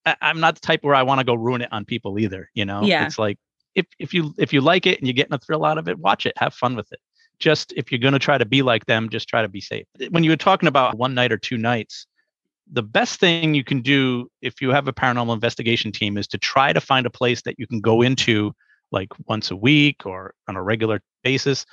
I, 0.04 0.16
i'm 0.20 0.40
not 0.40 0.54
the 0.54 0.60
type 0.60 0.80
where 0.82 0.94
i 0.94 1.02
want 1.02 1.18
to 1.20 1.24
go 1.24 1.34
ruin 1.34 1.62
it 1.62 1.72
on 1.72 1.84
people 1.84 2.18
either 2.18 2.50
you 2.54 2.64
know? 2.64 2.82
Yeah. 2.82 3.04
it's 3.06 3.18
like 3.18 3.38
if 3.74 3.86
if 3.98 4.14
you 4.14 4.34
if 4.38 4.52
you 4.52 4.60
like 4.60 4.86
it 4.86 4.98
and 4.98 5.06
you're 5.06 5.14
getting 5.14 5.34
a 5.34 5.38
thrill 5.38 5.64
out 5.64 5.78
of 5.78 5.88
it 5.88 5.98
watch 5.98 6.26
it 6.26 6.32
have 6.36 6.54
fun 6.54 6.76
with 6.76 6.90
it. 6.92 7.00
Just 7.38 7.74
if 7.76 7.92
you're 7.92 7.98
going 7.98 8.14
to 8.14 8.18
try 8.18 8.38
to 8.38 8.46
be 8.46 8.62
like 8.62 8.86
them 8.86 9.10
just 9.10 9.28
try 9.28 9.42
to 9.42 9.48
be 9.48 9.60
safe. 9.60 9.86
When 10.08 10.24
you 10.24 10.30
were 10.30 10.36
talking 10.36 10.68
about 10.68 10.96
one 10.96 11.14
night 11.14 11.32
or 11.32 11.36
two 11.36 11.58
nights 11.58 12.06
the 12.70 12.82
best 12.82 13.20
thing 13.20 13.54
you 13.54 13.62
can 13.62 13.80
do 13.80 14.28
if 14.42 14.60
you 14.60 14.70
have 14.70 14.88
a 14.88 14.92
paranormal 14.92 15.34
investigation 15.34 15.92
team 15.92 16.16
is 16.16 16.26
to 16.26 16.38
try 16.38 16.72
to 16.72 16.80
find 16.80 17.06
a 17.06 17.10
place 17.10 17.42
that 17.42 17.58
you 17.58 17.66
can 17.66 17.80
go 17.80 18.02
into 18.02 18.52
like 18.92 19.08
once 19.26 19.50
a 19.50 19.56
week 19.56 20.06
or 20.06 20.34
on 20.48 20.56
a 20.56 20.62
regular 20.62 21.00
basis. 21.22 21.66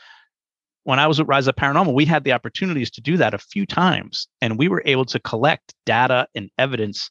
When 0.83 0.99
I 0.99 1.07
was 1.07 1.19
at 1.19 1.27
Rise 1.27 1.47
Up 1.47 1.55
Paranormal, 1.55 1.93
we 1.93 2.05
had 2.05 2.23
the 2.23 2.33
opportunities 2.33 2.91
to 2.91 3.01
do 3.01 3.15
that 3.17 3.33
a 3.33 3.37
few 3.37 3.65
times, 3.65 4.27
and 4.41 4.57
we 4.57 4.67
were 4.67 4.83
able 4.85 5.05
to 5.05 5.19
collect 5.19 5.73
data 5.85 6.27
and 6.35 6.49
evidence 6.57 7.09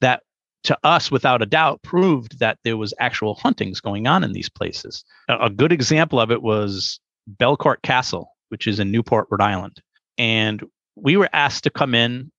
that, 0.00 0.22
to 0.64 0.78
us, 0.84 1.10
without 1.10 1.42
a 1.42 1.46
doubt, 1.46 1.82
proved 1.82 2.38
that 2.38 2.58
there 2.62 2.76
was 2.76 2.94
actual 3.00 3.34
huntings 3.34 3.80
going 3.80 4.06
on 4.06 4.22
in 4.22 4.32
these 4.32 4.48
places. 4.48 5.04
A, 5.28 5.46
a 5.46 5.50
good 5.50 5.72
example 5.72 6.20
of 6.20 6.30
it 6.30 6.42
was 6.42 7.00
Belcourt 7.36 7.82
Castle, 7.82 8.30
which 8.50 8.66
is 8.66 8.78
in 8.78 8.92
Newport, 8.92 9.26
Rhode 9.30 9.40
Island, 9.40 9.82
and 10.18 10.62
we 10.94 11.16
were 11.16 11.30
asked 11.32 11.64
to 11.64 11.70
come 11.70 11.94
in 11.94 12.30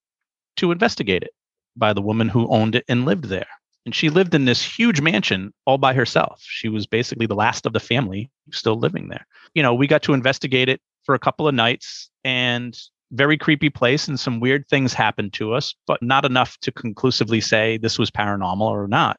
to 0.58 0.72
investigate 0.72 1.24
it 1.24 1.32
by 1.76 1.94
the 1.94 2.02
woman 2.02 2.30
who 2.30 2.48
owned 2.50 2.76
it 2.76 2.86
and 2.88 3.06
lived 3.06 3.26
there. 3.26 3.48
And 3.86 3.96
she 3.96 4.10
lived 4.10 4.36
in 4.36 4.46
this 4.46 4.64
huge 4.64 5.02
mansion 5.02 5.54
all 5.66 5.78
by 5.78 5.94
herself. 5.94 6.42
She 6.44 6.70
was 6.70 6.86
basically 6.86 7.26
the 7.26 7.36
last 7.36 7.66
of 7.66 7.74
the 7.74 7.80
family 7.80 8.30
still 8.52 8.76
living 8.76 9.10
there. 9.10 9.26
You 9.54 9.64
know, 9.64 9.74
we 9.74 9.88
got 9.88 10.04
to 10.04 10.14
investigate 10.14 10.70
it 10.70 10.82
for 11.04 11.16
a 11.16 11.20
couple 11.20 11.48
of 11.48 11.56
nights 11.56 12.10
and 12.24 12.78
very 13.12 13.38
creepy 13.38 13.70
place 13.70 14.08
and 14.08 14.20
some 14.20 14.40
weird 14.40 14.68
things 14.70 14.94
happened 14.94 15.34
to 15.34 15.54
us, 15.54 15.74
but 15.88 16.02
not 16.02 16.26
enough 16.26 16.58
to 16.62 16.72
conclusively 16.72 17.42
say 17.42 17.78
this 17.78 18.00
was 18.00 18.12
paranormal 18.12 18.62
or 18.62 18.88
not. 18.88 19.18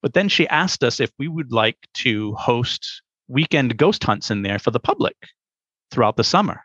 But 0.00 0.14
then 0.14 0.28
she 0.28 0.48
asked 0.48 0.82
us 0.82 0.98
if 0.98 1.12
we 1.18 1.28
would 1.28 1.52
like 1.52 1.76
to 1.98 2.34
host 2.34 3.02
weekend 3.28 3.76
ghost 3.76 4.02
hunts 4.02 4.30
in 4.30 4.42
there 4.42 4.58
for 4.58 4.70
the 4.70 4.80
public 4.80 5.16
throughout 5.90 6.16
the 6.16 6.24
summer. 6.24 6.64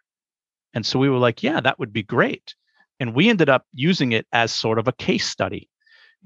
And 0.74 0.86
so 0.86 0.98
we 0.98 1.10
were 1.10 1.20
like, 1.20 1.44
yeah, 1.44 1.60
that 1.62 1.78
would 1.78 1.94
be 1.94 2.04
great. 2.04 2.56
And 3.00 3.14
we 3.14 3.30
ended 3.30 3.50
up 3.50 3.66
using 3.74 4.12
it 4.14 4.26
as 4.32 4.52
sort 4.52 4.80
of 4.80 4.88
a 4.88 4.94
case 4.94 5.28
study 5.28 5.70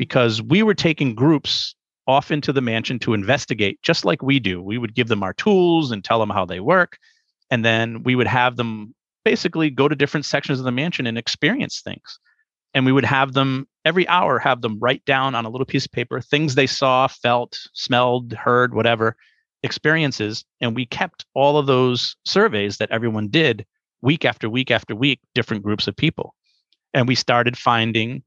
because 0.02 0.42
we 0.42 0.64
were 0.64 0.74
taking 0.74 1.14
groups 1.14 1.76
off 2.08 2.32
into 2.32 2.52
the 2.52 2.60
mansion 2.60 2.98
to 2.98 3.14
investigate 3.14 3.80
just 3.84 4.04
like 4.04 4.24
we 4.24 4.40
do. 4.40 4.60
We 4.60 4.80
would 4.80 4.96
give 4.96 5.10
them 5.10 5.22
our 5.22 5.32
tools 5.32 5.92
and 5.92 6.04
tell 6.04 6.20
them 6.20 6.32
how 6.32 6.44
they 6.44 6.60
work. 6.60 6.98
And 7.52 7.64
then 7.64 8.02
we 8.02 8.16
would 8.16 8.26
have 8.26 8.56
them 8.56 8.96
basically 9.24 9.70
go 9.70 9.88
to 9.88 9.96
different 9.96 10.26
sections 10.26 10.58
of 10.58 10.66
the 10.66 10.72
mansion 10.72 11.06
and 11.06 11.20
experience 11.20 11.82
things. 11.82 12.18
And 12.74 12.84
we 12.84 12.92
would 12.92 13.06
have 13.06 13.34
them 13.34 13.68
every 13.86 14.08
hour 14.08 14.40
have 14.40 14.64
them 14.64 14.80
write 14.80 15.06
down 15.06 15.36
on 15.36 15.46
a 15.46 15.50
little 15.52 15.68
piece 15.68 15.86
of 15.86 15.92
paper 15.92 16.20
things 16.20 16.56
they 16.56 16.66
saw, 16.66 17.06
felt, 17.06 17.60
smelled, 17.74 18.34
heard, 18.34 18.74
whatever 18.74 19.16
experiences. 19.62 20.44
And 20.62 20.76
we 20.76 20.88
kept 20.88 21.28
all 21.36 21.60
of 21.60 21.68
those 21.68 22.16
surveys 22.26 22.78
that 22.78 22.90
everyone 22.90 23.28
did 23.28 23.68
week 24.02 24.26
after 24.26 24.50
week 24.50 24.72
after 24.72 24.96
week, 24.96 25.20
different 25.36 25.62
groups 25.62 25.88
of 25.88 25.96
people. 25.96 26.34
And 26.92 27.08
we 27.08 27.14
started 27.14 27.56
finding 27.56 28.24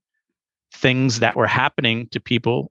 things 0.74 1.20
that 1.20 1.36
were 1.36 1.46
happening 1.46 2.08
to 2.10 2.20
people 2.20 2.70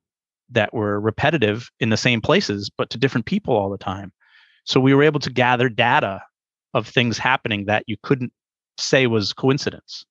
that 0.52 0.74
were 0.74 1.00
repetitive 1.00 1.70
in 1.80 1.89
the 1.89 1.98
same 1.98 2.22
places, 2.22 2.70
but 2.78 2.89
to 2.92 2.98
different 2.98 3.26
people 3.26 3.56
all 3.56 3.70
the 3.70 3.78
time. 3.78 4.12
So 4.66 4.80
we 4.80 4.94
were 4.94 5.04
able 5.04 5.20
to 5.22 5.30
gather 5.30 5.70
data 5.70 6.22
of 6.74 6.88
things 6.88 7.18
happening 7.18 7.66
that 7.66 7.84
you 7.88 7.98
couldn't 8.04 8.32
say 8.78 9.08
was 9.08 9.34
coincidence. 9.34 10.06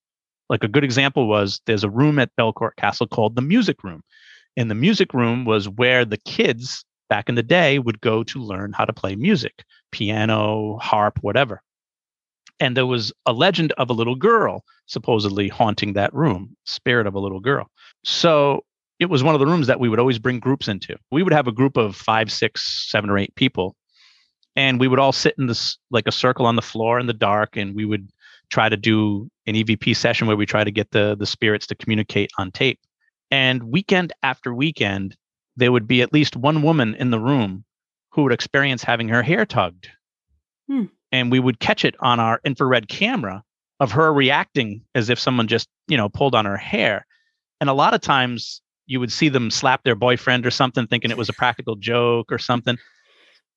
Like 0.49 0.63
a 0.63 0.67
good 0.67 0.83
example 0.83 1.27
was 1.27 1.61
there's 1.65 1.83
a 1.83 1.89
room 1.89 2.19
at 2.19 2.35
Belcourt 2.37 2.75
Castle 2.77 3.07
called 3.07 3.35
the 3.35 3.41
music 3.41 3.83
room. 3.83 4.01
And 4.55 4.69
the 4.69 4.75
music 4.75 5.13
room 5.13 5.45
was 5.45 5.67
where 5.67 6.05
the 6.05 6.17
kids 6.17 6.85
back 7.09 7.29
in 7.29 7.35
the 7.35 7.43
day 7.43 7.79
would 7.79 8.01
go 8.01 8.23
to 8.23 8.39
learn 8.39 8.73
how 8.73 8.85
to 8.85 8.93
play 8.93 9.15
music, 9.15 9.63
piano, 9.91 10.77
harp, 10.81 11.19
whatever. 11.21 11.61
And 12.59 12.77
there 12.77 12.85
was 12.85 13.11
a 13.25 13.33
legend 13.33 13.73
of 13.73 13.89
a 13.89 13.93
little 13.93 14.15
girl 14.15 14.63
supposedly 14.85 15.47
haunting 15.47 15.93
that 15.93 16.13
room, 16.13 16.55
spirit 16.65 17.07
of 17.07 17.15
a 17.15 17.19
little 17.19 17.39
girl. 17.39 17.67
So 18.03 18.63
it 18.99 19.09
was 19.09 19.23
one 19.23 19.35
of 19.35 19.39
the 19.39 19.47
rooms 19.47 19.67
that 19.67 19.79
we 19.79 19.89
would 19.89 19.99
always 19.99 20.19
bring 20.19 20.39
groups 20.39 20.67
into. 20.67 20.95
We 21.11 21.23
would 21.23 21.33
have 21.33 21.47
a 21.47 21.51
group 21.51 21.77
of 21.77 21.95
five, 21.95 22.31
six, 22.31 22.89
seven, 22.89 23.09
or 23.09 23.17
eight 23.17 23.35
people, 23.35 23.75
and 24.55 24.79
we 24.79 24.87
would 24.87 24.99
all 24.99 25.11
sit 25.11 25.35
in 25.37 25.47
this 25.47 25.77
like 25.91 26.07
a 26.07 26.11
circle 26.11 26.45
on 26.45 26.55
the 26.55 26.61
floor 26.61 26.99
in 26.99 27.07
the 27.07 27.13
dark, 27.13 27.57
and 27.57 27.75
we 27.75 27.85
would 27.85 28.09
try 28.49 28.69
to 28.69 28.77
do 28.77 29.29
an 29.47 29.55
EVP 29.55 29.95
session 29.95 30.27
where 30.27 30.37
we 30.37 30.45
try 30.45 30.63
to 30.63 30.71
get 30.71 30.91
the 30.91 31.15
the 31.17 31.25
spirits 31.25 31.67
to 31.67 31.75
communicate 31.75 32.31
on 32.37 32.51
tape. 32.51 32.79
And 33.31 33.63
weekend 33.63 34.13
after 34.21 34.53
weekend, 34.53 35.17
there 35.55 35.71
would 35.71 35.87
be 35.87 36.01
at 36.01 36.13
least 36.13 36.35
one 36.35 36.61
woman 36.61 36.95
in 36.95 37.09
the 37.09 37.19
room 37.19 37.65
who 38.11 38.23
would 38.23 38.33
experience 38.33 38.83
having 38.83 39.09
her 39.09 39.23
hair 39.23 39.45
tugged. 39.45 39.89
Hmm. 40.67 40.85
And 41.13 41.31
we 41.31 41.39
would 41.39 41.59
catch 41.59 41.85
it 41.85 41.95
on 42.01 42.19
our 42.19 42.41
infrared 42.43 42.89
camera 42.89 43.43
of 43.79 43.91
her 43.91 44.11
reacting 44.11 44.81
as 44.95 45.09
if 45.09 45.19
someone 45.19 45.47
just, 45.47 45.69
you 45.87 45.95
know, 45.95 46.09
pulled 46.09 46.35
on 46.35 46.45
her 46.45 46.57
hair. 46.57 47.05
And 47.61 47.69
a 47.69 47.73
lot 47.73 47.93
of 47.93 48.01
times 48.01 48.61
you 48.87 48.99
would 48.99 49.11
see 49.11 49.29
them 49.29 49.51
slap 49.51 49.83
their 49.83 49.95
boyfriend 49.95 50.45
or 50.45 50.51
something 50.51 50.87
thinking 50.87 51.11
it 51.11 51.17
was 51.17 51.29
a 51.29 51.33
practical 51.33 51.75
joke 51.75 52.31
or 52.31 52.39
something. 52.39 52.77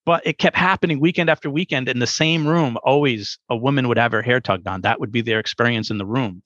But 0.05 0.25
it 0.27 0.39
kept 0.39 0.57
happening 0.57 1.01
weekend 1.01 1.31
after 1.31 1.51
weekend 1.51 1.89
in 1.89 1.99
the 1.99 2.07
same 2.07 2.47
room. 2.47 2.77
Always 2.85 3.39
a 3.49 3.57
woman 3.57 3.89
would 3.89 3.99
have 3.99 4.13
her 4.13 4.23
hair 4.23 4.41
tugged 4.41 4.69
on. 4.69 4.83
That 4.83 5.01
would 5.01 5.11
be 5.11 5.23
their 5.23 5.41
experience 5.41 5.91
in 5.91 5.99
the 5.99 6.07
room. 6.07 6.43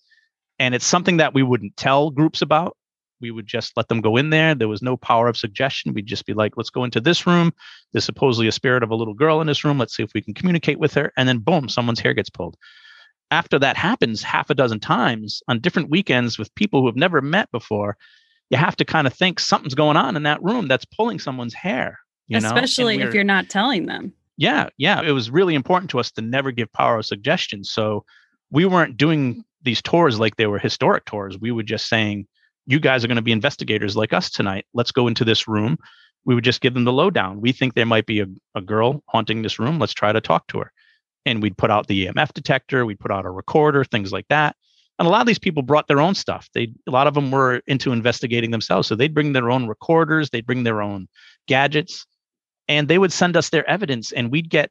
And 0.59 0.75
it's 0.75 0.87
something 0.87 1.19
that 1.19 1.35
we 1.35 1.43
wouldn't 1.43 1.77
tell 1.77 2.11
groups 2.11 2.41
about. 2.41 2.77
We 3.21 3.31
would 3.31 3.47
just 3.47 3.77
let 3.77 3.89
them 3.89 4.01
go 4.01 4.17
in 4.17 4.31
there. 4.31 4.55
There 4.55 4.69
was 4.69 4.83
no 4.83 4.97
power 4.97 5.29
of 5.29 5.37
suggestion. 5.37 5.95
We'd 5.95 6.07
just 6.07 6.27
be 6.27 6.35
like, 6.35 6.57
let's 6.57 6.71
go 6.71 6.85
into 6.85 7.01
this 7.01 7.27
room. 7.27 7.53
There's 7.93 8.05
supposedly 8.05 8.49
a 8.49 8.53
spirit 8.53 8.83
of 8.83 8.91
a 8.91 8.95
little 8.95 9.15
girl 9.15 9.41
in 9.41 9.47
this 9.47 9.65
room. 9.65 9.79
Let's 9.79 9.97
see 9.97 10.03
if 10.03 10.13
we 10.15 10.23
can 10.23 10.35
communicate 10.35 10.79
with 10.79 10.95
her. 10.95 11.13
And 11.17 11.29
then 11.29 11.39
boom, 11.39 11.69
someone's 11.69 12.01
hair 12.01 12.15
gets 12.15 12.31
pulled. 12.31 12.57
After 13.31 13.59
that 13.59 13.77
happens 13.77 14.23
half 14.23 14.51
a 14.51 14.55
dozen 14.55 14.81
times 14.81 15.43
on 15.49 15.61
different 15.61 15.91
weekends 15.91 16.39
with 16.39 16.55
people 16.55 16.81
who 16.81 16.87
have 16.87 16.97
never 16.97 17.21
met 17.21 17.51
before, 17.53 17.97
you 18.51 18.57
have 18.57 18.77
to 18.77 18.85
kind 18.85 19.07
of 19.07 19.15
think 19.15 19.39
something's 19.39 19.75
going 19.75 19.97
on 19.97 20.17
in 20.17 20.25
that 20.25 20.43
room 20.43 20.67
that's 20.67 20.85
pulling 20.85 21.19
someone's 21.21 21.55
hair. 21.55 22.01
You 22.27 22.41
know? 22.41 22.49
And 22.49 22.57
Especially 22.57 23.01
if 23.01 23.15
you're 23.15 23.25
not 23.25 23.49
telling 23.49 23.87
them. 23.87 24.13
yeah, 24.37 24.69
yeah. 24.79 25.03
It 25.03 25.13
was 25.13 25.31
really 25.31 25.55
important 25.55 25.91
to 25.91 26.01
us 26.01 26.11
to 26.13 26.23
never 26.23 26.51
give 26.51 26.73
power 26.73 26.99
of 26.99 27.07
suggestion. 27.07 27.63
So 27.63 28.05
we 28.51 28.65
weren't 28.65 28.97
doing 28.97 29.45
these 29.63 29.83
tours 29.83 30.19
like 30.19 30.37
they 30.37 30.47
were 30.47 30.59
historic 30.59 31.05
tours. 31.05 31.39
We 31.39 31.53
were 31.53 31.63
just 31.63 31.89
saying, 31.89 32.27
you 32.67 32.81
guys 32.81 33.05
are 33.05 33.09
going 33.09 33.17
to 33.17 33.23
be 33.23 33.33
investigators 33.33 33.97
like 33.97 34.13
us 34.13 34.31
tonight. 34.31 34.67
Let's 34.75 34.93
go 34.93 35.09
into 35.09 35.25
this 35.25 35.49
room. 35.49 35.79
We 36.25 36.35
would 36.35 36.45
just 36.45 36.61
give 36.61 36.75
them 36.75 36.85
the 36.85 36.93
lowdown. 36.93 37.41
We 37.41 37.53
think 37.53 37.75
there 37.75 37.87
might 37.87 38.07
be 38.07 38.21
a, 38.21 38.27
a 38.55 38.61
girl 38.61 39.03
haunting 39.09 39.43
this 39.43 39.59
room. 39.59 39.79
Let's 39.79 39.95
try 39.95 40.13
to 40.13 40.21
talk 40.21 40.47
to 40.49 40.59
her. 40.59 40.73
And 41.27 41.43
we'd 41.43 41.57
put 41.57 41.71
out 41.71 41.87
the 41.87 42.07
EMF 42.07 42.33
detector, 42.33 42.87
we'd 42.87 43.01
put 43.01 43.11
out 43.11 43.27
a 43.27 43.31
recorder, 43.31 43.85
things 43.85 44.13
like 44.13 44.27
that. 44.29 44.57
And 44.99 45.07
a 45.07 45.11
lot 45.11 45.23
of 45.23 45.27
these 45.27 45.39
people 45.39 45.63
brought 45.63 45.89
their 45.89 46.01
own 46.01 46.15
stuff. 46.15 46.49
They 46.55 46.75
a 46.87 46.91
lot 46.91 47.07
of 47.07 47.15
them 47.15 47.31
were 47.31 47.63
into 47.67 47.93
investigating 47.93 48.51
themselves. 48.51 48.87
So 48.87 48.95
they'd 48.95 49.15
bring 49.15 49.33
their 49.33 49.51
own 49.51 49.67
recorders, 49.67 50.29
they'd 50.29 50.47
bring 50.47 50.65
their 50.65 50.83
own 50.83 51.09
gadgets, 51.49 52.07
and 52.69 52.87
they 52.87 52.99
would 52.99 53.13
send 53.13 53.37
us 53.37 53.49
their 53.49 53.69
evidence 53.69 54.13
and 54.13 54.31
we'd 54.31 54.51
get, 54.51 54.71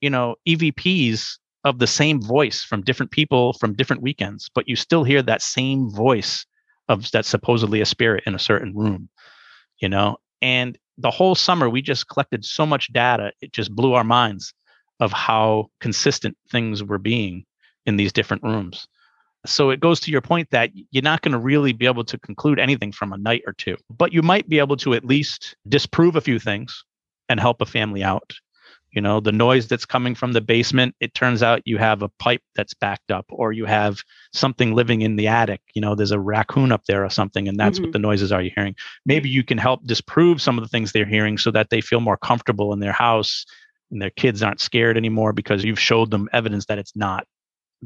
you 0.00 0.10
know, 0.10 0.34
EVPs 0.48 1.38
of 1.64 1.78
the 1.78 1.86
same 1.86 2.20
voice 2.20 2.62
from 2.62 2.82
different 2.82 3.12
people 3.12 3.52
from 3.54 3.74
different 3.74 4.02
weekends, 4.02 4.50
but 4.54 4.68
you 4.68 4.76
still 4.76 5.04
hear 5.04 5.22
that 5.22 5.42
same 5.42 5.90
voice 5.90 6.44
of 6.88 7.10
that's 7.10 7.28
supposedly 7.28 7.80
a 7.80 7.86
spirit 7.86 8.24
in 8.26 8.34
a 8.34 8.38
certain 8.38 8.74
room, 8.74 9.08
you 9.78 9.88
know? 9.88 10.18
And 10.40 10.78
the 10.96 11.10
whole 11.10 11.34
summer 11.34 11.68
we 11.68 11.82
just 11.82 12.08
collected 12.08 12.44
so 12.44 12.66
much 12.66 12.92
data, 12.92 13.32
it 13.40 13.52
just 13.52 13.74
blew 13.74 13.94
our 13.94 14.04
minds 14.04 14.54
of 15.00 15.12
how 15.12 15.70
consistent 15.80 16.36
things 16.50 16.82
were 16.82 16.98
being 16.98 17.44
in 17.86 17.96
these 17.96 18.12
different 18.12 18.42
rooms. 18.42 18.86
So 19.46 19.70
it 19.70 19.80
goes 19.80 20.00
to 20.00 20.10
your 20.10 20.20
point 20.20 20.50
that 20.50 20.70
you're 20.90 21.02
not 21.02 21.22
going 21.22 21.32
to 21.32 21.38
really 21.38 21.72
be 21.72 21.86
able 21.86 22.04
to 22.04 22.18
conclude 22.18 22.58
anything 22.58 22.92
from 22.92 23.12
a 23.12 23.18
night 23.18 23.42
or 23.46 23.52
two, 23.52 23.76
but 23.88 24.12
you 24.12 24.20
might 24.20 24.48
be 24.48 24.58
able 24.58 24.76
to 24.78 24.94
at 24.94 25.04
least 25.04 25.56
disprove 25.68 26.16
a 26.16 26.20
few 26.20 26.38
things 26.38 26.84
and 27.28 27.38
help 27.38 27.60
a 27.60 27.66
family 27.66 28.02
out 28.02 28.34
you 28.90 29.00
know 29.00 29.20
the 29.20 29.32
noise 29.32 29.68
that's 29.68 29.86
coming 29.86 30.14
from 30.14 30.32
the 30.32 30.40
basement 30.40 30.94
it 31.00 31.14
turns 31.14 31.42
out 31.42 31.62
you 31.64 31.78
have 31.78 32.02
a 32.02 32.08
pipe 32.18 32.42
that's 32.56 32.74
backed 32.74 33.10
up 33.10 33.26
or 33.28 33.52
you 33.52 33.64
have 33.64 34.02
something 34.32 34.74
living 34.74 35.02
in 35.02 35.16
the 35.16 35.28
attic 35.28 35.60
you 35.74 35.80
know 35.80 35.94
there's 35.94 36.10
a 36.10 36.18
raccoon 36.18 36.72
up 36.72 36.84
there 36.86 37.04
or 37.04 37.10
something 37.10 37.48
and 37.48 37.58
that's 37.58 37.78
mm-hmm. 37.78 37.86
what 37.86 37.92
the 37.92 37.98
noises 37.98 38.32
are 38.32 38.42
you're 38.48 38.54
hearing. 38.54 38.74
Maybe 39.06 39.28
you 39.28 39.44
can 39.44 39.58
help 39.58 39.84
disprove 39.86 40.40
some 40.40 40.58
of 40.58 40.64
the 40.64 40.68
things 40.68 40.92
they're 40.92 41.06
hearing 41.06 41.38
so 41.38 41.50
that 41.50 41.70
they 41.70 41.80
feel 41.80 42.00
more 42.00 42.16
comfortable 42.16 42.72
in 42.72 42.80
their 42.80 42.92
house 42.92 43.44
and 43.90 44.02
their 44.02 44.10
kids 44.10 44.42
aren't 44.42 44.60
scared 44.60 44.96
anymore 44.96 45.32
because 45.32 45.64
you've 45.64 45.80
showed 45.80 46.10
them 46.10 46.28
evidence 46.32 46.66
that 46.66 46.78
it's 46.78 46.96
not 46.96 47.26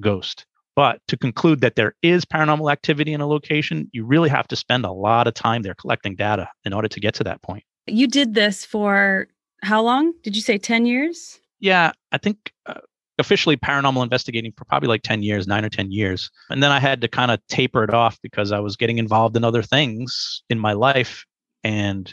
ghost. 0.00 0.46
But 0.74 1.00
to 1.08 1.18
conclude 1.18 1.60
that 1.60 1.76
there 1.76 1.94
is 2.02 2.24
paranormal 2.24 2.72
activity 2.72 3.12
in 3.12 3.20
a 3.20 3.26
location 3.26 3.90
you 3.92 4.06
really 4.06 4.30
have 4.30 4.48
to 4.48 4.56
spend 4.56 4.86
a 4.86 4.92
lot 4.92 5.26
of 5.26 5.34
time 5.34 5.62
there 5.62 5.74
collecting 5.74 6.16
data 6.16 6.48
in 6.64 6.72
order 6.72 6.88
to 6.88 7.00
get 7.00 7.14
to 7.14 7.24
that 7.24 7.42
point. 7.42 7.64
You 7.86 8.06
did 8.06 8.34
this 8.34 8.64
for 8.64 9.28
how 9.62 9.82
long? 9.82 10.12
Did 10.22 10.36
you 10.36 10.42
say 10.42 10.58
10 10.58 10.86
years? 10.86 11.40
Yeah, 11.60 11.92
I 12.10 12.18
think 12.18 12.52
uh, 12.66 12.80
officially 13.18 13.56
paranormal 13.56 14.02
investigating 14.02 14.52
for 14.56 14.64
probably 14.64 14.88
like 14.88 15.02
10 15.02 15.22
years, 15.22 15.46
nine 15.46 15.64
or 15.64 15.68
10 15.68 15.92
years. 15.92 16.30
And 16.50 16.62
then 16.62 16.72
I 16.72 16.80
had 16.80 17.00
to 17.02 17.08
kind 17.08 17.30
of 17.30 17.40
taper 17.48 17.84
it 17.84 17.94
off 17.94 18.18
because 18.22 18.52
I 18.52 18.58
was 18.58 18.76
getting 18.76 18.98
involved 18.98 19.36
in 19.36 19.44
other 19.44 19.62
things 19.62 20.42
in 20.50 20.58
my 20.58 20.72
life. 20.72 21.24
And 21.62 22.12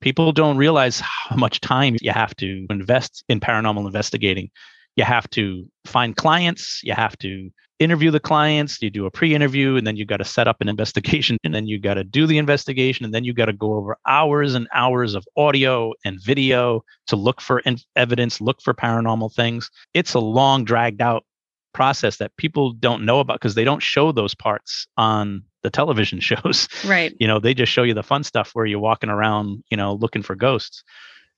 people 0.00 0.32
don't 0.32 0.58
realize 0.58 1.00
how 1.00 1.36
much 1.36 1.60
time 1.60 1.96
you 2.00 2.12
have 2.12 2.36
to 2.36 2.66
invest 2.68 3.24
in 3.28 3.40
paranormal 3.40 3.86
investigating. 3.86 4.50
You 4.96 5.04
have 5.04 5.28
to 5.30 5.66
find 5.86 6.14
clients, 6.14 6.80
you 6.84 6.92
have 6.92 7.16
to 7.18 7.50
interview 7.78 8.10
the 8.10 8.20
clients, 8.20 8.80
you 8.80 8.90
do 8.90 9.06
a 9.06 9.10
pre-interview, 9.10 9.76
and 9.76 9.86
then 9.86 9.96
you 9.96 10.04
got 10.04 10.18
to 10.18 10.24
set 10.24 10.48
up 10.48 10.60
an 10.60 10.68
investigation, 10.74 11.36
and 11.44 11.54
then 11.54 11.66
you 11.66 11.78
got 11.78 11.94
to 11.94 12.04
do 12.04 12.26
the 12.26 12.38
investigation, 12.38 13.04
and 13.04 13.14
then 13.14 13.24
you 13.24 13.32
got 13.32 13.46
to 13.46 13.52
go 13.52 13.74
over 13.74 13.96
hours 14.06 14.54
and 14.54 14.68
hours 14.74 15.14
of 15.14 15.26
audio 15.36 15.92
and 16.04 16.20
video 16.22 16.84
to 17.06 17.16
look 17.16 17.40
for 17.40 17.60
in- 17.60 17.78
evidence, 17.96 18.40
look 18.40 18.60
for 18.62 18.74
paranormal 18.74 19.32
things. 19.34 19.70
It's 19.92 20.14
a 20.14 20.20
long, 20.20 20.64
dragged 20.64 21.02
out 21.02 21.24
process 21.72 22.18
that 22.18 22.36
people 22.36 22.72
don't 22.72 23.04
know 23.04 23.20
about 23.20 23.40
because 23.40 23.56
they 23.56 23.64
don't 23.64 23.82
show 23.82 24.12
those 24.12 24.34
parts 24.34 24.86
on 24.96 25.42
the 25.62 25.70
television 25.70 26.20
shows. 26.20 26.68
Right. 26.86 27.14
You 27.18 27.26
know, 27.26 27.40
they 27.40 27.52
just 27.52 27.72
show 27.72 27.82
you 27.82 27.94
the 27.94 28.02
fun 28.02 28.22
stuff 28.24 28.50
where 28.54 28.64
you're 28.64 28.78
walking 28.78 29.10
around, 29.10 29.64
you 29.70 29.76
know, 29.76 29.94
looking 29.94 30.22
for 30.22 30.34
ghosts. 30.34 30.84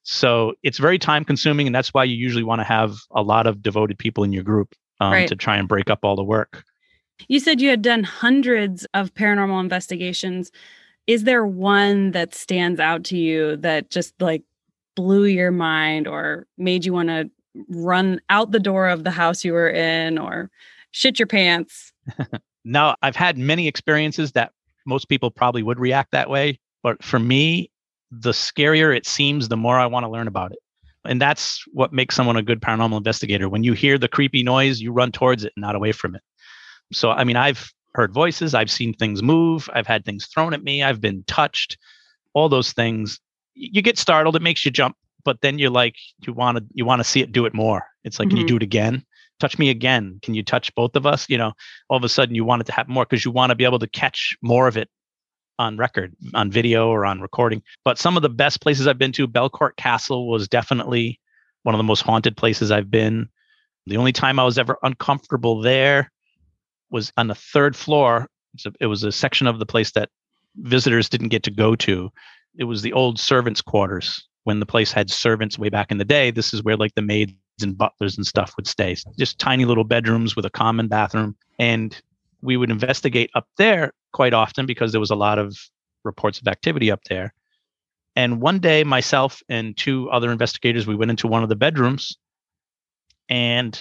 So 0.03 0.55
it's 0.63 0.79
very 0.79 1.01
time 1.01 1.25
consuming, 1.25 1.67
and 1.67 1.75
that's 1.75 1.93
why 1.93 2.05
you 2.05 2.15
usually 2.15 2.45
want 2.45 2.61
to 2.61 2.65
have 2.65 2.95
a 3.11 3.23
lot 3.23 3.49
of 3.49 3.61
devoted 3.61 3.99
people 3.99 4.23
in 4.23 4.33
your 4.33 4.45
group 4.45 4.73
um, 5.01 5.13
right. 5.13 5.29
to 5.29 5.37
try 5.37 5.57
and 5.57 5.69
break 5.69 5.91
up 5.91 6.01
all 6.03 6.17
the 6.17 6.25
work. 6.25 6.65
You 7.29 7.41
said 7.41 7.61
you 7.61 7.71
had 7.71 7.83
done 7.83 8.05
hundreds 8.05 8.87
of 8.95 9.15
paranormal 9.15 9.61
investigations. 9.61 10.51
Is 11.07 11.25
there 11.25 11.47
one 11.47 12.11
that 12.13 12.35
stands 12.35 12.81
out 12.81 13.05
to 13.05 13.17
you 13.17 13.57
that 13.59 13.91
just 13.91 14.21
like 14.21 14.43
blew 14.95 15.25
your 15.25 15.51
mind 15.51 16.07
or 16.07 16.47
made 16.59 16.85
you 16.85 16.93
want 16.93 17.09
to 17.09 17.31
run 17.69 18.21
out 18.29 18.51
the 18.51 18.61
door 18.61 18.89
of 18.89 19.05
the 19.05 19.11
house 19.11 19.45
you 19.45 19.53
were 19.53 19.71
in 19.71 20.19
or 20.19 20.51
shit 20.91 21.19
your 21.19 21.27
pants? 21.27 21.93
no, 22.65 22.95
I've 23.03 23.17
had 23.17 23.39
many 23.39 23.69
experiences 23.69 24.33
that 24.33 24.53
most 24.85 25.09
people 25.09 25.31
probably 25.31 25.63
would 25.63 25.79
react 25.81 26.13
that 26.13 26.31
way. 26.31 26.59
But 26.83 27.03
for 27.03 27.19
me, 27.19 27.71
the 28.11 28.31
scarier 28.31 28.97
it 28.97 29.07
seems, 29.07 29.49
the 29.49 29.57
more 29.57 29.79
I 29.79 29.87
want 29.87 30.05
to 30.05 30.11
learn 30.11 30.29
about 30.29 30.53
it. 30.53 30.59
And 31.07 31.21
that's 31.21 31.65
what 31.73 31.93
makes 31.93 32.15
someone 32.15 32.37
a 32.37 32.43
good 32.43 32.61
paranormal 32.61 32.97
investigator. 32.97 33.49
When 33.49 33.65
you 33.65 33.73
hear 33.73 33.99
the 33.99 34.09
creepy 34.09 34.43
noise, 34.43 34.81
you 34.81 34.93
run 34.93 35.13
towards 35.13 35.45
it, 35.45 35.53
not 35.57 35.75
away 35.75 35.93
from 35.93 36.15
it. 36.15 36.23
So, 36.93 37.11
I 37.11 37.25
mean, 37.25 37.37
I've 37.37 37.71
heard 37.95 38.13
voices, 38.13 38.55
I've 38.55 38.71
seen 38.71 38.93
things 38.93 39.23
move, 39.23 39.69
I've 39.73 39.87
had 39.87 40.05
things 40.05 40.27
thrown 40.27 40.55
at 40.55 40.63
me, 40.63 40.83
I've 40.83 41.01
been 41.01 41.25
touched, 41.27 41.79
all 42.35 42.49
those 42.49 42.73
things. 42.73 43.19
You 43.55 43.83
get 43.83 43.99
startled, 43.99 44.37
it 44.37 44.43
makes 44.43 44.65
you 44.65 44.71
jump, 44.71 44.97
but 45.25 45.41
then 45.41 45.59
you're 45.59 45.71
like, 45.71 45.97
you 46.27 46.33
want 46.33 46.59
to 46.59 46.65
you 46.75 46.85
want 46.85 47.01
to 47.01 47.05
see 47.05 47.21
it 47.21 47.33
do 47.33 47.47
it 47.47 47.55
more. 47.55 47.87
It's 48.05 48.19
like, 48.19 48.29
mm-hmm. 48.29 48.31
can 48.31 48.37
you 48.37 48.45
mm-hmm. 48.45 48.49
do 48.49 48.57
it 48.57 48.63
again? 48.63 49.05
Touch 49.41 49.59
me 49.59 49.71
again. 49.71 50.19
Can 50.23 50.35
you 50.35 50.43
touch 50.43 50.75
both 50.75 50.97
of 50.97 51.07
us? 51.07 51.27
You 51.29 51.39
know, 51.39 51.53
all 51.89 51.97
of 51.97 52.05
a 52.05 52.09
sudden 52.09 52.35
you 52.35 52.45
want 52.45 52.61
it 52.61 52.67
to 52.67 52.73
happen 52.73 52.95
more 52.95 53.05
because 53.05 53.25
you 53.25 53.31
want 53.31 53.51
to 53.51 53.57
be 53.57 53.65
able 53.65 53.79
to 53.79 53.89
catch 53.89 54.37
more 54.43 54.69
of 54.69 54.77
it 54.77 54.89
on 55.59 55.77
record, 55.77 56.15
on 56.35 56.51
video 56.51 56.89
or 56.89 57.07
on 57.07 57.21
recording. 57.21 57.63
But 57.85 57.99
some 57.99 58.17
of 58.17 58.23
the 58.23 58.29
best 58.29 58.61
places 58.61 58.87
I've 58.87 58.99
been 58.99 59.13
to, 59.13 59.27
Belcourt 59.27 59.77
Castle 59.77 60.29
was 60.29 60.49
definitely 60.49 61.21
one 61.63 61.75
of 61.75 61.79
the 61.79 61.85
most 61.85 62.03
haunted 62.03 62.37
places 62.37 62.71
I've 62.71 62.91
been. 62.91 63.29
The 63.87 63.97
only 63.97 64.13
time 64.13 64.39
I 64.39 64.45
was 64.45 64.59
ever 64.59 64.79
uncomfortable 64.83 65.61
there 65.61 66.11
was 66.91 67.13
on 67.17 67.29
the 67.29 67.35
third 67.35 67.77
floor. 67.77 68.29
It 68.81 68.87
was 68.87 69.03
a 69.03 69.13
section 69.13 69.47
of 69.47 69.59
the 69.59 69.67
place 69.67 69.93
that 69.93 70.11
visitors 70.57 71.09
didn't 71.09 71.29
get 71.29 71.43
to 71.45 71.51
go 71.51 71.75
to. 71.77 72.11
It 72.59 72.65
was 72.65 72.83
the 72.83 72.93
old 72.93 73.19
servants' 73.19 73.61
quarters 73.61 74.27
when 74.45 74.61
the 74.61 74.67
place 74.67 74.93
had 74.93 75.11
servants 75.11 75.59
way 75.59 75.69
back 75.69 75.91
in 75.91 75.99
the 75.99 76.05
day. 76.05 76.31
This 76.31 76.55
is 76.55 76.63
where 76.63 76.77
like 76.77 76.95
the 76.95 77.03
maids 77.03 77.35
and 77.63 77.77
butlers 77.77 78.17
and 78.17 78.27
stuff 78.27 78.55
would 78.57 78.67
stay. 78.67 78.97
Just 79.19 79.39
tiny 79.39 79.65
little 79.65 79.85
bedrooms 79.85 80.37
with 80.37 80.45
a 80.45 80.51
common 80.51 80.89
bathroom. 80.89 81.37
And 81.59 82.01
we 82.43 82.57
would 82.57 82.71
investigate 82.71 83.31
up 83.35 83.49
there 83.57 83.93
quite 84.17 84.33
often 84.33 84.65
because 84.65 84.93
there 84.93 85.01
was 85.01 85.11
a 85.11 85.15
lot 85.15 85.39
of 85.39 85.55
reports 86.03 86.41
of 86.41 86.49
activity 86.49 86.91
up 86.91 87.05
there. 87.11 87.35
And 88.17 88.41
one 88.41 88.61
day, 88.61 88.83
myself 88.83 89.43
and 89.51 89.77
two 89.77 90.09
other 90.09 90.33
investigators, 90.33 90.87
we 90.87 90.97
went 90.97 91.11
into 91.11 91.29
one 91.29 91.43
of 91.43 91.51
the 91.51 91.55
bedrooms. 91.55 92.17
And 93.29 93.79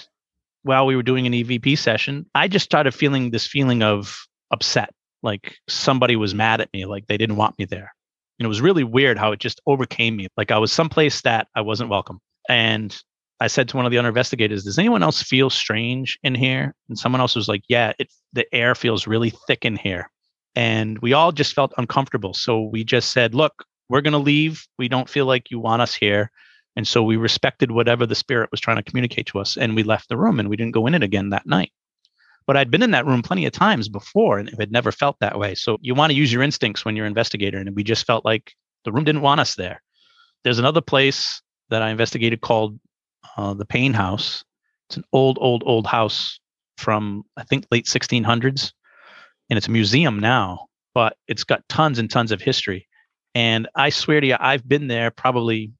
while 0.62 0.84
we 0.84 0.94
were 0.94 1.02
doing 1.02 1.26
an 1.26 1.32
EVP 1.32 1.78
session, 1.78 2.26
I 2.34 2.48
just 2.48 2.66
started 2.66 2.92
feeling 2.92 3.30
this 3.30 3.46
feeling 3.46 3.82
of 3.82 4.26
upset, 4.50 4.92
like 5.22 5.56
somebody 5.68 6.16
was 6.16 6.34
mad 6.34 6.60
at 6.60 6.70
me, 6.74 6.84
like 6.84 7.06
they 7.06 7.16
didn't 7.16 7.36
want 7.36 7.58
me 7.58 7.64
there. 7.64 7.94
And 8.38 8.44
it 8.44 8.48
was 8.48 8.60
really 8.60 8.84
weird 8.84 9.16
how 9.16 9.32
it 9.32 9.40
just 9.40 9.62
overcame 9.66 10.16
me. 10.16 10.26
Like 10.36 10.50
I 10.50 10.58
was 10.58 10.70
someplace 10.70 11.22
that 11.22 11.48
I 11.54 11.62
wasn't 11.62 11.88
welcome. 11.88 12.20
And 12.46 12.94
I 13.40 13.46
said 13.46 13.70
to 13.70 13.76
one 13.76 13.86
of 13.86 13.90
the 13.90 13.96
other 13.96 14.08
investigators, 14.08 14.64
"Does 14.64 14.78
anyone 14.78 15.02
else 15.02 15.22
feel 15.22 15.48
strange 15.48 16.18
in 16.22 16.34
here?" 16.34 16.74
And 16.90 16.98
someone 16.98 17.22
else 17.22 17.34
was 17.34 17.48
like, 17.48 17.62
"Yeah, 17.68 17.94
it 17.98 18.12
the 18.34 18.44
air 18.54 18.74
feels 18.74 19.06
really 19.06 19.30
thick 19.46 19.64
in 19.64 19.76
here." 19.76 20.10
And 20.56 20.98
we 21.00 21.12
all 21.12 21.32
just 21.32 21.52
felt 21.52 21.74
uncomfortable. 21.76 22.32
So 22.32 22.62
we 22.62 22.82
just 22.82 23.12
said, 23.12 23.34
look, 23.34 23.64
we're 23.90 24.00
going 24.00 24.12
to 24.12 24.18
leave. 24.18 24.66
We 24.78 24.88
don't 24.88 25.08
feel 25.08 25.26
like 25.26 25.50
you 25.50 25.60
want 25.60 25.82
us 25.82 25.94
here. 25.94 26.30
And 26.76 26.88
so 26.88 27.02
we 27.02 27.16
respected 27.16 27.70
whatever 27.70 28.06
the 28.06 28.14
spirit 28.14 28.50
was 28.50 28.60
trying 28.60 28.78
to 28.78 28.82
communicate 28.82 29.26
to 29.26 29.38
us. 29.38 29.56
And 29.56 29.76
we 29.76 29.82
left 29.82 30.08
the 30.08 30.16
room 30.16 30.40
and 30.40 30.48
we 30.48 30.56
didn't 30.56 30.74
go 30.74 30.86
in 30.86 30.94
it 30.94 31.02
again 31.02 31.30
that 31.30 31.46
night. 31.46 31.72
But 32.46 32.56
I'd 32.56 32.70
been 32.70 32.82
in 32.82 32.92
that 32.92 33.06
room 33.06 33.22
plenty 33.22 33.44
of 33.44 33.52
times 33.52 33.88
before 33.88 34.38
and 34.38 34.48
it 34.48 34.58
had 34.58 34.72
never 34.72 34.92
felt 34.92 35.16
that 35.20 35.38
way. 35.38 35.54
So 35.54 35.78
you 35.80 35.94
want 35.94 36.10
to 36.10 36.16
use 36.16 36.32
your 36.32 36.42
instincts 36.42 36.84
when 36.84 36.96
you're 36.96 37.06
an 37.06 37.10
investigator. 37.10 37.58
And 37.58 37.76
we 37.76 37.84
just 37.84 38.06
felt 38.06 38.24
like 38.24 38.52
the 38.84 38.92
room 38.92 39.04
didn't 39.04 39.22
want 39.22 39.40
us 39.40 39.56
there. 39.56 39.82
There's 40.42 40.58
another 40.58 40.80
place 40.80 41.42
that 41.68 41.82
I 41.82 41.90
investigated 41.90 42.40
called 42.40 42.78
uh, 43.36 43.54
the 43.54 43.66
Paine 43.66 43.92
House. 43.92 44.44
It's 44.88 44.96
an 44.96 45.04
old, 45.12 45.38
old, 45.40 45.64
old 45.66 45.86
house 45.86 46.38
from, 46.78 47.24
I 47.36 47.42
think, 47.42 47.66
late 47.70 47.86
1600s 47.86 48.72
and 49.50 49.56
it's 49.56 49.68
a 49.68 49.72
museum 49.72 50.18
now, 50.18 50.66
but 50.94 51.16
it's 51.28 51.44
got 51.44 51.68
tons 51.68 51.98
and 51.98 52.10
tons 52.10 52.32
of 52.32 52.40
history. 52.40 52.86
And 53.34 53.68
I 53.74 53.90
swear 53.90 54.20
to 54.20 54.26
you, 54.26 54.36
I've 54.40 54.66
been 54.66 54.88
there 54.88 55.10
probably 55.10 55.72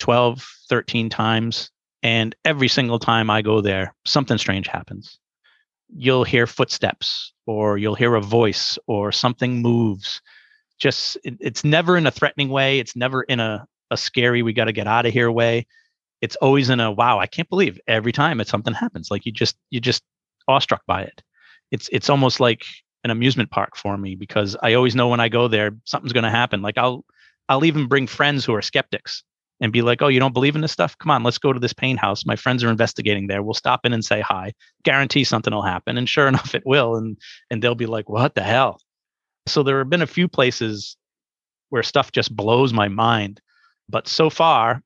12, 0.00 0.44
13 0.68 1.08
times. 1.08 1.70
And 2.02 2.34
every 2.44 2.68
single 2.68 2.98
time 2.98 3.30
I 3.30 3.40
go 3.40 3.60
there, 3.60 3.94
something 4.04 4.36
strange 4.36 4.66
happens. 4.66 5.18
You'll 5.96 6.24
hear 6.24 6.46
footsteps, 6.46 7.32
or 7.46 7.78
you'll 7.78 7.94
hear 7.94 8.14
a 8.14 8.20
voice, 8.20 8.78
or 8.86 9.12
something 9.12 9.62
moves. 9.62 10.20
Just, 10.78 11.16
it, 11.24 11.36
it's 11.40 11.64
never 11.64 11.96
in 11.96 12.06
a 12.06 12.10
threatening 12.10 12.48
way. 12.48 12.78
It's 12.78 12.96
never 12.96 13.22
in 13.22 13.40
a, 13.40 13.66
a 13.90 13.96
scary, 13.96 14.42
we 14.42 14.52
got 14.52 14.64
to 14.64 14.72
get 14.72 14.86
out 14.86 15.06
of 15.06 15.12
here 15.12 15.30
way. 15.30 15.66
It's 16.20 16.36
always 16.36 16.68
in 16.68 16.80
a 16.80 16.90
wow, 16.90 17.18
I 17.18 17.26
can't 17.26 17.48
believe 17.48 17.78
every 17.86 18.12
time 18.12 18.40
it 18.40 18.48
something 18.48 18.74
happens. 18.74 19.10
Like 19.10 19.24
you 19.24 19.32
just, 19.32 19.56
you 19.70 19.80
just 19.80 20.02
awestruck 20.48 20.82
by 20.86 21.02
it. 21.02 21.22
It's, 21.70 21.88
it's 21.92 22.10
almost 22.10 22.40
like 22.40 22.64
an 23.04 23.10
amusement 23.10 23.50
park 23.50 23.76
for 23.76 23.96
me 23.96 24.16
because 24.16 24.56
I 24.62 24.74
always 24.74 24.96
know 24.96 25.08
when 25.08 25.20
I 25.20 25.28
go 25.28 25.46
there 25.46 25.72
something's 25.84 26.12
going 26.12 26.24
to 26.24 26.30
happen. 26.30 26.62
Like 26.62 26.78
I'll 26.78 27.04
I'll 27.48 27.64
even 27.64 27.86
bring 27.86 28.06
friends 28.06 28.44
who 28.44 28.54
are 28.54 28.62
skeptics 28.62 29.22
and 29.60 29.72
be 29.72 29.82
like, 29.82 30.02
"Oh, 30.02 30.08
you 30.08 30.18
don't 30.18 30.32
believe 30.32 30.56
in 30.56 30.62
this 30.62 30.72
stuff? 30.72 30.96
Come 30.98 31.10
on, 31.10 31.22
let's 31.22 31.38
go 31.38 31.52
to 31.52 31.60
this 31.60 31.74
Paine 31.74 31.98
House. 31.98 32.26
My 32.26 32.36
friends 32.36 32.64
are 32.64 32.70
investigating 32.70 33.26
there. 33.26 33.42
We'll 33.42 33.54
stop 33.54 33.84
in 33.84 33.92
and 33.92 34.04
say 34.04 34.20
hi. 34.20 34.52
Guarantee 34.82 35.24
something 35.24 35.52
will 35.52 35.62
happen." 35.62 35.98
And 35.98 36.08
sure 36.08 36.26
enough, 36.28 36.54
it 36.54 36.62
will. 36.64 36.96
And 36.96 37.18
and 37.50 37.62
they'll 37.62 37.74
be 37.74 37.86
like, 37.86 38.08
"What 38.08 38.34
the 38.34 38.42
hell?" 38.42 38.78
So 39.46 39.62
there 39.62 39.78
have 39.78 39.90
been 39.90 40.02
a 40.02 40.06
few 40.06 40.26
places 40.26 40.96
where 41.68 41.82
stuff 41.82 42.12
just 42.12 42.34
blows 42.34 42.72
my 42.72 42.88
mind, 42.88 43.40
but 43.88 44.08
so 44.08 44.30
far, 44.30 44.82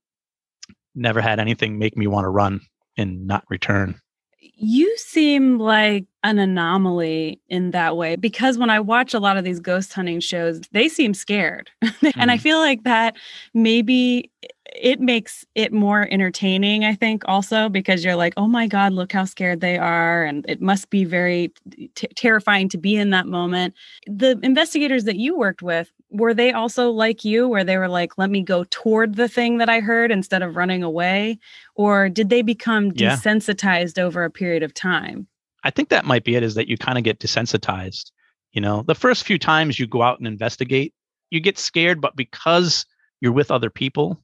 never 0.94 1.20
had 1.20 1.38
anything 1.38 1.78
make 1.78 1.96
me 1.96 2.06
want 2.06 2.24
to 2.24 2.30
run 2.30 2.60
and 2.96 3.26
not 3.26 3.44
return. 3.48 4.00
You 4.40 4.96
seem 4.96 5.58
like 5.58 6.06
an 6.22 6.38
anomaly 6.38 7.40
in 7.48 7.70
that 7.70 7.96
way 7.96 8.16
because 8.16 8.58
when 8.58 8.70
I 8.70 8.80
watch 8.80 9.14
a 9.14 9.18
lot 9.18 9.36
of 9.36 9.44
these 9.44 9.60
ghost 9.60 9.92
hunting 9.92 10.20
shows, 10.20 10.60
they 10.72 10.88
seem 10.88 11.14
scared. 11.14 11.70
mm. 11.82 12.12
and 12.16 12.30
I 12.30 12.34
mm-hmm. 12.34 12.42
feel 12.42 12.58
like 12.58 12.84
that 12.84 13.16
maybe 13.54 14.30
it 14.74 15.00
makes 15.00 15.44
it 15.54 15.72
more 15.72 16.08
entertaining, 16.10 16.84
I 16.84 16.94
think, 16.94 17.22
also 17.26 17.68
because 17.68 18.04
you're 18.04 18.16
like, 18.16 18.34
oh 18.36 18.46
my 18.46 18.66
God, 18.66 18.92
look 18.92 19.12
how 19.12 19.24
scared 19.24 19.60
they 19.60 19.78
are. 19.78 20.24
And 20.24 20.44
it 20.48 20.60
must 20.60 20.90
be 20.90 21.04
very 21.04 21.52
t- 21.94 22.08
terrifying 22.16 22.68
to 22.70 22.78
be 22.78 22.96
in 22.96 23.10
that 23.10 23.26
moment. 23.26 23.74
The 24.06 24.38
investigators 24.42 25.04
that 25.04 25.16
you 25.16 25.36
worked 25.36 25.62
with, 25.62 25.90
were 26.10 26.32
they 26.34 26.52
also 26.52 26.90
like 26.90 27.24
you 27.24 27.46
where 27.48 27.64
they 27.64 27.76
were 27.76 27.88
like 27.88 28.16
let 28.18 28.30
me 28.30 28.42
go 28.42 28.64
toward 28.70 29.14
the 29.16 29.28
thing 29.28 29.58
that 29.58 29.68
i 29.68 29.80
heard 29.80 30.10
instead 30.10 30.42
of 30.42 30.56
running 30.56 30.82
away 30.82 31.38
or 31.74 32.08
did 32.08 32.30
they 32.30 32.42
become 32.42 32.92
Yeah. 32.92 33.14
desensitized 33.16 33.98
over 33.98 34.24
a 34.24 34.30
period 34.30 34.62
of 34.62 34.72
time 34.74 35.26
I 35.64 35.70
think 35.70 35.88
that 35.88 36.04
might 36.04 36.24
be 36.24 36.36
it 36.36 36.42
is 36.44 36.54
that 36.54 36.68
you 36.68 36.78
kind 36.78 36.98
of 36.98 37.04
get 37.04 37.18
desensitized. 37.18 38.12
You 38.52 38.60
know, 38.60 38.84
the 38.86 38.94
first 38.94 39.24
few 39.24 39.38
times 39.38 39.78
you 39.78 39.86
go 39.88 40.02
out 40.02 40.18
and 40.18 40.26
investigate, 40.26 40.94
you 41.30 41.40
get 41.40 41.58
scared, 41.58 42.00
but 42.00 42.14
because 42.16 42.86
you're 43.20 43.32
with 43.32 43.50
other 43.50 43.68
people 43.68 44.22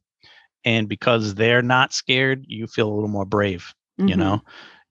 and 0.65 0.89
because 0.89 1.35
they're 1.35 1.61
not 1.61 1.93
scared, 1.93 2.45
you 2.47 2.67
feel 2.69 2.89
a 2.89 2.95
little 2.95 3.09
more 3.11 3.27
brave, 3.27 3.75
you 3.99 4.15
Mhm. 4.15 4.19
know? 4.19 4.43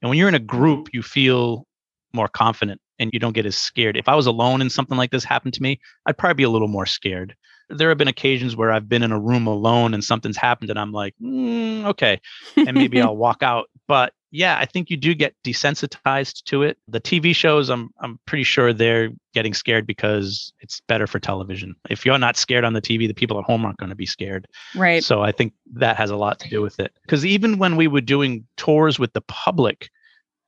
And 0.02 0.10
when 0.10 0.18
you're 0.18 0.28
in 0.28 0.36
a 0.36 0.40
group, 0.40 0.90
you 0.94 1.02
feel 1.02 1.66
more 2.14 2.28
confident 2.28 2.82
and 3.04 3.12
you 3.14 3.20
don't 3.20 3.34
get 3.34 3.46
as 3.46 3.56
scared. 3.56 3.98
If 3.98 4.10
I 4.10 4.16
was 4.16 4.26
alone 4.26 4.62
and 4.62 4.72
something 4.72 4.98
like 4.98 5.12
this 5.12 5.24
happened 5.24 5.54
to 5.56 5.62
me, 5.62 5.80
I'd 6.06 6.18
probably 6.18 6.36
be 6.36 6.44
a 6.44 6.50
little 6.50 6.68
more 6.68 6.86
scared. 6.86 7.36
There 7.70 7.90
have 7.90 7.98
been 7.98 8.08
occasions 8.08 8.56
where 8.56 8.72
I've 8.72 8.90
been 8.90 9.04
in 9.04 9.12
a 9.12 9.20
room 9.20 9.48
alone 9.48 9.94
and 9.94 10.04
something's 10.04 10.38
happened 10.38 10.70
and 10.70 10.80
I'm 10.80 10.92
like, 10.92 11.16
"Mm, 11.22 11.86
okay, 11.86 12.20
and 12.58 12.74
maybe 12.74 13.02
I'll 13.02 13.16
walk 13.16 13.42
out. 13.42 13.70
But 13.88 14.14
yeah, 14.32 14.58
I 14.58 14.66
think 14.66 14.90
you 14.90 14.98
do 14.98 15.14
get 15.14 15.36
desensitized 15.46 16.44
to 16.46 16.64
it. 16.64 16.78
The 16.88 17.00
TV 17.00 17.36
shows, 17.36 17.70
I'm 17.70 17.92
I'm 18.00 18.20
pretty 18.26 18.44
sure 18.44 18.74
they're 18.74 19.10
getting 19.34 19.54
scared 19.54 19.86
because 19.86 20.52
it's 20.60 20.82
better 20.88 21.08
for 21.08 21.20
television. 21.20 21.76
If 21.90 22.06
you're 22.06 22.18
not 22.18 22.36
scared 22.36 22.66
on 22.66 22.74
the 22.74 22.82
TV, 22.82 23.08
the 23.08 23.14
people 23.14 23.38
at 23.38 23.46
home 23.46 23.64
aren't 23.64 23.78
going 23.78 23.92
to 23.92 23.96
be 23.96 24.06
scared. 24.06 24.48
right 24.76 25.04
So 25.04 25.22
I 25.22 25.32
think 25.32 25.54
that 25.74 25.98
has 25.98 26.10
a 26.10 26.16
lot 26.16 26.40
to 26.40 26.50
do 26.50 26.62
with 26.62 26.80
it. 26.80 26.92
Because 27.04 27.26
even 27.26 27.60
when 27.60 27.76
we 27.76 27.88
were 27.88 28.02
doing 28.02 28.46
tours 28.58 28.98
with 28.98 29.14
the 29.14 29.22
public 29.22 29.90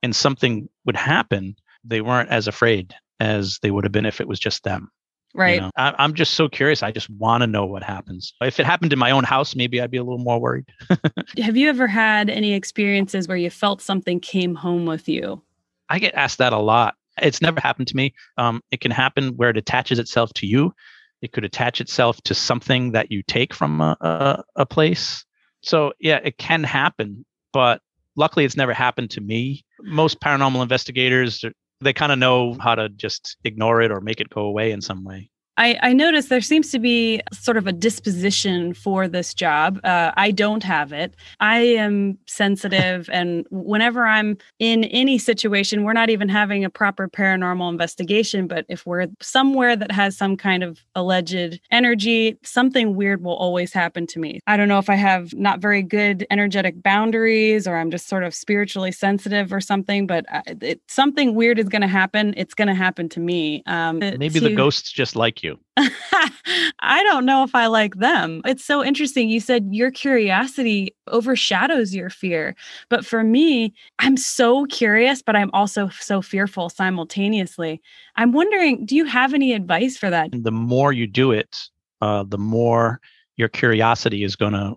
and 0.02 0.14
something 0.14 0.68
would 0.84 0.96
happen, 0.96 1.56
they 1.86 2.00
weren't 2.00 2.30
as 2.30 2.48
afraid 2.48 2.94
as 3.20 3.58
they 3.62 3.70
would 3.70 3.84
have 3.84 3.92
been 3.92 4.06
if 4.06 4.20
it 4.20 4.28
was 4.28 4.38
just 4.38 4.64
them. 4.64 4.90
you 5.34 5.40
right 5.40 5.60
know? 5.60 5.70
I, 5.76 5.94
I'm 5.98 6.14
just 6.14 6.34
so 6.34 6.48
curious. 6.48 6.82
I 6.82 6.90
just 6.90 7.08
want 7.10 7.42
to 7.42 7.46
know 7.46 7.64
what 7.64 7.82
happens. 7.82 8.32
If 8.42 8.60
it 8.60 8.66
happened 8.66 8.92
in 8.92 8.98
my 8.98 9.10
own 9.10 9.24
house, 9.24 9.56
maybe 9.56 9.80
I'd 9.80 9.90
be 9.90 9.96
a 9.96 10.04
little 10.04 10.18
more 10.18 10.40
worried. 10.40 10.66
have 11.42 11.56
you 11.56 11.68
ever 11.68 11.86
had 11.86 12.28
any 12.28 12.52
experiences 12.52 13.28
where 13.28 13.36
you 13.36 13.50
felt 13.50 13.80
something 13.80 14.20
came 14.20 14.54
home 14.54 14.86
with 14.86 15.08
you 15.08 15.42
I 15.88 15.98
get 15.98 16.14
asked 16.14 16.38
that 16.38 16.52
a 16.52 16.58
lot. 16.58 16.94
It's 17.20 17.40
never 17.40 17.60
happened 17.60 17.88
to 17.88 17.96
me. 17.96 18.14
Um, 18.36 18.62
it 18.70 18.80
can 18.80 18.90
happen 18.90 19.36
where 19.36 19.50
it 19.50 19.56
attaches 19.56 19.98
itself 19.98 20.32
to 20.34 20.46
you. 20.46 20.74
It 21.22 21.32
could 21.32 21.44
attach 21.44 21.80
itself 21.80 22.20
to 22.22 22.34
something 22.34 22.92
that 22.92 23.10
you 23.10 23.22
take 23.22 23.54
from 23.54 23.80
a, 23.80 23.96
a, 24.00 24.44
a 24.56 24.66
place. 24.66 25.24
So 25.62 25.92
yeah, 25.98 26.20
it 26.22 26.38
can 26.38 26.62
happen, 26.62 27.24
but 27.52 27.80
luckily 28.16 28.44
it's 28.44 28.56
never 28.56 28.74
happened 28.74 29.10
to 29.12 29.20
me. 29.20 29.64
Most 29.80 30.20
paranormal 30.20 30.62
investigators, 30.62 31.42
they 31.80 31.92
kind 31.92 32.12
of 32.12 32.18
know 32.18 32.56
how 32.60 32.74
to 32.74 32.88
just 32.88 33.36
ignore 33.44 33.82
it 33.82 33.90
or 33.90 34.00
make 34.00 34.20
it 34.20 34.30
go 34.30 34.42
away 34.42 34.72
in 34.72 34.80
some 34.80 35.04
way. 35.04 35.30
I, 35.56 35.78
I 35.82 35.92
noticed 35.92 36.28
there 36.28 36.40
seems 36.40 36.70
to 36.72 36.78
be 36.78 37.20
sort 37.32 37.56
of 37.56 37.66
a 37.66 37.72
disposition 37.72 38.74
for 38.74 39.08
this 39.08 39.32
job. 39.32 39.80
Uh, 39.84 40.12
I 40.16 40.30
don't 40.30 40.62
have 40.62 40.92
it. 40.92 41.14
I 41.40 41.58
am 41.58 42.18
sensitive, 42.26 43.08
and 43.12 43.46
whenever 43.50 44.06
I'm 44.06 44.36
in 44.58 44.84
any 44.84 45.18
situation, 45.18 45.84
we're 45.84 45.92
not 45.92 46.10
even 46.10 46.28
having 46.28 46.64
a 46.64 46.70
proper 46.70 47.08
paranormal 47.08 47.70
investigation. 47.70 48.46
But 48.46 48.66
if 48.68 48.84
we're 48.86 49.06
somewhere 49.20 49.76
that 49.76 49.92
has 49.92 50.16
some 50.16 50.36
kind 50.36 50.62
of 50.62 50.80
alleged 50.94 51.60
energy, 51.70 52.36
something 52.42 52.94
weird 52.96 53.22
will 53.22 53.36
always 53.36 53.72
happen 53.72 54.06
to 54.08 54.18
me. 54.18 54.40
I 54.46 54.56
don't 54.56 54.68
know 54.68 54.78
if 54.78 54.90
I 54.90 54.94
have 54.94 55.32
not 55.34 55.60
very 55.60 55.82
good 55.82 56.26
energetic 56.30 56.82
boundaries 56.82 57.66
or 57.66 57.76
I'm 57.76 57.90
just 57.90 58.08
sort 58.08 58.24
of 58.24 58.34
spiritually 58.34 58.92
sensitive 58.92 59.52
or 59.52 59.60
something, 59.60 60.06
but 60.06 60.24
I, 60.30 60.42
it, 60.60 60.80
something 60.88 61.34
weird 61.34 61.58
is 61.58 61.68
going 61.68 61.82
to 61.82 61.88
happen. 61.88 62.34
It's 62.36 62.54
going 62.54 62.68
to 62.68 62.74
happen 62.74 63.08
to 63.10 63.20
me. 63.20 63.62
Um, 63.66 63.98
Maybe 63.98 64.38
the 64.38 64.54
ghosts 64.54 64.92
just 64.92 65.16
like 65.16 65.42
you. 65.42 65.45
I 65.76 67.02
don't 67.04 67.26
know 67.26 67.42
if 67.42 67.54
I 67.54 67.66
like 67.66 67.96
them. 67.96 68.42
It's 68.44 68.64
so 68.64 68.84
interesting. 68.84 69.28
You 69.28 69.40
said 69.40 69.68
your 69.70 69.90
curiosity 69.90 70.94
overshadows 71.08 71.94
your 71.94 72.10
fear. 72.10 72.54
But 72.88 73.04
for 73.04 73.22
me, 73.22 73.74
I'm 73.98 74.16
so 74.16 74.64
curious, 74.66 75.22
but 75.22 75.36
I'm 75.36 75.50
also 75.52 75.88
so 75.88 76.22
fearful 76.22 76.68
simultaneously. 76.68 77.80
I'm 78.16 78.32
wondering, 78.32 78.86
do 78.86 78.96
you 78.96 79.04
have 79.04 79.34
any 79.34 79.52
advice 79.52 79.96
for 79.96 80.10
that? 80.10 80.30
the 80.32 80.50
more 80.52 80.92
you 80.92 81.06
do 81.06 81.32
it, 81.32 81.56
uh, 82.00 82.24
the 82.26 82.38
more 82.38 83.00
your 83.36 83.48
curiosity 83.48 84.24
is 84.24 84.36
going 84.36 84.52
to 84.52 84.74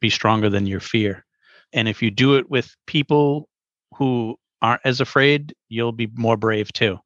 be 0.00 0.10
stronger 0.10 0.48
than 0.48 0.66
your 0.66 0.80
fear. 0.80 1.24
And 1.72 1.88
if 1.88 2.02
you 2.02 2.10
do 2.10 2.36
it 2.36 2.50
with 2.50 2.74
people 2.86 3.48
who 3.94 4.38
aren't 4.62 4.80
as 4.84 5.00
afraid, 5.00 5.54
you'll 5.68 5.92
be 5.92 6.08
more 6.14 6.36
brave 6.36 6.72
too. 6.72 6.98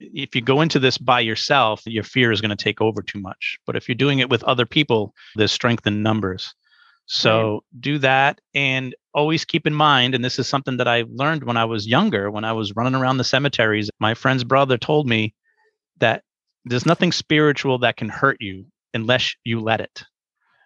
If 0.00 0.34
you 0.34 0.42
go 0.42 0.60
into 0.60 0.78
this 0.78 0.98
by 0.98 1.20
yourself, 1.20 1.82
your 1.86 2.04
fear 2.04 2.30
is 2.30 2.40
going 2.40 2.56
to 2.56 2.64
take 2.64 2.80
over 2.80 3.02
too 3.02 3.20
much. 3.20 3.58
But 3.66 3.76
if 3.76 3.88
you're 3.88 3.96
doing 3.96 4.20
it 4.20 4.30
with 4.30 4.44
other 4.44 4.66
people, 4.66 5.14
there's 5.36 5.52
strength 5.52 5.86
in 5.86 6.02
numbers. 6.02 6.54
So 7.06 7.64
do 7.80 7.98
that 7.98 8.40
and 8.54 8.94
always 9.14 9.46
keep 9.46 9.66
in 9.66 9.72
mind, 9.72 10.14
and 10.14 10.22
this 10.22 10.38
is 10.38 10.46
something 10.46 10.76
that 10.76 10.86
I 10.86 11.04
learned 11.08 11.44
when 11.44 11.56
I 11.56 11.64
was 11.64 11.86
younger, 11.86 12.30
when 12.30 12.44
I 12.44 12.52
was 12.52 12.76
running 12.76 12.94
around 12.94 13.16
the 13.16 13.24
cemeteries. 13.24 13.88
My 13.98 14.12
friend's 14.12 14.44
brother 14.44 14.76
told 14.76 15.08
me 15.08 15.34
that 16.00 16.22
there's 16.66 16.84
nothing 16.84 17.10
spiritual 17.10 17.78
that 17.78 17.96
can 17.96 18.10
hurt 18.10 18.36
you 18.40 18.66
unless 18.92 19.34
you 19.42 19.60
let 19.60 19.80
it, 19.80 20.04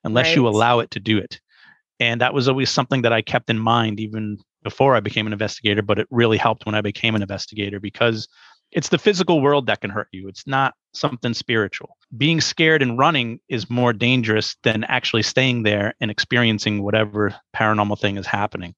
unless 0.03 0.35
you 0.35 0.49
allow 0.49 0.81
it 0.81 0.91
to 0.91 1.01
do 1.01 1.19
it. 1.19 1.41
And 2.01 2.21
that 2.21 2.35
was 2.35 2.49
always 2.49 2.71
something 2.71 3.03
that 3.03 3.13
I 3.13 3.23
kept 3.23 3.49
in 3.49 3.59
mind 3.61 4.01
even 4.01 4.39
before 4.65 4.97
I 4.97 5.01
became 5.01 5.27
an 5.27 5.33
investigator, 5.33 5.83
but 5.83 6.01
it 6.01 6.09
really 6.11 6.39
helped 6.39 6.67
when 6.67 6.75
I 6.75 6.81
became 6.81 7.15
an 7.15 7.23
investigator 7.23 7.79
because 7.79 8.27
it's 8.73 8.89
the 8.89 8.99
physical 8.99 9.41
world 9.41 9.67
that 9.67 9.81
can 9.81 9.91
hurt 9.91 10.09
you. 10.13 10.29
It's 10.29 10.47
not 10.47 10.75
something 10.95 11.35
spiritual. 11.35 11.97
Being 12.17 12.41
scared 12.41 12.83
and 12.83 12.99
running 12.99 13.39
is 13.49 13.71
more 13.71 13.93
dangerous 13.93 14.57
than 14.63 14.85
actually 14.85 15.23
staying 15.23 15.63
there 15.63 15.95
and 16.01 16.11
experiencing 16.11 16.83
whatever 16.83 17.35
paranormal 17.55 17.99
thing 17.99 18.17
is 18.17 18.27
happening. 18.27 18.75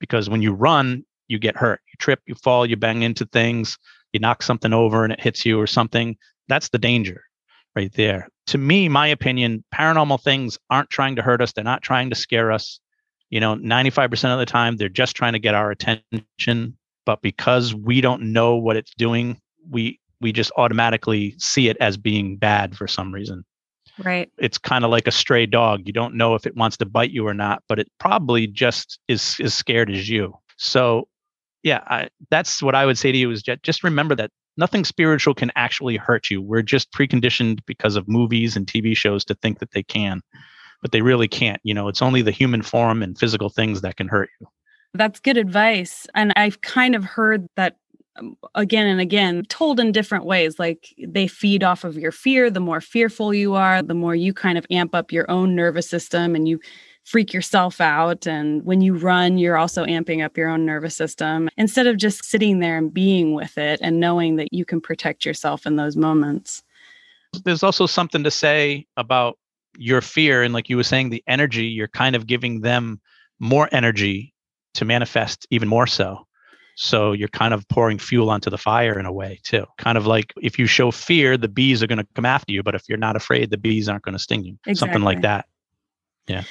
Because 0.00 0.28
when 0.28 0.42
you 0.42 0.52
run, 0.52 1.04
you 1.28 1.38
get 1.38 1.56
hurt. 1.56 1.80
You 1.86 1.96
trip, 1.98 2.20
you 2.26 2.34
fall, 2.34 2.66
you 2.66 2.76
bang 2.76 3.02
into 3.02 3.24
things, 3.26 3.78
you 4.12 4.20
knock 4.20 4.42
something 4.42 4.72
over 4.72 5.04
and 5.04 5.12
it 5.12 5.20
hits 5.20 5.46
you 5.46 5.60
or 5.60 5.66
something. 5.66 6.16
That's 6.48 6.68
the 6.68 6.78
danger 6.78 7.22
right 7.74 7.92
there. 7.94 8.28
To 8.48 8.58
me, 8.58 8.88
my 8.88 9.08
opinion, 9.08 9.64
paranormal 9.74 10.22
things 10.22 10.58
aren't 10.70 10.90
trying 10.90 11.16
to 11.16 11.22
hurt 11.22 11.40
us. 11.40 11.52
They're 11.52 11.64
not 11.64 11.82
trying 11.82 12.10
to 12.10 12.16
scare 12.16 12.52
us. 12.52 12.80
You 13.30 13.40
know, 13.40 13.56
95% 13.56 14.32
of 14.32 14.38
the 14.38 14.46
time, 14.46 14.76
they're 14.76 14.88
just 14.88 15.16
trying 15.16 15.32
to 15.32 15.40
get 15.40 15.54
our 15.54 15.70
attention. 15.70 16.76
But 17.06 17.22
because 17.22 17.74
we 17.74 18.02
don't 18.02 18.32
know 18.32 18.56
what 18.56 18.76
it's 18.76 18.92
doing, 18.98 19.40
we 19.70 19.98
we 20.20 20.32
just 20.32 20.52
automatically 20.56 21.34
see 21.38 21.68
it 21.68 21.76
as 21.80 21.96
being 21.96 22.36
bad 22.36 22.76
for 22.76 22.86
some 22.86 23.12
reason. 23.12 23.44
Right. 24.02 24.30
It's 24.38 24.58
kind 24.58 24.84
of 24.84 24.90
like 24.90 25.06
a 25.06 25.12
stray 25.12 25.46
dog. 25.46 25.82
You 25.86 25.92
don't 25.92 26.14
know 26.14 26.34
if 26.34 26.46
it 26.46 26.56
wants 26.56 26.76
to 26.78 26.86
bite 26.86 27.10
you 27.10 27.26
or 27.26 27.34
not, 27.34 27.62
but 27.68 27.78
it 27.78 27.88
probably 27.98 28.46
just 28.46 28.98
is 29.08 29.36
as 29.42 29.54
scared 29.54 29.90
as 29.90 30.08
you. 30.08 30.34
So, 30.58 31.08
yeah, 31.62 31.82
I, 31.86 32.08
that's 32.30 32.62
what 32.62 32.74
I 32.74 32.84
would 32.84 32.98
say 32.98 33.12
to 33.12 33.18
you 33.18 33.30
is 33.30 33.42
just, 33.42 33.62
just 33.62 33.84
remember 33.84 34.14
that 34.16 34.30
nothing 34.56 34.84
spiritual 34.84 35.34
can 35.34 35.50
actually 35.56 35.96
hurt 35.96 36.30
you. 36.30 36.42
We're 36.42 36.62
just 36.62 36.92
preconditioned 36.92 37.60
because 37.66 37.96
of 37.96 38.08
movies 38.08 38.56
and 38.56 38.66
TV 38.66 38.96
shows 38.96 39.24
to 39.26 39.34
think 39.34 39.60
that 39.60 39.72
they 39.72 39.82
can, 39.82 40.20
but 40.82 40.92
they 40.92 41.02
really 41.02 41.28
can't. 41.28 41.60
You 41.62 41.74
know, 41.74 41.88
it's 41.88 42.02
only 42.02 42.22
the 42.22 42.30
human 42.30 42.62
form 42.62 43.02
and 43.02 43.18
physical 43.18 43.48
things 43.48 43.80
that 43.80 43.96
can 43.96 44.08
hurt 44.08 44.28
you. 44.40 44.46
That's 44.94 45.20
good 45.20 45.36
advice. 45.36 46.06
And 46.14 46.32
I've 46.36 46.60
kind 46.60 46.94
of 46.94 47.04
heard 47.04 47.48
that 47.56 47.76
um, 48.18 48.36
again 48.54 48.86
and 48.86 49.00
again, 49.00 49.44
told 49.48 49.78
in 49.78 49.92
different 49.92 50.24
ways. 50.24 50.58
Like 50.58 50.94
they 50.98 51.26
feed 51.26 51.62
off 51.62 51.84
of 51.84 51.96
your 51.96 52.12
fear. 52.12 52.50
The 52.50 52.60
more 52.60 52.80
fearful 52.80 53.34
you 53.34 53.54
are, 53.54 53.82
the 53.82 53.94
more 53.94 54.14
you 54.14 54.32
kind 54.32 54.58
of 54.58 54.66
amp 54.70 54.94
up 54.94 55.12
your 55.12 55.30
own 55.30 55.54
nervous 55.54 55.88
system 55.88 56.34
and 56.34 56.48
you 56.48 56.60
freak 57.04 57.32
yourself 57.32 57.80
out. 57.80 58.26
And 58.26 58.64
when 58.64 58.80
you 58.80 58.94
run, 58.94 59.38
you're 59.38 59.56
also 59.56 59.84
amping 59.84 60.24
up 60.24 60.36
your 60.36 60.48
own 60.48 60.66
nervous 60.66 60.96
system 60.96 61.48
instead 61.56 61.86
of 61.86 61.98
just 61.98 62.24
sitting 62.24 62.58
there 62.58 62.76
and 62.78 62.92
being 62.92 63.32
with 63.34 63.56
it 63.58 63.78
and 63.80 64.00
knowing 64.00 64.36
that 64.36 64.52
you 64.52 64.64
can 64.64 64.80
protect 64.80 65.24
yourself 65.24 65.66
in 65.66 65.76
those 65.76 65.96
moments. 65.96 66.64
There's 67.44 67.62
also 67.62 67.86
something 67.86 68.24
to 68.24 68.30
say 68.30 68.86
about 68.96 69.38
your 69.78 70.00
fear. 70.00 70.42
And 70.42 70.52
like 70.52 70.68
you 70.68 70.76
were 70.76 70.82
saying, 70.82 71.10
the 71.10 71.22
energy, 71.28 71.66
you're 71.66 71.86
kind 71.86 72.16
of 72.16 72.26
giving 72.26 72.62
them 72.62 73.00
more 73.38 73.68
energy 73.70 74.34
to 74.76 74.84
manifest 74.84 75.46
even 75.50 75.68
more 75.68 75.86
so. 75.86 76.26
So 76.76 77.12
you're 77.12 77.28
kind 77.28 77.54
of 77.54 77.66
pouring 77.68 77.98
fuel 77.98 78.28
onto 78.28 78.50
the 78.50 78.58
fire 78.58 78.98
in 78.98 79.06
a 79.06 79.12
way 79.12 79.40
too. 79.42 79.64
Kind 79.78 79.96
of 79.96 80.06
like 80.06 80.34
if 80.42 80.58
you 80.58 80.66
show 80.66 80.90
fear, 80.90 81.38
the 81.38 81.48
bees 81.48 81.82
are 81.82 81.86
going 81.86 81.98
to 81.98 82.06
come 82.14 82.26
after 82.26 82.52
you. 82.52 82.62
But 82.62 82.74
if 82.74 82.82
you're 82.88 82.98
not 82.98 83.16
afraid, 83.16 83.50
the 83.50 83.56
bees 83.56 83.88
aren't 83.88 84.02
going 84.04 84.12
to 84.12 84.18
sting 84.18 84.44
you. 84.44 84.74
Something 84.74 85.02
like 85.02 85.22
that. 85.22 85.46
Yeah. 86.28 86.42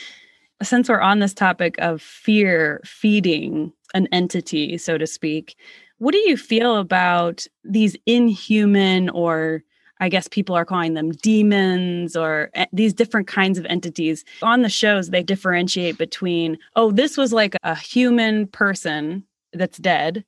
since 0.64 0.90
we're 0.90 1.02
on 1.02 1.20
this 1.20 1.34
topic 1.34 1.76
of 1.80 2.02
fear 2.02 2.82
feeding 2.86 3.74
an 3.94 4.08
entity, 4.12 4.78
so 4.78 4.98
to 4.98 5.06
speak, 5.06 5.56
what 5.98 6.12
do 6.12 6.18
you 6.20 6.38
feel 6.38 6.78
about 6.78 7.46
these 7.64 7.96
inhuman, 8.06 9.10
or 9.10 9.64
I 10.00 10.10
guess 10.10 10.28
people 10.28 10.56
are 10.56 10.66
calling 10.66 10.94
them 10.94 11.12
demons, 11.12 12.16
or 12.16 12.50
e- 12.58 12.66
these 12.74 12.94
different 12.94 13.28
kinds 13.28 13.58
of 13.58 13.66
entities? 13.68 14.26
On 14.42 14.62
the 14.62 14.70
shows, 14.70 15.10
they 15.10 15.24
differentiate 15.24 15.98
between, 15.98 16.58
oh, 16.76 16.92
this 16.92 17.18
was 17.18 17.32
like 17.32 17.56
a 17.64 17.76
human 17.76 18.48
person 18.48 19.24
that's 19.54 19.78
dead, 19.78 20.26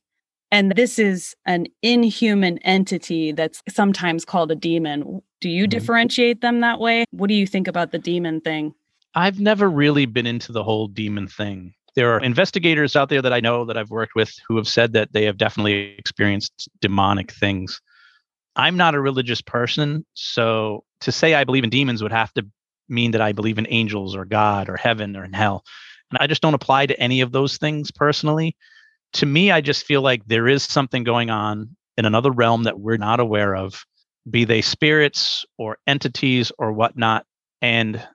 And 0.50 0.72
this 0.72 0.98
is 0.98 1.36
an 1.46 1.66
inhuman 1.82 2.58
entity 2.58 3.32
that's 3.32 3.62
sometimes 3.68 4.24
called 4.24 4.50
a 4.50 4.54
demon. 4.54 5.22
Do 5.40 5.48
you 5.50 5.64
mm-hmm. 5.64 5.70
differentiate 5.70 6.40
them 6.40 6.60
that 6.60 6.80
way? 6.80 7.04
What 7.10 7.28
do 7.28 7.34
you 7.34 7.46
think 7.46 7.68
about 7.68 7.92
the 7.92 7.98
demon 7.98 8.40
thing? 8.40 8.74
I've 9.14 9.40
never 9.40 9.68
really 9.68 10.06
been 10.06 10.26
into 10.26 10.52
the 10.52 10.64
whole 10.64 10.86
demon 10.86 11.28
thing. 11.28 11.74
There 11.94 12.12
are 12.12 12.20
investigators 12.20 12.94
out 12.94 13.08
there 13.08 13.22
that 13.22 13.32
I 13.32 13.40
know 13.40 13.64
that 13.64 13.76
I've 13.76 13.90
worked 13.90 14.14
with 14.14 14.32
who 14.46 14.56
have 14.56 14.68
said 14.68 14.92
that 14.92 15.12
they 15.12 15.24
have 15.24 15.36
definitely 15.36 15.96
experienced 15.98 16.68
demonic 16.80 17.32
things. 17.32 17.80
I'm 18.58 18.76
not 18.76 18.96
a 18.96 19.00
religious 19.00 19.40
person, 19.40 20.04
so 20.14 20.84
to 21.00 21.12
say 21.12 21.34
I 21.34 21.44
believe 21.44 21.62
in 21.62 21.70
demons 21.70 22.02
would 22.02 22.12
have 22.12 22.32
to 22.34 22.44
mean 22.88 23.12
that 23.12 23.20
I 23.20 23.32
believe 23.32 23.56
in 23.56 23.66
angels 23.70 24.16
or 24.16 24.24
God 24.24 24.68
or 24.68 24.76
heaven 24.76 25.16
or 25.16 25.24
in 25.24 25.32
hell. 25.32 25.64
And 26.10 26.18
I 26.20 26.26
just 26.26 26.42
don't 26.42 26.54
apply 26.54 26.86
to 26.86 27.00
any 27.00 27.20
of 27.20 27.30
those 27.32 27.56
things 27.56 27.90
personally. 27.92 28.56
To 29.14 29.26
me, 29.26 29.52
I 29.52 29.60
just 29.60 29.86
feel 29.86 30.02
like 30.02 30.26
there 30.26 30.48
is 30.48 30.64
something 30.64 31.04
going 31.04 31.30
on 31.30 31.76
in 31.96 32.04
another 32.04 32.32
realm 32.32 32.64
that 32.64 32.80
we're 32.80 32.96
not 32.96 33.20
aware 33.20 33.54
of, 33.54 33.84
be 34.28 34.44
they 34.44 34.60
spirits 34.60 35.44
or 35.56 35.78
entities 35.86 36.50
or 36.58 36.72
whatnot. 36.72 37.26
And 37.62 38.06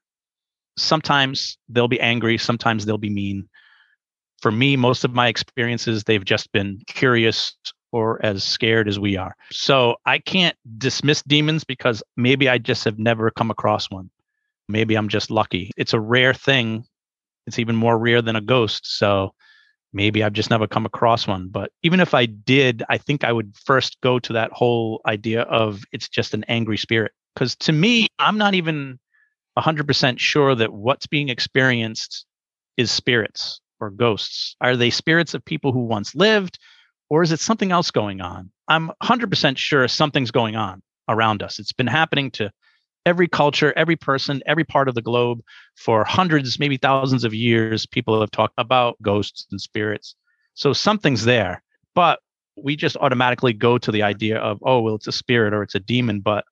sometimes 0.77 1.57
they'll 1.69 1.87
be 1.87 2.01
angry, 2.01 2.37
sometimes 2.37 2.85
they'll 2.85 2.97
be 2.97 3.09
mean. 3.09 3.47
For 4.41 4.51
me, 4.51 4.75
most 4.75 5.05
of 5.05 5.13
my 5.13 5.27
experiences, 5.27 6.03
they've 6.03 6.25
just 6.25 6.51
been 6.51 6.79
curious 6.87 7.55
or 7.93 8.19
as 8.25 8.43
scared 8.43 8.87
as 8.87 8.99
we 8.99 9.15
are. 9.15 9.35
So 9.51 9.95
I 10.05 10.17
can't 10.17 10.57
dismiss 10.79 11.21
demons 11.21 11.63
because 11.63 12.01
maybe 12.17 12.49
I 12.49 12.57
just 12.57 12.83
have 12.85 12.97
never 12.97 13.29
come 13.29 13.51
across 13.51 13.89
one. 13.89 14.09
Maybe 14.67 14.95
I'm 14.95 15.09
just 15.09 15.29
lucky. 15.29 15.69
It's 15.77 15.93
a 15.93 15.99
rare 15.99 16.33
thing. 16.33 16.85
It's 17.45 17.59
even 17.59 17.75
more 17.75 17.97
rare 17.97 18.23
than 18.23 18.35
a 18.35 18.41
ghost. 18.41 18.97
So 18.97 19.35
maybe 19.93 20.23
I've 20.23 20.33
just 20.33 20.49
never 20.49 20.65
come 20.65 20.87
across 20.87 21.27
one. 21.27 21.49
But 21.49 21.71
even 21.83 21.99
if 21.99 22.15
I 22.15 22.25
did, 22.25 22.81
I 22.89 22.97
think 22.97 23.23
I 23.23 23.31
would 23.31 23.55
first 23.63 24.01
go 24.01 24.17
to 24.17 24.33
that 24.33 24.51
whole 24.51 24.99
idea 25.05 25.43
of 25.43 25.83
it's 25.91 26.09
just 26.09 26.33
an 26.33 26.43
angry 26.47 26.77
spirit. 26.77 27.11
Because 27.35 27.55
to 27.57 27.71
me, 27.71 28.07
I'm 28.17 28.39
not 28.39 28.55
even 28.55 28.99
100% 29.59 30.19
sure 30.19 30.55
that 30.55 30.73
what's 30.73 31.05
being 31.05 31.29
experienced 31.29 32.25
is 32.75 32.89
spirits 32.89 33.61
or 33.79 33.91
ghosts. 33.91 34.55
Are 34.61 34.75
they 34.75 34.89
spirits 34.89 35.35
of 35.35 35.45
people 35.45 35.71
who 35.71 35.85
once 35.85 36.15
lived, 36.15 36.57
or 37.13 37.21
is 37.21 37.31
it 37.31 37.39
something 37.39 37.71
else 37.71 37.91
going 37.91 38.21
on? 38.21 38.49
I'm 38.67 38.89
100% 39.03 39.55
sure 39.55 39.87
something's 39.87 40.31
going 40.31 40.55
on 40.55 40.81
around 41.07 41.43
us. 41.43 41.59
It's 41.59 41.71
been 41.71 41.85
happening 41.85 42.31
to 42.31 42.51
every 43.05 43.27
culture, 43.27 43.71
every 43.75 43.95
person, 43.95 44.41
every 44.47 44.63
part 44.63 44.89
of 44.89 44.95
the 44.95 45.01
globe 45.03 45.41
for 45.75 46.03
hundreds, 46.05 46.57
maybe 46.57 46.75
thousands 46.75 47.23
of 47.23 47.31
years. 47.31 47.85
People 47.85 48.19
have 48.19 48.31
talked 48.31 48.55
about 48.57 48.99
ghosts 49.03 49.45
and 49.51 49.61
spirits. 49.61 50.15
So 50.55 50.73
something's 50.73 51.23
there, 51.23 51.61
but 51.93 52.19
we 52.55 52.75
just 52.75 52.97
automatically 52.97 53.53
go 53.53 53.77
to 53.77 53.91
the 53.91 54.01
idea 54.01 54.39
of, 54.39 54.57
oh, 54.63 54.81
well, 54.81 54.95
it's 54.95 55.05
a 55.05 55.11
spirit 55.11 55.53
or 55.53 55.61
it's 55.61 55.75
a 55.75 55.79
demon. 55.79 56.19
But 56.19 56.45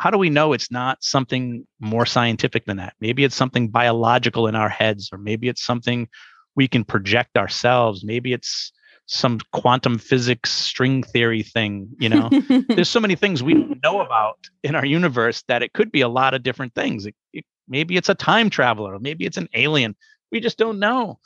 how 0.00 0.10
do 0.10 0.18
we 0.18 0.28
know 0.28 0.52
it's 0.52 0.70
not 0.70 1.02
something 1.02 1.66
more 1.80 2.04
scientific 2.04 2.66
than 2.66 2.76
that? 2.76 2.92
Maybe 3.00 3.24
it's 3.24 3.34
something 3.34 3.68
biological 3.68 4.48
in 4.48 4.54
our 4.54 4.68
heads, 4.68 5.08
or 5.10 5.16
maybe 5.16 5.48
it's 5.48 5.64
something 5.64 6.08
we 6.56 6.68
can 6.68 6.84
project 6.84 7.38
ourselves. 7.38 8.04
Maybe 8.04 8.34
it's 8.34 8.70
some 9.06 9.38
quantum 9.52 9.98
physics 9.98 10.50
string 10.50 11.02
theory 11.02 11.42
thing 11.42 11.88
you 11.98 12.08
know? 12.08 12.30
There's 12.68 12.88
so 12.88 13.00
many 13.00 13.16
things 13.16 13.42
we 13.42 13.54
don't 13.54 13.80
know 13.82 14.00
about 14.00 14.38
in 14.62 14.74
our 14.74 14.86
universe 14.86 15.42
that 15.48 15.62
it 15.62 15.72
could 15.72 15.92
be 15.92 16.00
a 16.00 16.08
lot 16.08 16.34
of 16.34 16.42
different 16.42 16.74
things. 16.74 17.06
It, 17.06 17.14
it, 17.32 17.44
maybe 17.68 17.96
it's 17.96 18.08
a 18.08 18.14
time 18.14 18.50
traveler 18.50 18.98
maybe 18.98 19.24
it's 19.26 19.36
an 19.36 19.48
alien. 19.54 19.94
We 20.32 20.40
just 20.40 20.58
don't 20.58 20.78
know. 20.78 21.18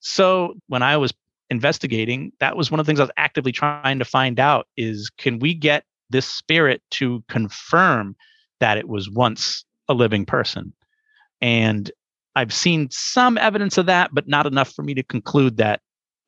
So 0.00 0.54
when 0.68 0.82
i 0.82 0.96
was 0.96 1.12
investigating 1.48 2.32
that 2.40 2.56
was 2.56 2.70
one 2.70 2.80
of 2.80 2.86
the 2.86 2.90
things 2.90 2.98
i 2.98 3.04
was 3.04 3.12
actively 3.16 3.52
trying 3.52 3.98
to 3.98 4.04
find 4.04 4.40
out 4.40 4.66
is 4.76 5.10
can 5.16 5.38
we 5.38 5.54
get 5.54 5.84
this 6.10 6.26
spirit 6.26 6.82
to 6.90 7.22
confirm 7.28 8.16
that 8.60 8.78
it 8.78 8.88
was 8.88 9.10
once 9.10 9.64
a 9.88 9.94
living 9.94 10.24
person? 10.24 10.72
And 11.40 11.90
i've 12.34 12.52
seen 12.52 12.88
some 12.90 13.38
evidence 13.38 13.78
of 13.78 13.86
that 13.86 14.10
but 14.12 14.28
not 14.28 14.46
enough 14.46 14.72
for 14.72 14.82
me 14.82 14.94
to 14.94 15.02
conclude 15.02 15.56
that 15.58 15.80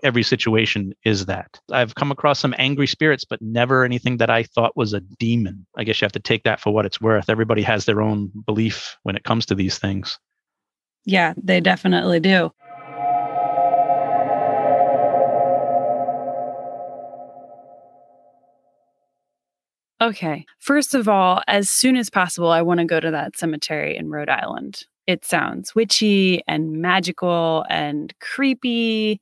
every 0.02 0.22
situation 0.22 0.92
is 1.04 1.26
that. 1.26 1.60
I've 1.72 1.94
come 1.94 2.10
across 2.10 2.38
some 2.38 2.54
angry 2.58 2.86
spirits, 2.86 3.24
but 3.24 3.42
never 3.42 3.84
anything 3.84 4.18
that 4.18 4.30
I 4.30 4.44
thought 4.44 4.76
was 4.76 4.92
a 4.92 5.00
demon. 5.00 5.66
I 5.76 5.84
guess 5.84 6.00
you 6.00 6.04
have 6.04 6.12
to 6.12 6.20
take 6.20 6.44
that 6.44 6.60
for 6.60 6.72
what 6.72 6.86
it's 6.86 7.00
worth. 7.00 7.28
Everybody 7.28 7.62
has 7.62 7.84
their 7.84 8.00
own 8.00 8.30
belief 8.46 8.96
when 9.02 9.16
it 9.16 9.24
comes 9.24 9.46
to 9.46 9.54
these 9.54 9.78
things. 9.78 10.18
Yeah, 11.04 11.34
they 11.42 11.60
definitely 11.60 12.20
do. 12.20 12.52
Okay. 20.00 20.46
First 20.60 20.94
of 20.94 21.08
all, 21.08 21.42
as 21.48 21.68
soon 21.68 21.96
as 21.96 22.08
possible, 22.08 22.50
I 22.50 22.62
want 22.62 22.78
to 22.78 22.86
go 22.86 23.00
to 23.00 23.10
that 23.10 23.36
cemetery 23.36 23.96
in 23.96 24.10
Rhode 24.10 24.28
Island. 24.28 24.84
It 25.08 25.24
sounds 25.24 25.74
witchy 25.74 26.42
and 26.46 26.80
magical 26.80 27.64
and 27.68 28.14
creepy 28.20 29.20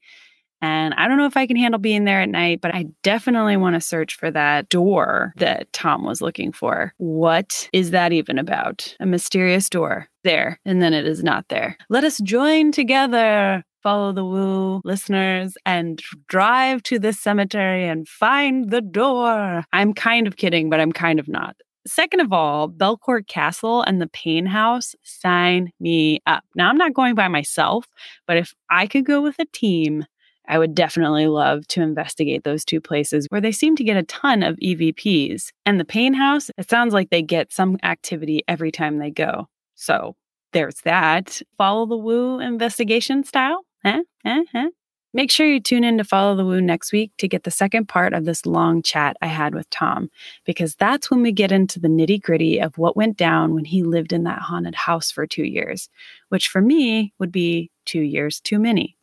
and 0.62 0.94
I 0.94 1.08
don't 1.08 1.18
know 1.18 1.26
if 1.26 1.36
I 1.36 1.46
can 1.46 1.56
handle 1.56 1.78
being 1.78 2.04
there 2.04 2.20
at 2.20 2.28
night, 2.28 2.60
but 2.60 2.74
I 2.74 2.86
definitely 3.02 3.56
want 3.56 3.74
to 3.74 3.80
search 3.80 4.16
for 4.16 4.30
that 4.30 4.68
door 4.68 5.32
that 5.36 5.72
Tom 5.72 6.04
was 6.04 6.20
looking 6.20 6.52
for. 6.52 6.92
What 6.98 7.68
is 7.72 7.90
that 7.90 8.12
even 8.12 8.38
about? 8.38 8.94
A 9.00 9.06
mysterious 9.06 9.68
door 9.68 10.08
there, 10.24 10.58
and 10.64 10.82
then 10.82 10.94
it 10.94 11.06
is 11.06 11.22
not 11.22 11.46
there. 11.48 11.76
Let 11.88 12.04
us 12.04 12.18
join 12.18 12.72
together 12.72 13.62
follow 13.82 14.10
the 14.10 14.24
woo 14.24 14.80
listeners 14.84 15.56
and 15.64 16.02
drive 16.26 16.82
to 16.82 16.98
this 16.98 17.20
cemetery 17.20 17.86
and 17.86 18.08
find 18.08 18.70
the 18.70 18.80
door. 18.80 19.62
I'm 19.72 19.94
kind 19.94 20.26
of 20.26 20.36
kidding, 20.36 20.68
but 20.68 20.80
I'm 20.80 20.90
kind 20.90 21.20
of 21.20 21.28
not. 21.28 21.54
Second 21.86 22.18
of 22.18 22.32
all, 22.32 22.68
Belcourt 22.68 23.28
Castle 23.28 23.82
and 23.82 24.02
the 24.02 24.08
Paine 24.08 24.46
House 24.46 24.96
sign 25.04 25.70
me 25.78 26.20
up. 26.26 26.42
Now, 26.56 26.68
I'm 26.68 26.76
not 26.76 26.94
going 26.94 27.14
by 27.14 27.28
myself, 27.28 27.86
but 28.26 28.36
if 28.36 28.52
I 28.68 28.88
could 28.88 29.06
go 29.06 29.22
with 29.22 29.36
a 29.38 29.46
team, 29.52 30.04
I 30.48 30.58
would 30.58 30.74
definitely 30.74 31.26
love 31.26 31.66
to 31.68 31.82
investigate 31.82 32.44
those 32.44 32.64
two 32.64 32.80
places 32.80 33.26
where 33.30 33.40
they 33.40 33.52
seem 33.52 33.76
to 33.76 33.84
get 33.84 33.96
a 33.96 34.02
ton 34.04 34.42
of 34.42 34.56
EVPs. 34.56 35.52
And 35.64 35.80
the 35.80 35.84
Paine 35.84 36.14
House, 36.14 36.50
it 36.56 36.68
sounds 36.68 36.94
like 36.94 37.10
they 37.10 37.22
get 37.22 37.52
some 37.52 37.78
activity 37.82 38.42
every 38.48 38.70
time 38.70 38.98
they 38.98 39.10
go. 39.10 39.48
So 39.74 40.16
there's 40.52 40.80
that. 40.82 41.42
Follow 41.58 41.86
the 41.86 41.96
Woo 41.96 42.40
investigation 42.40 43.24
style. 43.24 43.64
Huh? 43.84 44.02
Huh? 44.24 44.44
Huh? 44.52 44.70
Make 45.12 45.30
sure 45.30 45.46
you 45.46 45.60
tune 45.60 45.84
in 45.84 45.96
to 45.98 46.04
Follow 46.04 46.36
the 46.36 46.44
Woo 46.44 46.60
next 46.60 46.92
week 46.92 47.10
to 47.18 47.28
get 47.28 47.44
the 47.44 47.50
second 47.50 47.88
part 47.88 48.12
of 48.12 48.24
this 48.24 48.44
long 48.44 48.82
chat 48.82 49.16
I 49.22 49.28
had 49.28 49.54
with 49.54 49.68
Tom, 49.70 50.10
because 50.44 50.74
that's 50.74 51.10
when 51.10 51.22
we 51.22 51.32
get 51.32 51.52
into 51.52 51.80
the 51.80 51.88
nitty 51.88 52.20
gritty 52.20 52.58
of 52.58 52.76
what 52.76 52.96
went 52.96 53.16
down 53.16 53.54
when 53.54 53.64
he 53.64 53.82
lived 53.82 54.12
in 54.12 54.24
that 54.24 54.40
haunted 54.40 54.74
house 54.74 55.10
for 55.10 55.26
two 55.26 55.44
years, 55.44 55.88
which 56.28 56.48
for 56.48 56.60
me 56.60 57.14
would 57.18 57.32
be 57.32 57.70
two 57.86 58.02
years 58.02 58.40
too 58.40 58.58
many. 58.58 58.95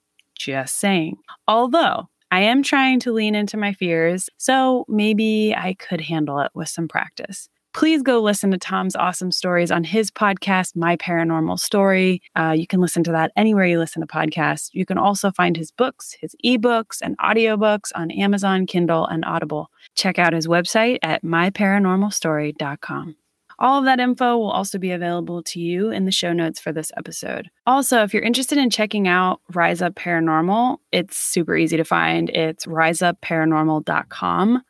Just 0.46 0.80
saying. 0.80 1.18
Although 1.48 2.10
I 2.30 2.42
am 2.42 2.64
trying 2.64 3.00
to 3.02 3.14
lean 3.14 3.34
into 3.34 3.56
my 3.56 3.72
fears, 3.74 4.30
so 4.38 4.86
maybe 4.90 5.56
I 5.56 5.76
could 5.76 6.02
handle 6.02 6.40
it 6.40 6.52
with 6.54 6.68
some 6.68 6.88
practice. 6.88 7.48
Please 7.74 8.04
go 8.04 8.22
listen 8.22 8.52
to 8.52 8.58
Tom's 8.58 8.96
awesome 8.96 9.32
stories 9.32 9.72
on 9.72 9.84
his 9.84 10.12
podcast, 10.12 10.76
My 10.76 10.98
Paranormal 10.98 11.60
Story. 11.60 12.22
Uh, 12.36 12.54
you 12.56 12.68
can 12.68 12.82
listen 12.82 13.04
to 13.04 13.12
that 13.12 13.32
anywhere 13.38 13.66
you 13.66 13.80
listen 13.80 14.02
to 14.02 14.08
podcasts. 14.08 14.70
You 14.74 14.86
can 14.86 14.98
also 14.98 15.32
find 15.32 15.56
his 15.56 15.72
books, 15.72 16.16
his 16.20 16.36
ebooks, 16.46 16.98
and 17.02 17.18
audiobooks 17.20 17.92
on 17.96 18.12
Amazon, 18.12 18.66
Kindle, 18.68 19.08
and 19.08 19.24
Audible. 19.26 19.72
Check 19.96 20.20
out 20.20 20.34
his 20.34 20.48
website 20.48 21.00
at 21.04 21.24
myparanormalstory.com. 21.24 23.16
All 23.64 23.80
of 23.80 23.86
that 23.86 24.02
info 24.02 24.38
will 24.38 24.52
also 24.52 24.78
be 24.78 24.92
available 24.92 25.42
to 25.44 25.58
you 25.58 25.90
in 25.90 26.04
the 26.04 26.12
show 26.12 26.34
notes 26.34 26.60
for 26.60 26.74
this 26.74 26.92
episode. 26.98 27.50
Also, 27.66 28.04
if 28.04 28.14
you're 28.14 28.22
interested 28.22 28.58
in 28.58 28.70
checking 28.70 29.08
out 29.08 29.40
Rise 29.54 29.82
Up 29.82 29.96
Paranormal, 29.96 30.80
it's 30.92 31.16
super 31.16 31.56
easy 31.56 31.78
to 31.78 31.86
find. 31.86 32.30
It's 32.32 32.66
riseupparanormal.com. 32.66 34.62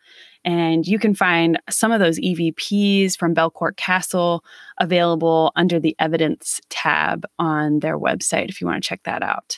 And 0.45 0.85
you 0.85 0.99
can 0.99 1.15
find 1.15 1.59
some 1.71 1.91
of 1.91 2.01
those 2.01 2.19
EVPs 2.19 3.17
from 3.17 3.33
Belcourt 3.33 3.77
Castle 3.77 4.45
available 4.79 5.51
under 5.55 5.79
the 5.79 5.95
evidence 5.97 6.61
tab 6.69 7.25
on 7.39 7.79
their 7.79 7.97
website 7.97 8.49
if 8.49 8.61
you 8.61 8.67
want 8.67 8.83
to 8.83 8.87
check 8.87 9.01
that 9.05 9.23
out. 9.23 9.57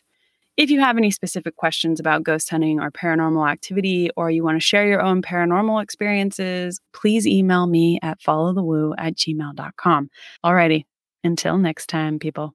If 0.57 0.69
you 0.69 0.79
have 0.79 0.97
any 0.97 1.11
specific 1.11 1.57
questions 1.57 1.99
about 1.99 2.23
ghost 2.23 2.49
hunting 2.49 2.79
or 2.79 2.89
paranormal 2.89 3.51
activity, 3.51 4.09
or 4.15 4.31
you 4.31 4.41
want 4.41 4.55
to 4.55 4.65
share 4.65 4.87
your 4.87 5.01
own 5.01 5.21
paranormal 5.21 5.83
experiences, 5.83 6.79
please 6.93 7.27
email 7.27 7.67
me 7.67 7.99
at 8.01 8.21
followthewoo 8.21 8.93
at 8.97 9.15
gmail.com. 9.15 10.09
Alrighty, 10.45 10.85
until 11.25 11.57
next 11.57 11.87
time, 11.87 12.19
people. 12.19 12.53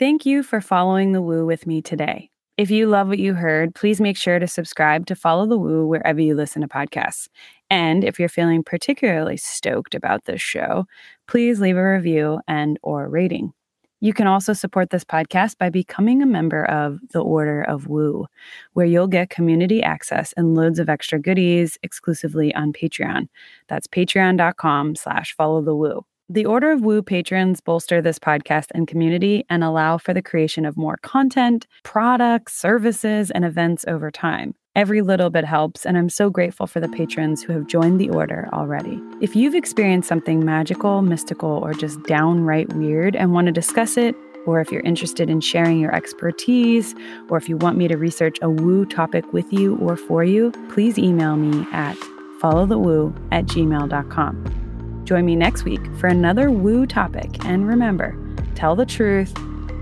Thank 0.00 0.26
you 0.26 0.42
for 0.42 0.60
following 0.60 1.12
the 1.12 1.22
woo 1.22 1.46
with 1.46 1.64
me 1.64 1.80
today. 1.80 2.30
If 2.58 2.72
you 2.72 2.88
love 2.88 3.06
what 3.06 3.20
you 3.20 3.34
heard, 3.34 3.72
please 3.76 4.00
make 4.00 4.16
sure 4.16 4.40
to 4.40 4.48
subscribe 4.48 5.06
to 5.06 5.14
Follow 5.14 5.46
the 5.46 5.56
Woo 5.56 5.86
wherever 5.86 6.20
you 6.20 6.34
listen 6.34 6.60
to 6.62 6.66
podcasts. 6.66 7.28
And 7.70 8.02
if 8.02 8.18
you're 8.18 8.28
feeling 8.28 8.64
particularly 8.64 9.36
stoked 9.36 9.94
about 9.94 10.24
this 10.24 10.42
show, 10.42 10.84
please 11.28 11.60
leave 11.60 11.76
a 11.76 11.92
review 11.92 12.40
and 12.48 12.76
or 12.82 13.08
rating. 13.08 13.52
You 14.00 14.12
can 14.12 14.26
also 14.26 14.52
support 14.54 14.90
this 14.90 15.04
podcast 15.04 15.56
by 15.58 15.70
becoming 15.70 16.20
a 16.20 16.26
member 16.26 16.64
of 16.64 16.98
the 17.12 17.20
Order 17.20 17.62
of 17.62 17.86
Woo, 17.86 18.26
where 18.72 18.86
you'll 18.86 19.06
get 19.06 19.30
community 19.30 19.80
access 19.80 20.34
and 20.36 20.56
loads 20.56 20.80
of 20.80 20.88
extra 20.88 21.20
goodies 21.20 21.78
exclusively 21.84 22.52
on 22.56 22.72
Patreon. 22.72 23.28
That's 23.68 23.86
patreon.com 23.86 24.96
slash 24.96 25.32
follow 25.36 25.62
the 25.62 25.76
woo. 25.76 26.04
The 26.30 26.44
Order 26.44 26.72
of 26.72 26.82
Woo 26.82 27.02
patrons 27.02 27.62
bolster 27.62 28.02
this 28.02 28.18
podcast 28.18 28.66
and 28.74 28.86
community 28.86 29.46
and 29.48 29.64
allow 29.64 29.96
for 29.96 30.12
the 30.12 30.20
creation 30.20 30.66
of 30.66 30.76
more 30.76 30.98
content, 30.98 31.66
products, 31.84 32.54
services, 32.54 33.30
and 33.30 33.46
events 33.46 33.86
over 33.88 34.10
time. 34.10 34.54
Every 34.76 35.00
little 35.00 35.30
bit 35.30 35.46
helps, 35.46 35.86
and 35.86 35.96
I'm 35.96 36.10
so 36.10 36.28
grateful 36.28 36.66
for 36.66 36.80
the 36.80 36.88
patrons 36.88 37.42
who 37.42 37.54
have 37.54 37.66
joined 37.66 37.98
the 37.98 38.10
order 38.10 38.46
already. 38.52 39.00
If 39.22 39.34
you've 39.36 39.54
experienced 39.54 40.06
something 40.06 40.44
magical, 40.44 41.00
mystical, 41.00 41.60
or 41.64 41.72
just 41.72 42.02
downright 42.02 42.74
weird 42.74 43.16
and 43.16 43.32
want 43.32 43.46
to 43.46 43.52
discuss 43.52 43.96
it, 43.96 44.14
or 44.44 44.60
if 44.60 44.70
you're 44.70 44.82
interested 44.82 45.30
in 45.30 45.40
sharing 45.40 45.80
your 45.80 45.94
expertise, 45.94 46.94
or 47.30 47.38
if 47.38 47.48
you 47.48 47.56
want 47.56 47.78
me 47.78 47.88
to 47.88 47.96
research 47.96 48.36
a 48.42 48.50
woo 48.50 48.84
topic 48.84 49.32
with 49.32 49.50
you 49.50 49.78
or 49.78 49.96
for 49.96 50.24
you, 50.24 50.52
please 50.68 50.98
email 50.98 51.36
me 51.36 51.66
at 51.72 51.96
followthewoo 52.42 53.16
at 53.32 53.46
gmail.com. 53.46 54.67
Join 55.08 55.24
me 55.24 55.36
next 55.36 55.64
week 55.64 55.80
for 55.96 56.08
another 56.08 56.50
woo 56.50 56.84
topic. 56.84 57.42
And 57.46 57.66
remember, 57.66 58.14
tell 58.54 58.76
the 58.76 58.84
truth, 58.84 59.34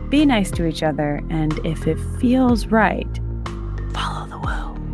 be 0.09 0.25
nice 0.25 0.53
to 0.53 0.67
each 0.67 0.85
other, 0.85 1.21
and 1.31 1.59
if 1.67 1.89
it 1.89 1.99
feels 2.21 2.69
right, 2.69 3.09
follow 3.93 4.29
the 4.29 4.39
woo. 4.39 4.86